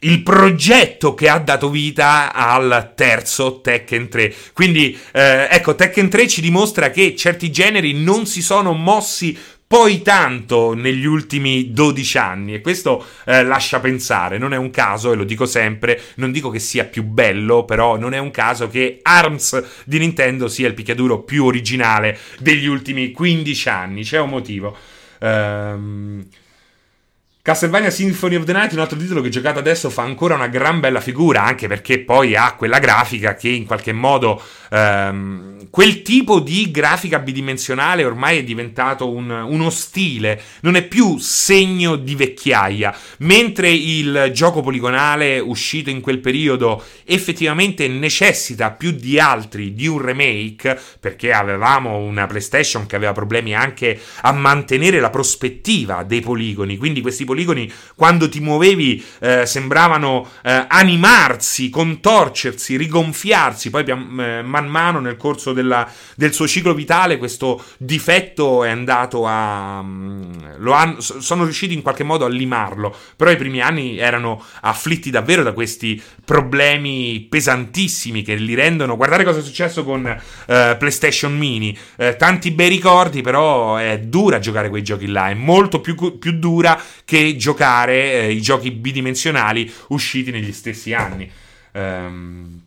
il 0.00 0.22
progetto 0.22 1.14
che 1.14 1.28
ha 1.28 1.38
dato 1.38 1.70
vita 1.70 2.32
al 2.32 2.92
terzo 2.94 3.60
Tekken 3.60 4.08
3. 4.08 4.34
Quindi, 4.52 4.96
eh, 5.12 5.48
ecco, 5.50 5.74
Tekken 5.74 6.08
3 6.08 6.28
ci 6.28 6.40
dimostra 6.40 6.90
che 6.90 7.16
certi 7.16 7.50
generi 7.50 7.94
non 7.94 8.26
si 8.26 8.40
sono 8.40 8.74
mossi 8.74 9.36
poi 9.68 10.00
tanto 10.00 10.72
negli 10.72 11.04
ultimi 11.04 11.72
12 11.72 12.16
anni 12.16 12.54
e 12.54 12.62
questo 12.62 13.04
eh, 13.26 13.44
lascia 13.44 13.80
pensare, 13.80 14.38
non 14.38 14.54
è 14.54 14.56
un 14.56 14.70
caso 14.70 15.12
e 15.12 15.14
lo 15.14 15.24
dico 15.24 15.44
sempre, 15.44 16.00
non 16.14 16.32
dico 16.32 16.48
che 16.48 16.58
sia 16.58 16.86
più 16.86 17.04
bello, 17.04 17.66
però 17.66 17.98
non 17.98 18.14
è 18.14 18.18
un 18.18 18.30
caso 18.30 18.68
che 18.68 19.00
ARMS 19.02 19.82
di 19.84 19.98
Nintendo 19.98 20.48
sia 20.48 20.68
il 20.68 20.72
picchiaduro 20.72 21.20
più 21.20 21.44
originale 21.44 22.18
degli 22.38 22.66
ultimi 22.66 23.12
15 23.12 23.68
anni, 23.68 24.04
c'è 24.04 24.18
un 24.18 24.30
motivo. 24.30 24.74
Ehm 25.20 26.26
Castlevania 27.48 27.88
Symphony 27.88 28.34
of 28.34 28.44
the 28.44 28.52
Night, 28.52 28.74
un 28.74 28.80
altro 28.80 28.98
titolo 28.98 29.22
che 29.22 29.30
giocato 29.30 29.58
adesso 29.58 29.88
fa 29.88 30.02
ancora 30.02 30.34
una 30.34 30.48
gran 30.48 30.80
bella 30.80 31.00
figura, 31.00 31.44
anche 31.44 31.66
perché 31.66 31.98
poi 32.00 32.36
ha 32.36 32.52
quella 32.52 32.78
grafica 32.78 33.36
che 33.36 33.48
in 33.48 33.64
qualche 33.64 33.94
modo 33.94 34.42
ehm, 34.70 35.68
quel 35.70 36.02
tipo 36.02 36.40
di 36.40 36.70
grafica 36.70 37.18
bidimensionale 37.18 38.04
ormai 38.04 38.38
è 38.38 38.44
diventato 38.44 39.10
un, 39.10 39.30
uno 39.30 39.70
stile, 39.70 40.40
non 40.60 40.76
è 40.76 40.82
più 40.82 41.18
segno 41.18 41.96
di 41.96 42.14
vecchiaia, 42.14 42.96
mentre 43.18 43.70
il 43.70 44.30
gioco 44.32 44.60
poligonale 44.60 45.38
uscito 45.38 45.90
in 45.90 46.00
quel 46.00 46.18
periodo 46.18 46.82
effettivamente 47.04 47.86
necessita 47.88 48.70
più 48.70 48.92
di 48.92 49.18
altri 49.18 49.74
di 49.74 49.86
un 49.86 50.00
remake, 50.00 50.78
perché 51.00 51.32
avevamo 51.32 51.98
una 51.98 52.26
PlayStation 52.26 52.86
che 52.86 52.96
aveva 52.96 53.12
problemi 53.12 53.54
anche 53.54 53.98
a 54.22 54.32
mantenere 54.32 55.00
la 55.00 55.10
prospettiva 55.10 56.02
dei 56.02 56.20
poligoni, 56.20 56.76
quindi 56.76 57.00
questi 57.00 57.24
poligoni 57.24 57.70
quando 57.94 58.28
ti 58.28 58.40
muovevi 58.40 59.04
eh, 59.20 59.46
sembravano 59.46 60.28
eh, 60.42 60.64
animarsi, 60.68 61.70
contorcersi, 61.70 62.76
rigonfiarsi, 62.76 63.70
poi 63.70 63.84
eh, 63.84 64.42
man 64.60 64.68
mano 64.68 65.00
nel 65.00 65.16
corso 65.16 65.52
della, 65.52 65.88
del 66.16 66.32
suo 66.32 66.46
ciclo 66.46 66.74
vitale 66.74 67.18
questo 67.18 67.62
difetto 67.78 68.64
è 68.64 68.70
andato 68.70 69.26
a... 69.26 69.82
Mm, 69.82 70.66
hanno, 70.68 71.00
sono 71.00 71.44
riusciti 71.44 71.74
in 71.74 71.82
qualche 71.82 72.04
modo 72.04 72.24
a 72.24 72.28
limarlo, 72.28 72.94
però 73.16 73.30
i 73.30 73.36
primi 73.36 73.60
anni 73.60 73.98
erano 73.98 74.42
afflitti 74.62 75.10
davvero 75.10 75.42
da 75.42 75.52
questi 75.52 76.00
problemi 76.24 77.26
pesantissimi 77.28 78.22
che 78.22 78.34
li 78.34 78.54
rendono... 78.54 78.96
Guardate 78.96 79.24
cosa 79.24 79.38
è 79.38 79.42
successo 79.42 79.84
con 79.84 80.06
eh, 80.06 80.76
PlayStation 80.78 81.36
Mini, 81.36 81.76
eh, 81.96 82.16
tanti 82.16 82.50
bei 82.50 82.68
ricordi, 82.68 83.22
però 83.22 83.76
è 83.76 83.98
dura 84.00 84.38
giocare 84.38 84.68
quei 84.68 84.82
giochi 84.82 85.06
là, 85.06 85.28
è 85.28 85.34
molto 85.34 85.80
più, 85.80 86.18
più 86.18 86.32
dura 86.32 86.80
che 87.04 87.36
giocare 87.36 88.12
eh, 88.12 88.32
i 88.32 88.40
giochi 88.40 88.70
bidimensionali 88.70 89.72
usciti 89.88 90.30
negli 90.30 90.52
stessi 90.52 90.92
anni. 90.92 91.30
Um, 91.72 92.62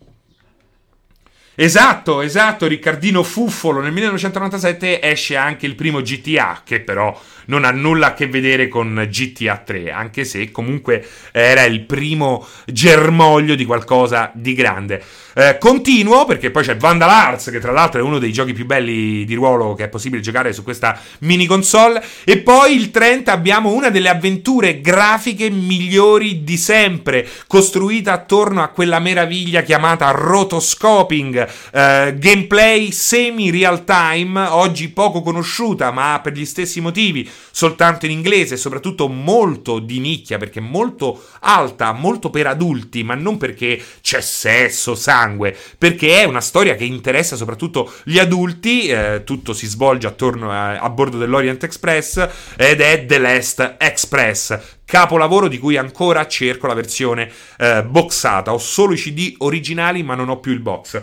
Esatto, 1.54 2.22
esatto, 2.22 2.66
Riccardino 2.66 3.24
Fuffolo. 3.24 3.82
Nel 3.82 3.91
1997 3.91 5.02
esce 5.02 5.36
anche 5.36 5.66
il 5.66 5.76
primo 5.76 6.02
GTA, 6.02 6.62
che 6.64 6.80
però 6.80 7.20
non 7.45 7.66
ha 7.66 7.72
nulla 7.72 8.08
a 8.08 8.14
che 8.14 8.28
vedere 8.28 8.70
con 8.70 9.08
GTA 9.10 9.58
3, 9.58 9.91
anche 9.91 10.24
se 10.24 10.49
comunque 10.52 11.06
era 11.34 11.64
il 11.64 11.82
primo 11.82 12.47
germoglio 12.66 13.56
di 13.56 13.66
qualcosa 13.66 14.32
di 14.34 14.54
grande. 14.54 15.04
Eh, 15.34 15.58
continuo 15.60 16.26
perché 16.26 16.52
poi 16.52 16.64
c'è 16.64 16.78
Vandal 16.78 17.10
Hearts, 17.10 17.49
che 17.52 17.60
tra 17.60 17.72
l'altro 17.72 17.99
è 17.99 18.04
uno 18.04 18.20
dei 18.20 18.32
giochi 18.32 18.54
più 18.54 18.66
belli 18.66 19.26
di 19.26 19.34
ruolo 19.34 19.74
che 19.74 19.86
è 19.86 19.89
possibile 19.89 20.22
giocare 20.22 20.54
su 20.54 20.64
questa 20.64 20.97
mini 21.20 21.45
console. 21.45 22.02
E 22.24 22.38
poi 22.39 22.76
il 22.76 22.91
30 22.91 23.32
abbiamo 23.32 23.74
una 23.74 23.89
delle 23.89 24.10
avventure 24.10 24.80
grafiche 24.80 25.49
migliori 25.49 26.43
di 26.43 26.58
sempre, 26.58 27.28
costruita 27.47 28.14
attorno 28.14 28.64
a 28.64 28.70
quella 28.70 28.99
meraviglia 28.99 29.62
chiamata 29.62 30.12
rotoscoping 30.12 31.41
eh, 31.42 32.16
gameplay 32.18 32.92
semi 32.92 33.52
real 33.52 33.84
time, 33.84 34.39
oggi 34.48 34.89
poco 34.89 35.22
conosciuta, 35.22 35.92
ma 35.92 36.20
per 36.22 36.34
gli 36.34 36.46
stessi 36.46 36.82
motivi, 36.82 37.30
soltanto 37.52 38.06
in 38.06 38.12
inglese, 38.12 38.58
soprattutto 38.58 39.08
molto 39.08 39.80
di 39.80 40.00
nicchia, 40.00 40.38
perché 40.38 40.60
molto 40.60 41.24
alta, 41.42 41.92
molto 41.92 42.30
per 42.30 42.48
adulti, 42.48 43.04
ma 43.04 43.16
non 43.16 43.38
perché 43.38 43.82
c'è 44.02 44.22
sesso, 44.22 44.96
sangue, 44.96 45.56
perché 45.78 46.22
è 46.22 46.24
una 46.24 46.42
storia 46.42 46.76
che 46.76 46.86
interessa 46.86 47.36
soprattutto 47.36 47.92
gli 48.04 48.20
adulti, 48.20 48.88
eh, 48.88 49.22
tutto 49.24 49.54
si 49.54 49.68
svolge 49.68 50.08
attorno 50.08 50.52
a, 50.52 50.80
a 50.80 50.89
bordo 50.89 51.18
dell'Orient 51.18 51.64
Express 51.64 52.28
ed 52.58 52.82
è 52.82 53.06
The 53.06 53.18
Last 53.18 53.76
Express, 53.78 54.60
capolavoro 54.86 55.48
di 55.48 55.58
cui 55.58 55.78
ancora 55.78 56.28
cerco 56.28 56.68
la 56.68 56.74
versione 56.74 57.32
eh, 57.58 57.84
boxata. 57.84 58.54
Ho 58.54 58.58
solo 58.58 58.94
i 58.94 58.98
CD 58.98 59.36
originali, 59.38 60.04
ma 60.04 60.16
non 60.16 60.30
ho 60.30 60.39
più 60.39 60.52
il 60.52 60.60
box. 60.60 61.02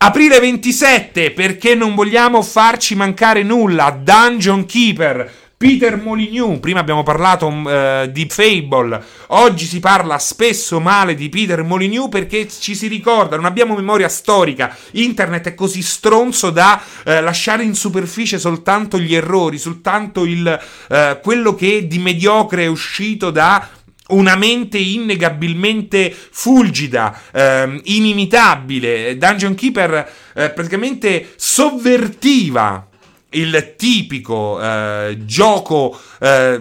Aprile 0.00 0.38
27, 0.38 1.32
perché 1.32 1.74
non 1.74 1.94
vogliamo 1.94 2.42
farci 2.42 2.94
mancare 2.94 3.42
nulla. 3.42 3.90
Dungeon 3.90 4.64
Keeper. 4.64 5.46
Peter 5.58 6.00
Molyneux, 6.00 6.60
prima 6.60 6.78
abbiamo 6.78 7.02
parlato 7.02 7.48
uh, 7.48 8.06
di 8.06 8.28
Fable, 8.30 9.02
oggi 9.30 9.64
si 9.64 9.80
parla 9.80 10.16
spesso 10.20 10.78
male 10.78 11.16
di 11.16 11.28
Peter 11.28 11.64
Molyneux 11.64 12.08
perché 12.08 12.46
ci 12.48 12.76
si 12.76 12.86
ricorda, 12.86 13.34
non 13.34 13.44
abbiamo 13.44 13.74
memoria 13.74 14.08
storica, 14.08 14.72
internet 14.92 15.48
è 15.48 15.54
così 15.56 15.82
stronzo 15.82 16.50
da 16.50 16.80
uh, 16.80 17.10
lasciare 17.22 17.64
in 17.64 17.74
superficie 17.74 18.38
soltanto 18.38 19.00
gli 19.00 19.16
errori, 19.16 19.58
soltanto 19.58 20.24
il, 20.24 20.60
uh, 20.90 21.20
quello 21.20 21.56
che 21.56 21.88
di 21.88 21.98
mediocre 21.98 22.62
è 22.62 22.68
uscito 22.68 23.30
da 23.30 23.68
una 24.08 24.36
mente 24.36 24.78
innegabilmente 24.78 26.14
fulgida, 26.14 27.20
ehm, 27.32 27.80
inimitabile. 27.84 29.16
Dungeon 29.16 29.54
Keeper 29.54 30.12
eh, 30.34 30.50
praticamente 30.50 31.32
sovvertiva 31.36 32.88
il 33.30 33.74
tipico 33.76 34.60
eh, 34.62 35.18
gioco 35.24 35.98
eh, 36.20 36.60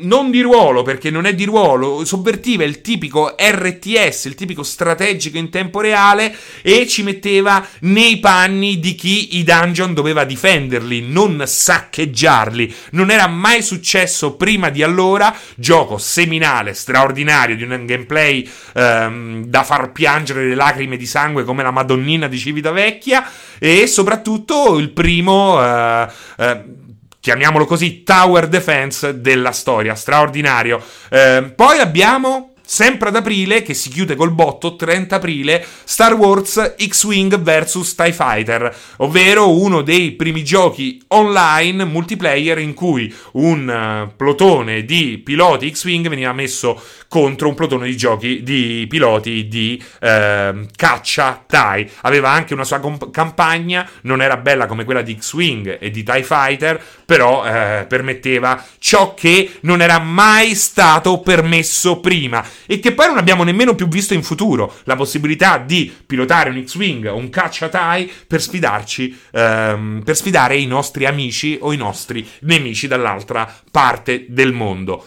non 0.00 0.30
di 0.30 0.40
ruolo, 0.40 0.82
perché 0.82 1.10
non 1.10 1.26
è 1.26 1.34
di 1.34 1.44
ruolo, 1.44 2.04
sovvertiva 2.04 2.64
il 2.64 2.80
tipico 2.80 3.34
RTS, 3.38 4.26
il 4.26 4.34
tipico 4.34 4.62
strategico 4.62 5.38
in 5.38 5.50
tempo 5.50 5.80
reale 5.80 6.34
e 6.62 6.86
ci 6.86 7.02
metteva 7.02 7.66
nei 7.80 8.18
panni 8.18 8.78
di 8.78 8.94
chi 8.94 9.38
i 9.38 9.44
dungeon 9.44 9.94
doveva 9.94 10.24
difenderli, 10.24 11.06
non 11.06 11.42
saccheggiarli. 11.46 12.74
Non 12.92 13.10
era 13.10 13.26
mai 13.26 13.62
successo 13.62 14.36
prima 14.36 14.70
di 14.70 14.82
allora, 14.82 15.34
gioco 15.56 15.98
seminale, 15.98 16.74
straordinario, 16.74 17.56
di 17.56 17.62
un 17.62 17.84
gameplay 17.84 18.48
ehm, 18.74 19.44
da 19.44 19.62
far 19.64 19.92
piangere 19.92 20.46
le 20.46 20.54
lacrime 20.54 20.96
di 20.96 21.06
sangue 21.06 21.44
come 21.44 21.62
la 21.62 21.70
Madonnina 21.70 22.28
di 22.28 22.38
Civitavecchia 22.38 23.28
e 23.58 23.86
soprattutto 23.86 24.78
il 24.78 24.90
primo... 24.90 25.62
Eh, 25.62 26.08
eh, 26.38 26.88
chiamiamolo 27.20 27.66
così, 27.66 28.02
tower 28.02 28.48
defense 28.48 29.20
della 29.20 29.52
storia, 29.52 29.94
straordinario. 29.94 30.82
Eh, 31.10 31.52
poi 31.54 31.78
abbiamo 31.78 32.49
Sempre 32.72 33.08
ad 33.08 33.16
aprile, 33.16 33.62
che 33.62 33.74
si 33.74 33.88
chiude 33.88 34.14
col 34.14 34.30
botto, 34.30 34.76
30 34.76 35.16
aprile, 35.16 35.66
Star 35.82 36.14
Wars 36.14 36.76
X-Wing 36.80 37.36
vs 37.36 37.96
TIE 37.96 38.12
Fighter, 38.12 38.76
ovvero 38.98 39.58
uno 39.58 39.82
dei 39.82 40.12
primi 40.12 40.44
giochi 40.44 41.02
online 41.08 41.84
multiplayer 41.84 42.58
in 42.58 42.74
cui 42.74 43.12
un 43.32 43.66
uh, 44.06 44.14
plotone 44.14 44.84
di 44.84 45.18
piloti 45.18 45.68
X-Wing 45.72 46.08
veniva 46.08 46.32
messo 46.32 46.80
contro 47.08 47.48
un 47.48 47.56
plotone 47.56 47.88
di 47.88 47.96
giochi 47.96 48.44
di 48.44 48.86
piloti 48.88 49.48
di 49.48 49.82
uh, 50.02 50.64
caccia 50.76 51.44
TIE. 51.44 51.90
Aveva 52.02 52.30
anche 52.30 52.54
una 52.54 52.62
sua 52.62 52.78
comp- 52.78 53.10
campagna, 53.10 53.84
non 54.02 54.22
era 54.22 54.36
bella 54.36 54.66
come 54.66 54.84
quella 54.84 55.02
di 55.02 55.16
X-Wing 55.18 55.78
e 55.80 55.90
di 55.90 56.04
TIE 56.04 56.22
Fighter, 56.22 56.80
però 57.04 57.42
uh, 57.42 57.84
permetteva 57.88 58.64
ciò 58.78 59.12
che 59.14 59.54
non 59.62 59.82
era 59.82 59.98
mai 59.98 60.54
stato 60.54 61.18
permesso 61.18 61.98
prima 61.98 62.46
e 62.66 62.78
che 62.78 62.92
poi 62.92 63.06
non 63.06 63.18
abbiamo 63.18 63.44
nemmeno 63.44 63.74
più 63.74 63.88
visto 63.88 64.14
in 64.14 64.22
futuro, 64.22 64.74
la 64.84 64.96
possibilità 64.96 65.58
di 65.58 65.92
pilotare 66.06 66.50
un 66.50 66.64
X-Wing 66.64 67.06
o 67.06 67.16
un 67.16 67.30
cacciatai 67.30 68.10
per 68.26 68.40
sfidarci, 68.40 69.18
ehm, 69.32 70.02
per 70.04 70.16
sfidare 70.16 70.56
i 70.56 70.66
nostri 70.66 71.06
amici 71.06 71.58
o 71.60 71.72
i 71.72 71.76
nostri 71.76 72.26
nemici 72.40 72.86
dall'altra 72.86 73.52
parte 73.70 74.26
del 74.28 74.52
mondo. 74.52 75.06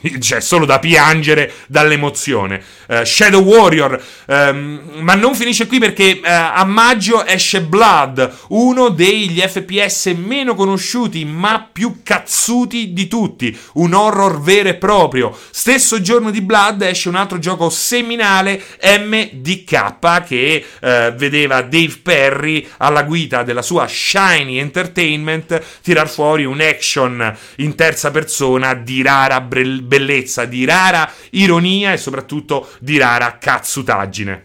C'è 0.18 0.40
solo 0.40 0.64
da 0.64 0.78
piangere 0.78 1.52
dall'emozione. 1.66 2.62
Uh, 2.86 3.04
Shadow 3.04 3.42
Warrior, 3.42 4.02
um, 4.26 4.80
ma 5.00 5.14
non 5.14 5.34
finisce 5.34 5.66
qui 5.66 5.78
perché 5.78 6.20
uh, 6.22 6.26
a 6.26 6.64
maggio 6.64 7.24
esce 7.24 7.62
Blood, 7.62 8.36
uno 8.48 8.88
degli 8.88 9.40
FPS 9.40 10.14
meno 10.16 10.54
conosciuti 10.54 11.24
ma 11.24 11.68
più 11.70 12.00
cazzuti 12.02 12.92
di 12.92 13.08
tutti. 13.08 13.56
Un 13.74 13.92
horror 13.92 14.40
vero 14.40 14.68
e 14.68 14.74
proprio. 14.74 15.36
Stesso 15.50 16.00
giorno 16.00 16.30
di 16.30 16.40
Blood 16.40 16.82
esce 16.82 17.08
un 17.08 17.16
altro 17.16 17.38
gioco 17.38 17.68
seminale, 17.70 18.62
MDK, 18.82 20.24
che 20.26 20.64
uh, 20.80 20.86
vedeva 21.14 21.62
Dave 21.62 21.98
Perry 22.02 22.66
alla 22.78 23.02
guida 23.02 23.42
della 23.42 23.62
sua 23.62 23.86
Shiny 23.88 24.58
Entertainment 24.58 25.60
tirar 25.82 26.08
fuori 26.08 26.44
un 26.44 26.60
action 26.60 27.36
in 27.56 27.74
terza 27.74 28.10
persona 28.10 28.74
di 28.74 29.02
rara 29.02 29.40
bellezza 29.40 29.86
bellezza, 29.88 30.44
di 30.44 30.64
rara 30.64 31.10
ironia 31.30 31.92
e 31.92 31.96
soprattutto 31.96 32.68
di 32.78 32.96
rara 32.98 33.38
cazzutaggine. 33.38 34.44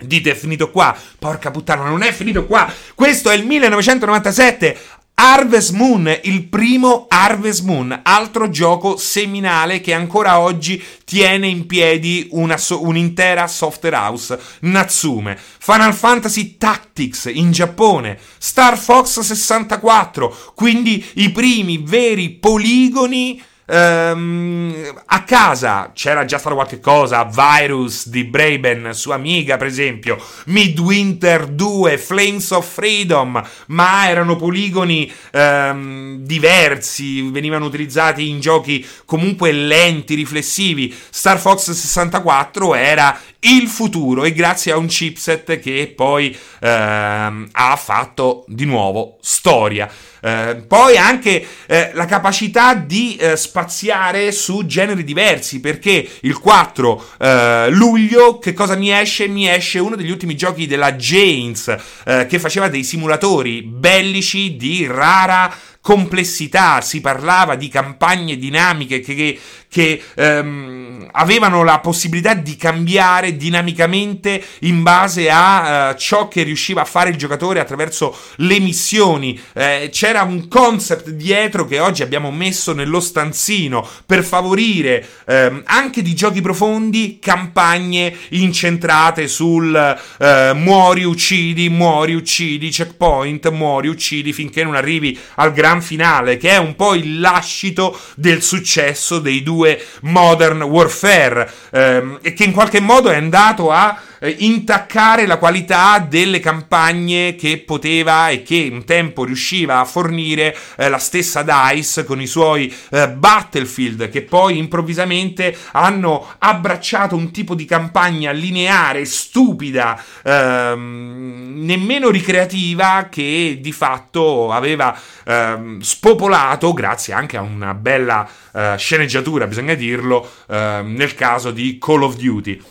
Dite 0.00 0.30
è 0.30 0.34
finito 0.34 0.70
qua? 0.70 0.96
Porca 1.18 1.50
puttana, 1.50 1.84
non 1.84 2.02
è 2.02 2.10
finito 2.12 2.46
qua! 2.46 2.72
Questo 2.94 3.28
è 3.28 3.34
il 3.34 3.44
1997! 3.44 4.78
Harvest 5.22 5.72
Moon, 5.72 6.18
il 6.22 6.46
primo 6.48 7.04
Harvest 7.06 7.64
Moon, 7.64 8.00
altro 8.04 8.48
gioco 8.48 8.96
seminale 8.96 9.82
che 9.82 9.92
ancora 9.92 10.38
oggi 10.38 10.82
tiene 11.04 11.46
in 11.46 11.66
piedi 11.66 12.28
una 12.30 12.58
un'intera 12.70 13.46
software 13.46 13.96
house, 13.96 14.40
Natsume. 14.60 15.38
Final 15.58 15.92
Fantasy 15.92 16.56
Tactics 16.56 17.28
in 17.30 17.50
Giappone, 17.50 18.18
Star 18.38 18.78
Fox 18.78 19.20
64, 19.20 20.52
quindi 20.54 21.04
i 21.16 21.30
primi 21.30 21.82
veri 21.84 22.30
poligoni 22.30 23.42
Ehm, 23.70 25.00
a 25.06 25.22
casa 25.22 25.92
c'era 25.94 26.24
già 26.24 26.38
stato 26.38 26.56
qualche 26.56 26.80
cosa, 26.80 27.24
Virus 27.24 28.08
di 28.08 28.24
Braben 28.24 28.92
su 28.92 29.12
Amiga 29.12 29.56
per 29.56 29.68
esempio, 29.68 30.18
Midwinter 30.46 31.46
2, 31.46 31.96
Flames 31.96 32.50
of 32.50 32.68
Freedom, 32.68 33.40
ma 33.66 34.08
erano 34.08 34.34
poligoni 34.34 35.10
ehm, 35.30 36.16
diversi, 36.18 37.22
venivano 37.30 37.66
utilizzati 37.66 38.28
in 38.28 38.40
giochi 38.40 38.84
comunque 39.04 39.52
lenti, 39.52 40.14
riflessivi. 40.14 40.92
Star 41.10 41.38
Fox 41.38 41.70
64 41.70 42.74
era 42.74 43.18
il 43.40 43.68
futuro 43.68 44.24
e 44.24 44.32
grazie 44.32 44.72
a 44.72 44.76
un 44.76 44.86
chipset 44.86 45.58
che 45.60 45.92
poi 45.94 46.36
ehm, 46.60 47.48
ha 47.52 47.76
fatto 47.76 48.44
di 48.48 48.64
nuovo 48.64 49.18
storia. 49.22 49.90
Eh, 50.22 50.62
poi 50.66 50.98
anche 50.98 51.46
eh, 51.66 51.92
la 51.94 52.04
capacità 52.04 52.74
di 52.74 53.16
eh, 53.16 53.36
spaziare 53.36 54.32
su 54.32 54.66
generi 54.66 55.02
diversi, 55.02 55.60
perché 55.60 56.06
il 56.20 56.38
4 56.38 57.04
eh, 57.18 57.70
luglio 57.70 58.38
che 58.38 58.52
cosa 58.52 58.74
mi 58.74 58.92
esce? 58.92 59.28
Mi 59.28 59.48
esce 59.48 59.78
uno 59.78 59.96
degli 59.96 60.10
ultimi 60.10 60.36
giochi 60.36 60.66
della 60.66 60.92
Janes 60.92 61.74
eh, 62.04 62.26
che 62.26 62.38
faceva 62.38 62.68
dei 62.68 62.84
simulatori 62.84 63.62
bellici 63.62 64.56
di 64.56 64.86
rara 64.86 65.50
complessità, 65.82 66.82
si 66.82 67.00
parlava 67.00 67.54
di 67.54 67.68
campagne 67.68 68.36
dinamiche 68.36 69.00
che, 69.00 69.14
che, 69.14 69.40
che 69.68 70.02
ehm, 70.14 71.08
avevano 71.12 71.64
la 71.64 71.78
possibilità 71.78 72.34
di 72.34 72.54
cambiare 72.56 73.36
dinamicamente 73.36 74.42
in 74.60 74.82
base 74.82 75.30
a 75.30 75.90
uh, 75.90 75.94
ciò 75.96 76.28
che 76.28 76.42
riusciva 76.42 76.82
a 76.82 76.84
fare 76.84 77.08
il 77.08 77.16
giocatore 77.16 77.60
attraverso 77.60 78.14
le 78.36 78.60
missioni. 78.60 79.40
Eh, 79.54 79.88
c'era 79.90 80.22
un 80.22 80.48
concept 80.48 81.10
dietro 81.10 81.64
che 81.64 81.80
oggi 81.80 82.02
abbiamo 82.02 82.30
messo 82.30 82.74
nello 82.74 83.00
stanzino 83.00 83.86
per 84.04 84.22
favorire 84.22 85.06
ehm, 85.26 85.62
anche 85.64 86.02
di 86.02 86.14
giochi 86.14 86.42
profondi 86.42 87.18
campagne 87.18 88.14
incentrate 88.30 89.28
sul 89.28 89.74
eh, 90.18 90.52
muori, 90.54 91.04
uccidi, 91.04 91.70
muori, 91.70 92.14
uccidi, 92.14 92.68
checkpoint, 92.68 93.48
muori, 93.48 93.88
uccidi 93.88 94.34
finché 94.34 94.62
non 94.62 94.74
arrivi 94.74 95.18
al 95.36 95.52
grande 95.52 95.68
gran 95.70 95.82
finale, 95.82 96.36
che 96.36 96.50
è 96.50 96.56
un 96.56 96.74
po' 96.74 96.94
il 96.94 97.20
lascito 97.20 97.98
del 98.16 98.42
successo 98.42 99.20
dei 99.20 99.42
due 99.44 99.80
Modern 100.02 100.62
Warfare, 100.62 101.48
ehm, 101.70 102.18
e 102.22 102.32
che 102.32 102.44
in 102.44 102.52
qualche 102.52 102.80
modo 102.80 103.10
è 103.10 103.16
andato 103.16 103.70
a 103.70 103.96
eh, 104.20 104.36
intaccare 104.38 105.26
la 105.26 105.38
qualità 105.38 105.98
delle 105.98 106.40
campagne 106.40 107.34
che 107.34 107.58
poteva 107.58 108.28
e 108.28 108.42
che 108.42 108.68
un 108.70 108.84
tempo 108.84 109.24
riusciva 109.24 109.80
a 109.80 109.84
fornire 109.84 110.56
eh, 110.76 110.88
la 110.88 110.98
stessa 110.98 111.42
DICE 111.42 112.04
con 112.04 112.20
i 112.20 112.26
suoi 112.26 112.72
eh, 112.90 113.08
Battlefield 113.08 114.08
che 114.08 114.22
poi 114.22 114.58
improvvisamente 114.58 115.56
hanno 115.72 116.34
abbracciato 116.38 117.16
un 117.16 117.30
tipo 117.30 117.54
di 117.54 117.64
campagna 117.64 118.30
lineare, 118.30 119.04
stupida, 119.04 120.00
ehm, 120.22 121.54
nemmeno 121.56 122.10
ricreativa 122.10 123.08
che 123.10 123.58
di 123.60 123.72
fatto 123.72 124.52
aveva 124.52 124.96
ehm, 125.24 125.80
spopolato 125.80 126.72
grazie 126.72 127.14
anche 127.14 127.36
a 127.36 127.42
una 127.42 127.74
bella 127.74 128.28
eh, 128.52 128.74
sceneggiatura, 128.76 129.46
bisogna 129.46 129.74
dirlo, 129.74 130.28
ehm, 130.48 130.94
nel 130.94 131.14
caso 131.14 131.50
di 131.50 131.78
Call 131.78 132.02
of 132.02 132.16
Duty. 132.16 132.62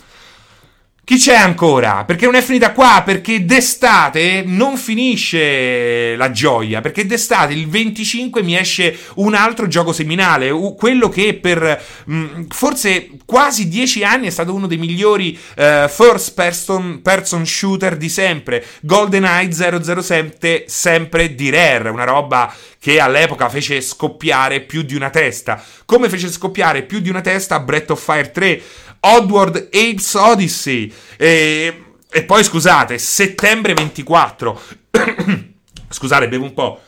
Chi 1.10 1.18
c'è 1.18 1.34
ancora? 1.34 2.04
Perché 2.04 2.24
non 2.24 2.36
è 2.36 2.40
finita 2.40 2.70
qua? 2.70 3.02
Perché 3.04 3.44
d'estate 3.44 4.44
non 4.46 4.76
finisce 4.76 6.14
la 6.14 6.30
gioia. 6.30 6.80
Perché 6.80 7.04
d'estate 7.04 7.52
il 7.52 7.68
25 7.68 8.44
mi 8.44 8.56
esce 8.56 8.96
un 9.16 9.34
altro 9.34 9.66
gioco 9.66 9.92
seminale. 9.92 10.52
Quello 10.76 11.08
che 11.08 11.34
per 11.34 11.82
mh, 12.04 12.14
mm, 12.14 12.42
forse 12.50 13.08
quasi 13.24 13.68
10 13.68 14.04
anni 14.04 14.28
è 14.28 14.30
stato 14.30 14.54
uno 14.54 14.68
dei 14.68 14.78
migliori 14.78 15.36
uh, 15.56 15.88
first 15.88 16.34
person, 16.34 17.02
person 17.02 17.44
shooter 17.44 17.96
di 17.96 18.08
sempre. 18.08 18.64
GoldenEye 18.82 19.50
007, 19.50 20.66
sempre 20.68 21.34
di 21.34 21.50
Rare. 21.50 21.88
Una 21.88 22.04
roba 22.04 22.54
che 22.78 23.00
all'epoca 23.00 23.48
fece 23.48 23.80
scoppiare 23.80 24.60
più 24.60 24.82
di 24.82 24.94
una 24.94 25.10
testa. 25.10 25.60
Come 25.84 26.08
fece 26.08 26.30
scoppiare 26.30 26.82
più 26.82 27.00
di 27.00 27.10
una 27.10 27.20
testa 27.20 27.58
Breath 27.58 27.90
of 27.90 28.00
Fire 28.00 28.30
3. 28.30 28.62
Oddworld 29.00 29.68
Apes 29.72 30.14
Odyssey. 30.14 30.92
E, 31.16 31.84
e 32.10 32.24
poi 32.24 32.44
scusate, 32.44 32.98
settembre 32.98 33.74
24. 33.74 34.62
scusate, 35.88 36.28
bevo 36.28 36.44
un 36.44 36.54
po'. 36.54 36.80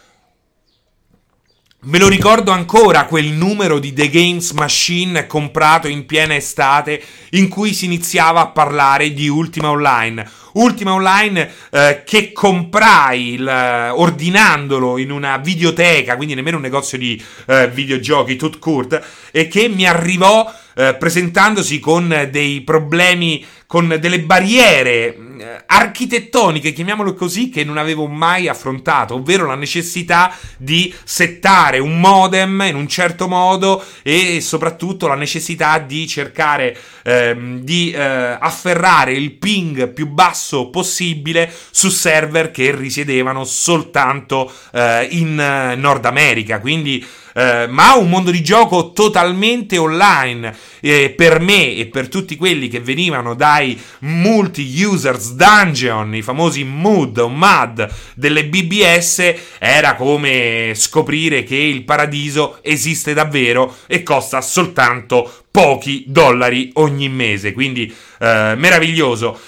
Me 1.85 1.99
lo 1.99 2.07
ricordo 2.07 2.53
ancora 2.53 3.07
quel 3.07 3.33
numero 3.33 3.81
di 3.81 3.93
The 3.93 4.09
Games 4.09 4.53
Machine 4.53 5.27
comprato 5.27 5.89
in 5.89 6.07
piena 6.07 6.33
estate 6.33 7.03
in 7.31 7.49
cui 7.49 7.75
si 7.75 7.87
iniziava 7.87 8.41
a 8.41 8.49
parlare 8.51 9.13
di 9.13 9.27
Ultima 9.27 9.71
Online. 9.71 10.25
Ultima 10.53 10.93
Online 10.93 11.53
eh, 11.71 12.03
che 12.07 12.31
comprai 12.31 13.33
il, 13.33 13.93
ordinandolo 13.97 14.97
in 14.97 15.11
una 15.11 15.39
videoteca, 15.39 16.15
quindi 16.15 16.35
nemmeno 16.35 16.59
un 16.59 16.63
negozio 16.63 16.99
di 16.99 17.21
eh, 17.47 17.69
videogiochi, 17.69 18.37
tut 18.37 19.01
e 19.33 19.49
che 19.49 19.67
mi 19.67 19.85
arrivò 19.85 20.49
eh, 20.75 20.95
presentandosi 20.95 21.79
con 21.79 22.29
dei 22.31 22.63
problemi, 22.63 23.45
con 23.67 23.97
delle 23.99 24.21
barriere 24.21 25.15
eh, 25.43 25.63
architettoniche, 25.67 26.73
chiamiamolo 26.73 27.15
così, 27.15 27.49
che 27.49 27.65
non 27.65 27.79
avevo 27.79 28.07
mai 28.07 28.49
affrontato, 28.49 29.15
ovvero 29.15 29.47
la 29.47 29.55
necessità 29.55 30.35
di 30.57 30.95
settare 31.05 31.79
un 31.79 31.99
modem 31.99 32.65
in 32.69 32.77
un 32.77 32.87
certo 32.89 33.29
modo 33.29 33.83
e 34.03 34.41
soprattutto 34.41 35.07
la 35.07 35.15
necessità 35.15 35.79
di 35.79 36.07
cercare 36.07 36.77
ehm, 37.03 37.61
di 37.61 37.91
eh, 37.91 38.01
afferrare 38.01 39.13
il 39.13 39.33
ping 39.33 39.93
più 39.93 40.09
basso 40.09 40.71
possibile 40.71 41.53
su 41.71 41.89
server 41.89 42.51
che 42.51 42.75
risiedevano 42.75 43.45
soltanto 43.45 44.53
eh, 44.73 45.09
in 45.11 45.39
eh, 45.39 45.75
Nord 45.77 46.05
America. 46.05 46.61
Quindi 46.61 47.05
eh, 47.35 47.67
ma 47.69 47.95
un 47.95 48.09
mondo 48.09 48.31
di 48.31 48.43
gioco 48.43 48.93
totalmente 48.93 49.79
online 49.79 50.55
eh, 50.81 51.11
per 51.17 51.41
me 51.41 51.75
e 51.75 51.87
per 51.87 52.09
tutti 52.09 52.37
quelli 52.37 52.69
che 52.69 52.81
venivano 52.81 53.35
dai 53.35 53.81
multi-users 54.01 55.33
dungeon, 55.33 56.15
i 56.15 56.23
famosi 56.23 56.65
mood 56.65 57.19
o 57.19 57.29
MUD 57.29 57.89
delle 58.15 58.47
BBS, 58.47 59.35
era 59.59 59.95
come 59.95 60.73
scoprire 60.75 61.45
che 61.45 61.57
il 61.57 61.85
paradiso 61.85 62.59
esiste 62.63 63.15
davvero 63.15 63.77
e 63.87 64.03
costa 64.03 64.41
soltanto 64.41 65.45
pochi 65.51 66.05
dollari 66.07 66.71
ogni 66.75 67.09
mese, 67.09 67.53
quindi 67.53 67.93
eh, 68.21 68.55
meraviglioso. 68.57 69.39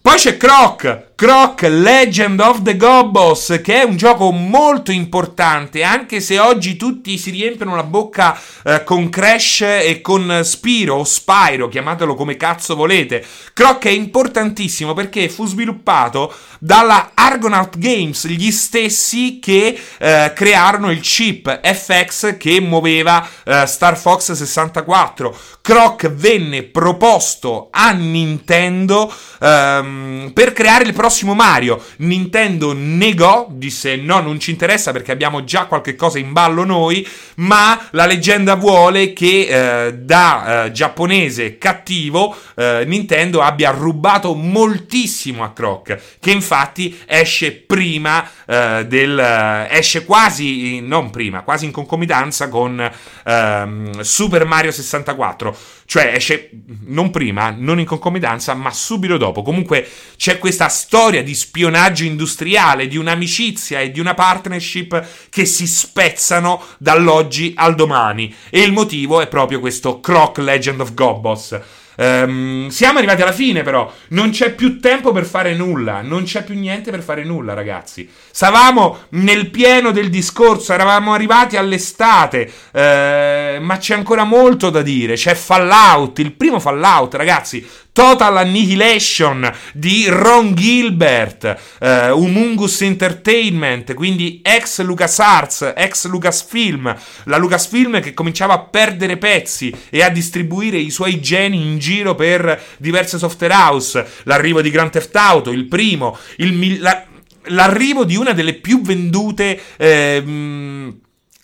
Poi 0.00 0.16
c'è 0.16 0.36
Croc, 0.36 1.11
Croc 1.22 1.62
Legend 1.62 2.40
of 2.40 2.62
the 2.62 2.76
Gobos, 2.76 3.60
che 3.62 3.82
è 3.82 3.84
un 3.84 3.96
gioco 3.96 4.32
molto 4.32 4.90
importante, 4.90 5.84
anche 5.84 6.18
se 6.18 6.40
oggi 6.40 6.74
tutti 6.74 7.16
si 7.16 7.30
riempiono 7.30 7.76
la 7.76 7.84
bocca 7.84 8.36
eh, 8.64 8.82
con 8.82 9.08
Crash 9.08 9.60
e 9.60 10.00
con 10.02 10.40
Spiro 10.42 10.96
o 10.96 11.04
Spyro, 11.04 11.68
chiamatelo 11.68 12.16
come 12.16 12.36
cazzo 12.36 12.74
volete. 12.74 13.24
Croc 13.52 13.84
è 13.84 13.90
importantissimo 13.90 14.94
perché 14.94 15.28
fu 15.28 15.46
sviluppato 15.46 16.34
dalla 16.58 17.12
Argonaut 17.14 17.78
Games, 17.78 18.26
gli 18.26 18.50
stessi 18.50 19.38
che 19.38 19.78
eh, 19.98 20.32
crearono 20.34 20.90
il 20.90 21.00
chip 21.02 21.60
FX 21.62 22.36
che 22.36 22.60
muoveva 22.60 23.24
eh, 23.44 23.64
Star 23.66 23.96
Fox 23.96 24.32
64. 24.32 25.36
Croc 25.62 26.08
venne 26.08 26.64
proposto 26.64 27.68
a 27.70 27.92
Nintendo 27.92 29.12
ehm, 29.40 30.32
per 30.34 30.52
creare 30.52 30.82
il 30.82 30.92
prossimo 30.92 31.10
prossimo 31.12 31.34
Mario. 31.34 31.84
Nintendo 31.98 32.72
negò, 32.72 33.46
disse 33.50 33.96
no, 33.96 34.20
non 34.20 34.40
ci 34.40 34.50
interessa 34.50 34.92
perché 34.92 35.12
abbiamo 35.12 35.44
già 35.44 35.66
qualche 35.66 35.94
cosa 35.94 36.18
in 36.18 36.32
ballo 36.32 36.64
noi, 36.64 37.06
ma 37.36 37.88
la 37.90 38.06
leggenda 38.06 38.54
vuole 38.54 39.12
che 39.12 39.86
eh, 39.86 39.94
da 39.94 40.64
eh, 40.64 40.72
giapponese 40.72 41.58
cattivo 41.58 42.34
eh, 42.56 42.84
Nintendo 42.86 43.42
abbia 43.42 43.70
rubato 43.72 44.34
moltissimo 44.34 45.44
a 45.44 45.52
Croc, 45.52 45.98
che 46.18 46.30
infatti 46.30 46.98
esce 47.04 47.52
prima 47.52 48.26
eh, 48.52 48.86
del... 48.86 49.18
Eh, 49.18 49.78
esce 49.78 50.04
quasi, 50.04 50.80
non 50.80 51.08
prima, 51.08 51.40
quasi 51.40 51.64
in 51.64 51.72
concomitanza 51.72 52.48
con 52.48 52.90
ehm, 53.24 54.00
Super 54.00 54.44
Mario 54.44 54.70
64, 54.70 55.56
cioè 55.86 56.12
esce 56.14 56.50
non 56.86 57.10
prima, 57.10 57.54
non 57.56 57.80
in 57.80 57.86
concomitanza, 57.86 58.52
ma 58.52 58.70
subito 58.70 59.16
dopo. 59.16 59.42
Comunque 59.42 59.88
c'è 60.16 60.38
questa 60.38 60.68
storia 60.68 61.22
di 61.22 61.34
spionaggio 61.34 62.04
industriale, 62.04 62.88
di 62.88 62.98
un'amicizia 62.98 63.80
e 63.80 63.90
di 63.90 64.00
una 64.00 64.14
partnership 64.14 65.06
che 65.30 65.46
si 65.46 65.66
spezzano 65.66 66.62
dall'oggi 66.78 67.54
al 67.56 67.74
domani. 67.74 68.34
E 68.50 68.60
il 68.60 68.72
motivo 68.72 69.22
è 69.22 69.28
proprio 69.28 69.60
questo 69.60 70.00
Croc 70.00 70.38
Legend 70.38 70.80
of 70.80 70.92
Gobos. 70.92 71.58
Um, 71.96 72.68
siamo 72.68 72.98
arrivati 72.98 73.22
alla 73.22 73.32
fine, 73.32 73.62
però. 73.62 73.92
Non 74.08 74.30
c'è 74.30 74.52
più 74.54 74.80
tempo 74.80 75.12
per 75.12 75.24
fare 75.24 75.54
nulla. 75.54 76.00
Non 76.00 76.24
c'è 76.24 76.44
più 76.44 76.58
niente 76.58 76.90
per 76.90 77.02
fare 77.02 77.24
nulla, 77.24 77.54
ragazzi. 77.54 78.08
Stavamo 78.30 79.04
nel 79.10 79.50
pieno 79.50 79.90
del 79.90 80.10
discorso. 80.10 80.72
Eravamo 80.72 81.12
arrivati 81.12 81.56
all'estate. 81.56 82.50
Uh, 82.72 83.62
ma 83.62 83.76
c'è 83.78 83.94
ancora 83.94 84.24
molto 84.24 84.70
da 84.70 84.82
dire. 84.82 85.14
C'è 85.14 85.34
Fallout, 85.34 86.18
il 86.18 86.32
primo 86.32 86.60
Fallout, 86.60 87.14
ragazzi. 87.14 87.66
Total 87.92 88.34
Annihilation 88.38 89.52
di 89.74 90.06
Ron 90.08 90.54
Gilbert, 90.54 91.76
eh, 91.78 92.10
Humungus 92.10 92.80
Entertainment, 92.80 93.92
quindi 93.92 94.40
ex 94.42 94.80
LucasArts, 94.80 95.74
ex 95.76 96.06
Lucasfilm, 96.06 96.96
la 97.24 97.36
Lucasfilm 97.36 98.00
che 98.00 98.14
cominciava 98.14 98.54
a 98.54 98.60
perdere 98.60 99.18
pezzi 99.18 99.74
e 99.90 100.02
a 100.02 100.08
distribuire 100.08 100.78
i 100.78 100.90
suoi 100.90 101.20
geni 101.20 101.60
in 101.60 101.78
giro 101.78 102.14
per 102.14 102.58
diverse 102.78 103.18
software 103.18 103.52
house, 103.52 104.06
l'arrivo 104.22 104.62
di 104.62 104.70
Grand 104.70 104.90
Theft 104.90 105.14
Auto, 105.14 105.50
il 105.50 105.66
primo, 105.66 106.16
il, 106.36 106.80
la, 106.80 107.04
l'arrivo 107.46 108.04
di 108.04 108.16
una 108.16 108.32
delle 108.32 108.54
più 108.54 108.80
vendute 108.80 109.60
eh, 109.76 110.94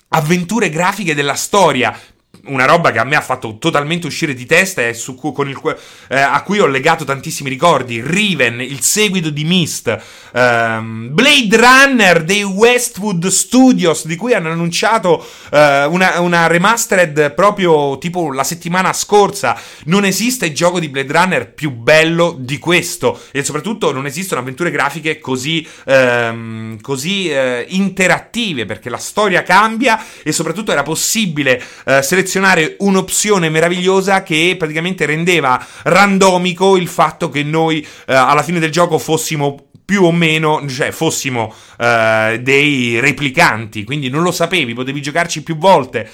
avventure 0.09 0.71
grafiche 0.71 1.15
della 1.15 1.35
storia 1.35 1.95
una 2.47 2.65
roba 2.65 2.91
che 2.91 2.99
a 2.99 3.05
me 3.05 3.17
ha 3.17 3.21
fatto 3.21 3.59
totalmente 3.59 4.07
uscire 4.07 4.35
di 4.35 4.47
testa 4.47 4.87
e 4.87 4.95
su, 4.95 5.19
il, 5.47 5.77
eh, 6.09 6.19
a 6.19 6.43
cui 6.43 6.59
ho 6.59 6.67
legato 6.67 7.05
tantissimi 7.05 7.49
ricordi. 7.51 8.03
Riven, 8.03 8.61
il 8.61 8.81
seguito 8.81 9.31
di 9.31 9.45
Mist, 9.45 9.97
ehm, 10.33 11.09
Blade 11.13 11.57
Runner 11.57 12.25
dei 12.25 12.43
Westwood 12.43 13.27
Studios, 13.27 14.07
di 14.07 14.17
cui 14.17 14.35
hanno 14.35 14.51
annunciato 14.51 15.25
eh, 15.51 15.85
una, 15.85 16.21
una, 16.21 16.47
remastered 16.47 17.35
proprio 17.35 17.99
tipo 17.99 18.33
la 18.33 18.45
settimana 18.45 18.93
scorsa. 18.93 19.61
Non 19.85 20.05
esiste 20.05 20.53
gioco 20.53 20.81
di 20.81 20.89
Blade 20.89 21.13
Runner 21.13 21.53
più 21.53 21.71
bello 21.71 22.37
di 22.39 22.59
questo 22.59 23.21
e 23.31 23.45
soprattutto 23.45 23.93
non 23.93 24.07
esistono 24.07 24.41
avventure 24.41 24.71
grafiche 24.71 25.19
così, 25.19 25.67
ehm, 25.85 26.81
così 26.81 27.29
eh, 27.29 27.67
interattive 27.69 28.65
perché 28.65 28.89
la 28.89 28.99
storia 28.99 29.43
cambia 29.43 30.03
e 30.23 30.33
soprattutto 30.33 30.73
era 30.73 30.83
possibile 30.83 31.63
eh, 31.85 32.03
selezionare 32.03 32.28
selezionare 32.29 32.77
un'opzione 32.81 33.49
meravigliosa 33.49 34.23
che 34.23 34.55
praticamente 34.59 35.07
rendeva 35.07 35.65
randomico 35.85 36.77
il 36.77 36.87
fatto 36.87 37.31
che 37.31 37.43
noi 37.43 37.81
eh, 38.07 38.15
alla 38.15 38.43
fine 38.43 38.61
del 38.61 38.71
gioco 38.71 38.99
fossimo 38.99 39.71
più 39.85 40.05
o 40.05 40.13
meno, 40.13 40.63
cioè 40.69 40.91
fossimo 40.91 41.53
eh, 41.79 42.39
dei 42.43 43.01
replicanti, 43.01 43.85
quindi 43.85 44.11
non 44.11 44.23
lo 44.23 44.31
sapevi, 44.31 44.75
potevi 44.75 45.01
giocarci 45.01 45.43
più 45.43 45.57
volte. 45.57 46.09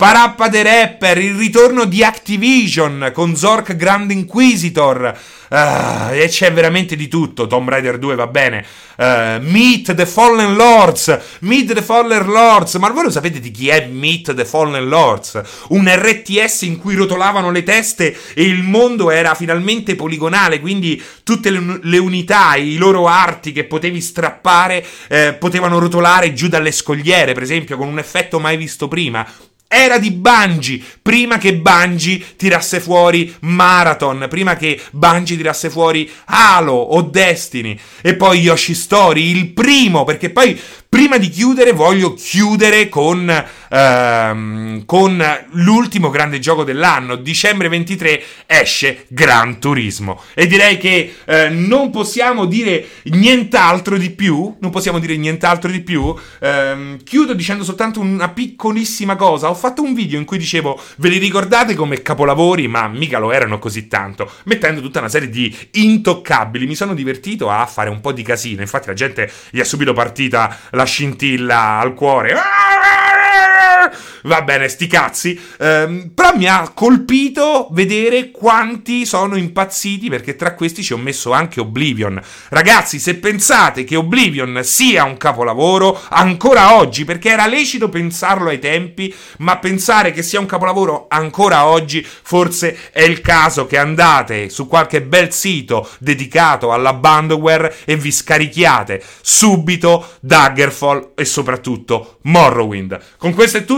Parappa 0.00 0.48
the 0.48 0.62
Rapper, 0.62 1.18
il 1.18 1.34
ritorno 1.34 1.84
di 1.84 2.02
Activision 2.02 3.10
con 3.12 3.36
Zork 3.36 3.76
Grand 3.76 4.10
Inquisitor. 4.10 5.14
Uh, 5.50 6.12
e 6.12 6.26
c'è 6.28 6.50
veramente 6.54 6.96
di 6.96 7.06
tutto. 7.06 7.46
Tomb 7.46 7.68
Raider 7.68 7.98
2 7.98 8.14
va 8.14 8.26
bene. 8.26 8.64
Uh, 8.96 9.42
Meet 9.42 9.94
the 9.94 10.06
Fallen 10.06 10.54
Lords. 10.54 11.18
Meet 11.40 11.74
the 11.74 11.82
Fallen 11.82 12.24
Lords. 12.24 12.76
Ma 12.76 12.88
voi 12.88 13.02
lo 13.02 13.10
sapete 13.10 13.40
di 13.40 13.50
chi 13.50 13.68
è 13.68 13.88
Meet 13.88 14.34
the 14.34 14.46
Fallen 14.46 14.88
Lords? 14.88 15.38
Un 15.68 15.86
RTS 15.86 16.62
in 16.62 16.78
cui 16.78 16.94
rotolavano 16.94 17.50
le 17.50 17.62
teste 17.62 18.16
e 18.32 18.44
il 18.44 18.62
mondo 18.62 19.10
era 19.10 19.34
finalmente 19.34 19.96
poligonale. 19.96 20.60
Quindi 20.60 21.02
tutte 21.22 21.50
le, 21.50 21.78
le 21.82 21.98
unità, 21.98 22.56
i 22.56 22.76
loro 22.76 23.06
arti 23.06 23.52
che 23.52 23.64
potevi 23.64 24.00
strappare, 24.00 24.82
eh, 25.08 25.34
potevano 25.34 25.78
rotolare 25.78 26.32
giù 26.32 26.48
dalle 26.48 26.72
scogliere, 26.72 27.34
per 27.34 27.42
esempio, 27.42 27.76
con 27.76 27.86
un 27.86 27.98
effetto 27.98 28.40
mai 28.40 28.56
visto 28.56 28.88
prima 28.88 29.26
era 29.72 29.98
di 29.98 30.10
Bungie, 30.10 30.82
prima 31.00 31.38
che 31.38 31.54
Bungie 31.54 32.20
tirasse 32.34 32.80
fuori 32.80 33.32
Marathon, 33.42 34.26
prima 34.28 34.56
che 34.56 34.80
Bungie 34.90 35.36
tirasse 35.36 35.70
fuori 35.70 36.10
Halo 36.24 36.72
o 36.72 37.02
Destiny. 37.02 37.78
E 38.02 38.16
poi 38.16 38.40
Yoshi 38.40 38.74
Story, 38.74 39.30
il 39.30 39.50
primo, 39.50 40.02
perché 40.02 40.30
poi 40.30 40.60
prima 40.88 41.18
di 41.18 41.28
chiudere 41.28 41.70
voglio 41.70 42.14
chiudere 42.14 42.88
con, 42.88 43.44
ehm, 43.70 44.84
con 44.84 45.24
l'ultimo 45.52 46.10
grande 46.10 46.38
gioco 46.38 46.64
dell'anno, 46.64 47.16
dicembre 47.16 47.68
23 47.68 48.22
esce 48.46 49.04
Gran 49.08 49.58
Turismo 49.58 50.20
e 50.34 50.46
direi 50.46 50.76
che 50.76 51.14
eh, 51.24 51.48
non 51.48 51.90
possiamo 51.90 52.44
dire 52.44 52.86
nient'altro 53.04 53.96
di 53.96 54.10
più, 54.10 54.56
non 54.60 54.70
possiamo 54.70 54.98
dire 54.98 55.16
nient'altro 55.16 55.70
di 55.70 55.80
più, 55.80 56.14
ehm, 56.40 57.02
chiudo 57.04 57.34
dicendo 57.34 57.64
soltanto 57.64 58.00
una 58.00 58.28
piccolissima 58.28 59.16
cosa, 59.16 59.48
ho 59.48 59.54
fatto 59.54 59.82
un 59.82 59.94
video 59.94 60.18
in 60.18 60.24
cui 60.24 60.38
dicevo, 60.38 60.80
ve 60.96 61.08
li 61.08 61.18
ricordate 61.18 61.74
come 61.74 62.02
capolavori, 62.02 62.66
ma 62.68 62.88
mica 62.88 63.18
lo 63.18 63.32
erano 63.32 63.58
così 63.58 63.86
tanto, 63.88 64.30
mettendo 64.44 64.80
tutta 64.80 64.98
una 64.98 65.08
serie 65.08 65.28
di 65.28 65.54
intoccabili. 65.72 66.66
Mi 66.66 66.74
sono 66.74 66.94
divertito 66.94 67.50
a 67.50 67.64
fare 67.66 67.90
un 67.90 68.00
po' 68.00 68.12
di 68.12 68.22
casino, 68.22 68.60
infatti 68.60 68.88
la 68.88 68.94
gente 68.94 69.30
gli 69.50 69.60
è 69.60 69.64
subito 69.64 69.92
partita 69.92 70.56
la 70.70 70.84
scintilla 70.84 71.78
al 71.78 71.94
cuore. 71.94 72.34
Va 74.22 74.42
bene, 74.42 74.68
sti 74.68 74.86
cazzi. 74.86 75.40
Ehm, 75.58 76.10
però 76.14 76.36
mi 76.36 76.46
ha 76.46 76.70
colpito 76.74 77.68
vedere 77.72 78.30
quanti 78.30 79.06
sono 79.06 79.36
impazziti 79.36 80.08
perché 80.08 80.36
tra 80.36 80.54
questi 80.54 80.82
ci 80.82 80.92
ho 80.92 80.98
messo 80.98 81.32
anche 81.32 81.60
Oblivion. 81.60 82.20
Ragazzi, 82.48 82.98
se 82.98 83.16
pensate 83.16 83.84
che 83.84 83.96
Oblivion 83.96 84.60
sia 84.62 85.04
un 85.04 85.16
capolavoro, 85.16 86.00
ancora 86.10 86.74
oggi, 86.76 87.04
perché 87.04 87.30
era 87.30 87.46
lecito 87.46 87.88
pensarlo 87.88 88.50
ai 88.50 88.58
tempi, 88.58 89.14
ma 89.38 89.58
pensare 89.58 90.12
che 90.12 90.22
sia 90.22 90.40
un 90.40 90.46
capolavoro 90.46 91.06
ancora 91.08 91.66
oggi, 91.66 92.04
forse 92.04 92.90
è 92.92 93.02
il 93.02 93.20
caso 93.20 93.66
che 93.66 93.78
andate 93.78 94.48
su 94.48 94.66
qualche 94.66 95.02
bel 95.02 95.32
sito 95.32 95.88
dedicato 95.98 96.72
alla 96.72 96.92
bandware 96.92 97.74
e 97.84 97.96
vi 97.96 98.10
scarichiate 98.10 99.02
subito 99.20 100.16
Daggerfall 100.20 101.12
e 101.14 101.24
soprattutto 101.24 102.18
Morrowind. 102.22 102.98
Con 103.16 103.34
questo 103.34 103.58
è 103.58 103.64
tutto. 103.64 103.69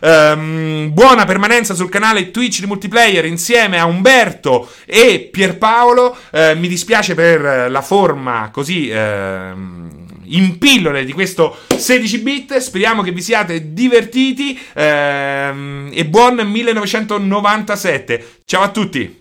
Um, 0.00 0.92
buona 0.92 1.24
permanenza 1.24 1.74
sul 1.74 1.88
canale 1.88 2.30
Twitch 2.30 2.60
di 2.60 2.66
multiplayer 2.66 3.24
insieme 3.24 3.78
a 3.78 3.84
Umberto 3.84 4.68
e 4.84 5.28
Pierpaolo. 5.32 6.16
Uh, 6.30 6.58
mi 6.58 6.68
dispiace 6.68 7.14
per 7.14 7.70
la 7.70 7.82
forma 7.82 8.50
così. 8.52 8.90
Uh, 8.90 9.98
in 10.30 10.58
pillole 10.58 11.04
di 11.04 11.12
questo 11.12 11.56
16 11.74 12.18
bit. 12.18 12.56
Speriamo 12.58 13.02
che 13.02 13.12
vi 13.12 13.22
siate 13.22 13.72
divertiti. 13.72 14.58
Ehm, 14.74 15.90
e 15.92 16.04
buon 16.06 16.36
1997. 16.36 18.42
Ciao 18.44 18.62
a 18.62 18.68
tutti. 18.68 19.19